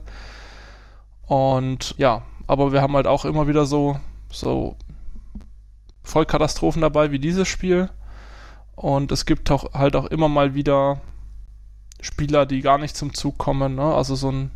Und 1.25 1.95
ja, 1.97 2.21
aber 2.45 2.71
wir 2.71 2.81
haben 2.83 2.95
halt 2.95 3.07
auch 3.07 3.25
immer 3.25 3.47
wieder 3.47 3.65
so, 3.65 3.99
so 4.29 4.77
Vollkatastrophen 6.03 6.83
dabei 6.83 7.11
wie 7.11 7.19
dieses 7.19 7.47
Spiel. 7.47 7.89
Und 8.75 9.11
es 9.11 9.25
gibt 9.25 9.49
auch 9.49 9.73
halt 9.73 9.95
auch 9.95 10.05
immer 10.05 10.29
mal 10.29 10.53
wieder 10.53 11.01
Spieler, 11.99 12.45
die 12.45 12.61
gar 12.61 12.77
nicht 12.77 12.95
zum 12.95 13.15
Zug 13.15 13.39
kommen. 13.39 13.75
Ne? 13.75 13.93
Also 13.93 14.13
so 14.15 14.31
ein 14.31 14.51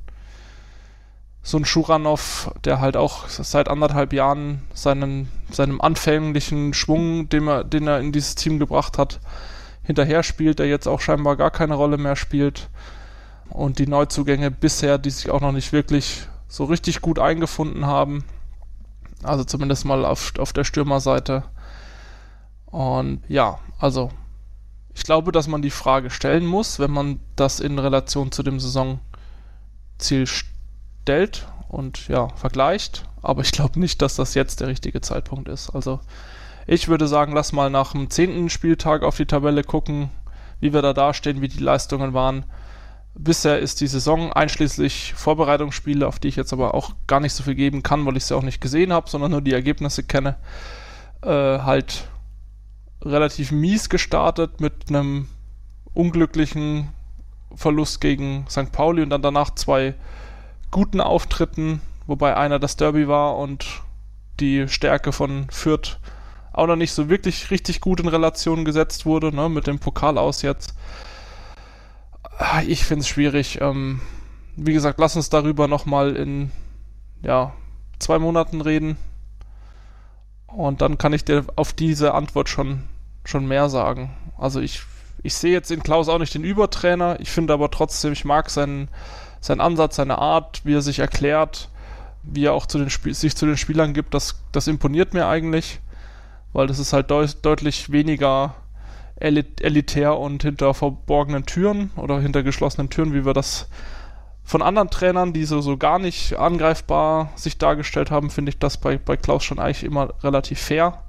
so 1.49 1.57
ein 1.57 1.65
Schuranov, 1.65 2.51
der 2.63 2.79
halt 2.79 2.95
auch 2.95 3.27
seit 3.27 3.69
anderthalb 3.69 4.13
Jahren 4.13 4.61
seinen, 4.75 5.29
seinem 5.49 5.81
anfänglichen 5.81 6.75
Schwung, 6.75 7.27
den 7.27 7.47
er, 7.47 7.63
den 7.63 7.87
er 7.87 7.99
in 7.99 8.11
dieses 8.11 8.35
Team 8.35 8.59
gebracht 8.59 8.99
hat, 8.99 9.19
hinterher 9.81 10.21
spielt, 10.21 10.59
der 10.59 10.67
jetzt 10.67 10.87
auch 10.87 11.01
scheinbar 11.01 11.37
gar 11.37 11.49
keine 11.49 11.73
Rolle 11.73 11.97
mehr 11.97 12.15
spielt. 12.15 12.69
Und 13.49 13.79
die 13.79 13.87
Neuzugänge 13.87 14.51
bisher, 14.51 14.99
die 14.99 15.09
sich 15.09 15.31
auch 15.31 15.41
noch 15.41 15.51
nicht 15.51 15.73
wirklich 15.73 16.27
so 16.47 16.65
richtig 16.65 17.01
gut 17.01 17.17
eingefunden 17.17 17.87
haben. 17.87 18.25
Also 19.23 19.43
zumindest 19.43 19.85
mal 19.85 20.05
auf, 20.05 20.33
auf 20.37 20.53
der 20.53 20.65
Stürmerseite. 20.65 21.45
Und 22.67 23.23
ja, 23.27 23.57
also 23.79 24.11
ich 24.93 25.01
glaube, 25.01 25.31
dass 25.31 25.47
man 25.47 25.63
die 25.63 25.71
Frage 25.71 26.11
stellen 26.11 26.45
muss, 26.45 26.77
wenn 26.77 26.91
man 26.91 27.19
das 27.35 27.59
in 27.59 27.79
Relation 27.79 28.31
zu 28.31 28.43
dem 28.43 28.59
Saisonziel 28.59 30.27
stellt 30.27 30.58
und 31.69 32.07
ja, 32.07 32.27
vergleicht. 32.35 33.05
Aber 33.21 33.41
ich 33.41 33.51
glaube 33.51 33.79
nicht, 33.79 34.01
dass 34.01 34.15
das 34.15 34.33
jetzt 34.33 34.59
der 34.59 34.67
richtige 34.67 35.01
Zeitpunkt 35.01 35.49
ist. 35.49 35.69
Also 35.71 35.99
ich 36.67 36.87
würde 36.87 37.07
sagen, 37.07 37.33
lass 37.33 37.51
mal 37.51 37.69
nach 37.69 37.93
dem 37.93 38.09
zehnten 38.09 38.49
Spieltag 38.49 39.03
auf 39.03 39.17
die 39.17 39.25
Tabelle 39.25 39.63
gucken, 39.63 40.09
wie 40.59 40.73
wir 40.73 40.81
da 40.81 40.93
dastehen, 40.93 41.41
wie 41.41 41.47
die 41.47 41.63
Leistungen 41.63 42.13
waren. 42.13 42.45
Bisher 43.15 43.59
ist 43.59 43.81
die 43.81 43.87
Saison 43.87 44.31
einschließlich 44.31 45.13
Vorbereitungsspiele, 45.15 46.07
auf 46.07 46.19
die 46.19 46.27
ich 46.27 46.35
jetzt 46.35 46.53
aber 46.53 46.73
auch 46.73 46.91
gar 47.07 47.19
nicht 47.19 47.33
so 47.33 47.43
viel 47.43 47.55
geben 47.55 47.83
kann, 47.83 48.05
weil 48.05 48.17
ich 48.17 48.25
sie 48.25 48.35
auch 48.35 48.43
nicht 48.43 48.61
gesehen 48.61 48.93
habe, 48.93 49.09
sondern 49.09 49.31
nur 49.31 49.41
die 49.41 49.53
Ergebnisse 49.53 50.03
kenne, 50.03 50.37
äh, 51.21 51.27
halt 51.59 52.07
relativ 53.01 53.51
mies 53.51 53.89
gestartet 53.89 54.61
mit 54.61 54.89
einem 54.89 55.27
unglücklichen 55.93 56.89
Verlust 57.55 57.99
gegen 57.99 58.45
St. 58.47 58.71
Pauli 58.71 59.01
und 59.01 59.09
dann 59.09 59.21
danach 59.21 59.55
zwei 59.55 59.95
guten 60.71 61.01
Auftritten, 61.01 61.81
wobei 62.07 62.35
einer 62.37 62.59
das 62.59 62.77
Derby 62.77 63.07
war 63.07 63.37
und 63.37 63.65
die 64.39 64.67
Stärke 64.67 65.11
von 65.11 65.49
Fürth 65.49 65.99
auch 66.53 66.67
noch 66.67 66.75
nicht 66.75 66.93
so 66.93 67.09
wirklich 67.09 67.51
richtig 67.51 67.81
gut 67.81 67.99
in 67.99 68.07
Relation 68.07 68.65
gesetzt 68.65 69.05
wurde, 69.05 69.33
ne, 69.33 69.49
mit 69.49 69.67
dem 69.67 69.79
Pokal 69.79 70.17
aus 70.17 70.41
jetzt. 70.41 70.73
Ich 72.67 72.85
finde 72.85 73.01
es 73.01 73.07
schwierig. 73.07 73.59
Ähm, 73.61 74.01
wie 74.55 74.73
gesagt, 74.73 74.99
lass 74.99 75.15
uns 75.15 75.29
darüber 75.29 75.67
nochmal 75.67 76.15
in 76.15 76.51
ja, 77.21 77.53
zwei 77.99 78.19
Monaten 78.19 78.61
reden. 78.61 78.97
Und 80.47 80.81
dann 80.81 80.97
kann 80.97 81.13
ich 81.13 81.25
dir 81.25 81.45
auf 81.55 81.73
diese 81.73 82.13
Antwort 82.13 82.49
schon, 82.49 82.83
schon 83.23 83.47
mehr 83.47 83.69
sagen. 83.69 84.11
Also 84.37 84.59
ich, 84.59 84.81
ich 85.21 85.35
sehe 85.35 85.51
jetzt 85.51 85.69
in 85.69 85.83
Klaus 85.83 86.09
auch 86.09 86.17
nicht 86.17 86.33
den 86.33 86.43
Übertrainer. 86.43 87.19
Ich 87.19 87.29
finde 87.29 87.53
aber 87.53 87.69
trotzdem, 87.69 88.13
ich 88.13 88.25
mag 88.25 88.49
seinen, 88.49 88.89
seinen 89.39 89.61
Ansatz, 89.61 89.95
seine 89.95 90.17
Art, 90.17 90.61
wie 90.65 90.75
er 90.75 90.81
sich 90.81 90.99
erklärt, 90.99 91.69
wie 92.23 92.45
er 92.45 92.53
auch 92.53 92.65
zu 92.65 92.77
den 92.77 92.89
sich 92.89 93.35
zu 93.35 93.45
den 93.45 93.57
Spielern 93.57 93.93
gibt. 93.93 94.13
Das, 94.13 94.41
das 94.51 94.67
imponiert 94.67 95.13
mir 95.13 95.27
eigentlich, 95.27 95.79
weil 96.53 96.67
das 96.67 96.79
ist 96.79 96.93
halt 96.93 97.11
deut 97.11 97.37
deutlich 97.43 97.91
weniger 97.91 98.55
elit 99.15 99.61
elitär 99.61 100.17
und 100.17 100.43
hinter 100.43 100.73
verborgenen 100.73 101.45
Türen 101.45 101.91
oder 101.95 102.19
hinter 102.19 102.43
geschlossenen 102.43 102.89
Türen, 102.89 103.13
wie 103.13 103.25
wir 103.25 103.33
das 103.33 103.69
von 104.43 104.61
anderen 104.61 104.89
Trainern, 104.89 105.33
die 105.33 105.45
so, 105.45 105.61
so 105.61 105.77
gar 105.77 105.99
nicht 105.99 106.37
angreifbar 106.37 107.29
sich 107.35 107.57
dargestellt 107.57 108.09
haben, 108.09 108.31
finde 108.31 108.49
ich 108.49 108.57
das 108.57 108.77
bei, 108.77 108.97
bei 108.97 109.15
Klaus 109.15 109.43
schon 109.43 109.59
eigentlich 109.59 109.83
immer 109.83 110.13
relativ 110.23 110.59
fair. 110.59 111.03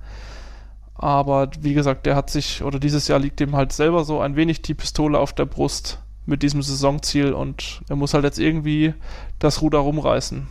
Aber 0.94 1.48
wie 1.60 1.72
gesagt, 1.72 2.04
der 2.04 2.16
hat 2.16 2.28
sich, 2.28 2.62
oder 2.62 2.78
dieses 2.78 3.08
Jahr 3.08 3.18
liegt 3.18 3.40
ihm 3.40 3.56
halt 3.56 3.72
selber 3.72 4.04
so 4.04 4.20
ein 4.20 4.36
wenig 4.36 4.60
die 4.60 4.74
Pistole 4.74 5.18
auf 5.18 5.32
der 5.32 5.46
Brust 5.46 6.00
mit 6.30 6.42
diesem 6.42 6.62
Saisonziel 6.62 7.34
und 7.34 7.82
er 7.88 7.96
muss 7.96 8.14
halt 8.14 8.24
jetzt 8.24 8.38
irgendwie 8.38 8.94
das 9.38 9.60
Ruder 9.60 9.80
rumreißen. 9.80 10.46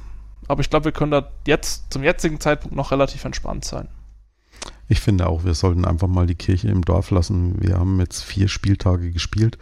Aber 0.47 0.61
ich 0.61 0.69
glaube, 0.69 0.86
wir 0.86 0.91
können 0.91 1.11
da 1.11 1.32
jetzt 1.47 1.91
zum 1.91 2.03
jetzigen 2.03 2.39
Zeitpunkt 2.39 2.75
noch 2.75 2.91
relativ 2.91 3.25
entspannt 3.25 3.65
sein. 3.65 3.88
Ich 4.88 4.99
finde 4.99 5.27
auch, 5.27 5.43
wir 5.45 5.53
sollten 5.53 5.86
einfach 5.86 6.07
mal 6.07 6.27
die 6.27 6.36
Kirche 6.36 6.69
im 6.69 6.84
Dorf 6.84 7.11
lassen. 7.11 7.61
Wir 7.61 7.77
haben 7.77 7.99
jetzt 7.99 8.23
vier 8.23 8.47
Spieltage 8.47 9.11
gespielt 9.11 9.57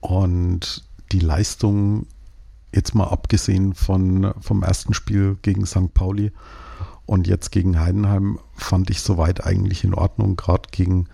und 0.00 0.84
die 1.12 1.20
Leistung, 1.20 2.06
jetzt 2.74 2.94
mal 2.94 3.08
abgesehen 3.08 3.74
von, 3.74 4.34
vom 4.40 4.62
ersten 4.62 4.92
Spiel 4.92 5.38
gegen 5.40 5.66
St. 5.66 5.94
Pauli 5.94 6.32
und 7.06 7.26
jetzt 7.26 7.50
gegen 7.50 7.80
Heidenheim, 7.80 8.38
fand 8.54 8.90
ich 8.90 9.00
soweit 9.00 9.44
eigentlich 9.44 9.84
in 9.84 9.94
Ordnung, 9.94 10.36
gerade 10.36 10.68
gegen, 10.70 11.08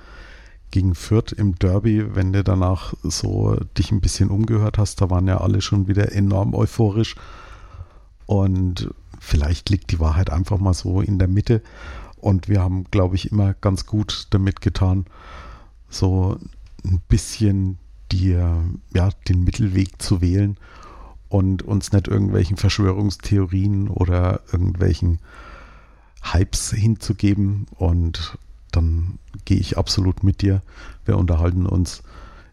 gegen 0.72 0.96
Fürth 0.96 1.30
im 1.30 1.54
Derby, 1.54 2.16
wenn 2.16 2.32
du 2.32 2.42
danach 2.42 2.94
so 3.04 3.54
dich 3.78 3.92
ein 3.92 4.00
bisschen 4.00 4.30
umgehört 4.30 4.78
hast, 4.78 5.00
da 5.00 5.10
waren 5.10 5.28
ja 5.28 5.40
alle 5.40 5.60
schon 5.60 5.86
wieder 5.86 6.10
enorm 6.12 6.54
euphorisch 6.54 7.14
und 8.26 8.90
vielleicht 9.20 9.70
liegt 9.70 9.92
die 9.92 10.00
Wahrheit 10.00 10.30
einfach 10.30 10.58
mal 10.58 10.74
so 10.74 11.00
in 11.00 11.20
der 11.20 11.28
Mitte 11.28 11.62
und 12.16 12.48
wir 12.48 12.60
haben, 12.60 12.84
glaube 12.90 13.14
ich, 13.14 13.30
immer 13.30 13.54
ganz 13.54 13.86
gut 13.86 14.26
damit 14.30 14.60
getan, 14.60 15.06
so 15.88 16.38
ein 16.84 17.00
bisschen 17.08 17.78
die, 18.10 18.30
ja, 18.30 19.10
den 19.28 19.44
Mittelweg 19.44 20.00
zu 20.00 20.20
wählen 20.20 20.56
und 21.28 21.62
uns 21.62 21.92
nicht 21.92 22.08
irgendwelchen 22.08 22.56
Verschwörungstheorien 22.56 23.88
oder 23.88 24.40
irgendwelchen 24.52 25.18
Hypes 26.22 26.72
hinzugeben. 26.72 27.66
Und 27.76 28.38
dann 28.76 29.18
gehe 29.44 29.58
ich 29.58 29.78
absolut 29.78 30.22
mit 30.22 30.42
dir. 30.42 30.62
Wir 31.04 31.16
unterhalten 31.16 31.66
uns 31.66 32.02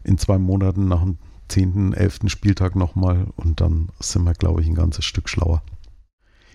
in 0.04 0.18
zwei 0.18 0.38
Monaten 0.38 0.88
nach 0.88 1.02
dem 1.02 1.18
10., 1.48 1.92
11. 1.92 2.20
Spieltag 2.26 2.76
nochmal 2.76 3.26
und 3.36 3.60
dann 3.60 3.88
sind 3.98 4.24
wir, 4.24 4.34
glaube 4.34 4.62
ich, 4.62 4.68
ein 4.68 4.74
ganzes 4.74 5.04
Stück 5.04 5.28
schlauer. 5.28 5.62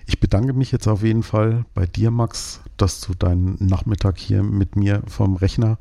Ich 0.07 0.19
bedanke 0.19 0.53
mich 0.53 0.71
jetzt 0.71 0.87
auf 0.87 1.03
jeden 1.03 1.23
Fall 1.23 1.65
bei 1.73 1.85
dir, 1.85 2.11
Max, 2.11 2.61
dass 2.77 3.01
du 3.01 3.13
deinen 3.13 3.57
Nachmittag 3.59 4.17
hier 4.17 4.43
mit 4.43 4.75
mir 4.75 5.01
vom 5.07 5.35
Rechner 5.35 5.77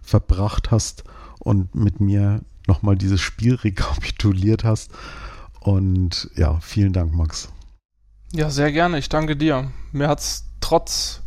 verbracht 0.00 0.70
hast 0.70 1.04
und 1.40 1.74
mit 1.74 2.00
mir 2.00 2.40
nochmal 2.66 2.96
dieses 2.96 3.20
Spiel 3.20 3.54
rekapituliert 3.64 4.64
hast. 4.64 4.92
Und 5.60 6.30
ja, 6.36 6.60
vielen 6.60 6.92
Dank, 6.92 7.12
Max. 7.14 7.52
Ja, 8.32 8.50
sehr 8.50 8.72
gerne. 8.72 8.98
Ich 8.98 9.08
danke 9.08 9.36
dir. 9.36 9.70
Mir 9.92 10.08
hat 10.08 10.20
es 10.20 10.44
trotz 10.60 11.22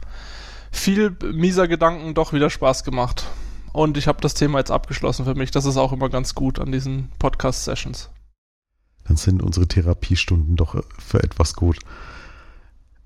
viel 0.71 1.15
mieser 1.33 1.67
Gedanken 1.67 2.13
doch 2.13 2.33
wieder 2.33 2.49
Spaß 2.49 2.83
gemacht. 2.83 3.25
Und 3.73 3.97
ich 3.97 4.07
habe 4.07 4.21
das 4.21 4.33
Thema 4.33 4.59
jetzt 4.59 4.71
abgeschlossen 4.71 5.25
für 5.25 5.35
mich. 5.35 5.51
Das 5.51 5.65
ist 5.65 5.77
auch 5.77 5.93
immer 5.93 6.09
ganz 6.09 6.35
gut 6.35 6.59
an 6.59 6.71
diesen 6.71 7.09
Podcast-Sessions. 7.19 8.09
Dann 9.05 9.17
sind 9.17 9.41
unsere 9.41 9.67
Therapiestunden 9.67 10.55
doch 10.55 10.83
für 10.99 11.23
etwas 11.23 11.53
gut. 11.53 11.79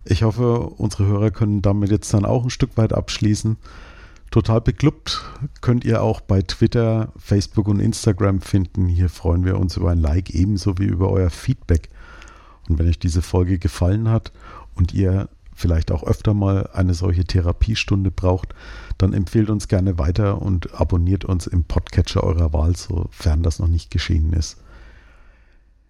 Ich 0.03 0.23
hoffe, 0.23 0.59
unsere 0.59 1.05
Hörer 1.05 1.31
können 1.31 1.61
damit 1.61 1.91
jetzt 1.91 2.13
dann 2.13 2.25
auch 2.25 2.43
ein 2.43 2.49
Stück 2.49 2.77
weit 2.77 2.93
abschließen. 2.93 3.57
Total 4.31 4.59
beklubbt 4.59 5.23
könnt 5.61 5.85
ihr 5.85 6.01
auch 6.01 6.19
bei 6.21 6.41
Twitter, 6.41 7.11
Facebook 7.17 7.67
und 7.67 7.79
Instagram 7.79 8.41
finden. 8.41 8.87
Hier 8.87 9.09
freuen 9.09 9.45
wir 9.45 9.57
uns 9.57 9.77
über 9.77 9.91
ein 9.91 9.99
Like 9.99 10.31
ebenso 10.31 10.77
wie 10.77 10.85
über 10.85 11.09
euer 11.09 11.29
Feedback. 11.29 11.89
Und 12.67 12.79
wenn 12.79 12.87
euch 12.87 12.99
diese 12.99 13.21
Folge 13.21 13.59
gefallen 13.59 14.09
hat 14.09 14.31
und 14.75 14.93
ihr 14.93 15.29
vielleicht 15.55 15.91
auch 15.91 16.03
öfter 16.03 16.33
mal 16.33 16.69
eine 16.73 16.93
solche 16.93 17.25
Therapiestunde 17.25 18.11
braucht, 18.11 18.53
dann 18.97 19.13
empfehlt 19.13 19.49
uns 19.49 19.67
gerne 19.67 19.97
weiter 19.97 20.41
und 20.41 20.79
abonniert 20.79 21.25
uns 21.25 21.47
im 21.47 21.63
Podcatcher 21.63 22.23
eurer 22.23 22.53
Wahl, 22.53 22.75
sofern 22.75 23.41
das 23.41 23.59
noch 23.59 23.67
nicht 23.67 23.89
geschehen 23.89 24.33
ist. 24.33 24.57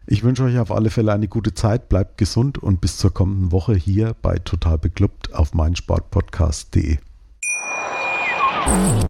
Ich 0.08 0.24
wünsche 0.24 0.44
euch 0.44 0.60
auf 0.60 0.72
alle 0.72 0.92
Fälle 0.92 1.14
eine 1.14 1.28
gute 1.28 1.56
Zeit, 1.56 1.90
bleibt 1.90 2.20
gesund 2.20 2.60
und 2.60 2.80
bis 2.80 2.98
zur 2.98 3.12
kommenden 3.12 3.52
Woche 3.52 3.74
hier 3.74 4.16
bei 4.22 4.38
Total 4.38 4.78
Beklubbt 4.78 5.34
auf 5.34 5.54
meinsportpodcast.de. 5.56 7.00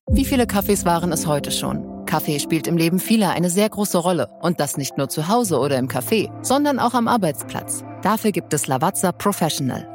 Wie 0.09 0.25
viele 0.25 0.47
Kaffees 0.47 0.85
waren 0.85 1.11
es 1.11 1.27
heute 1.27 1.51
schon? 1.51 2.05
Kaffee 2.05 2.39
spielt 2.39 2.67
im 2.67 2.77
Leben 2.77 2.99
vieler 2.99 3.31
eine 3.31 3.49
sehr 3.49 3.69
große 3.69 3.97
Rolle. 3.97 4.29
Und 4.41 4.59
das 4.59 4.77
nicht 4.77 4.97
nur 4.97 5.09
zu 5.09 5.27
Hause 5.27 5.59
oder 5.59 5.77
im 5.77 5.87
Café, 5.87 6.29
sondern 6.43 6.79
auch 6.79 6.93
am 6.93 7.07
Arbeitsplatz. 7.07 7.83
Dafür 8.01 8.31
gibt 8.31 8.53
es 8.53 8.67
Lavazza 8.67 9.11
Professional. 9.11 9.94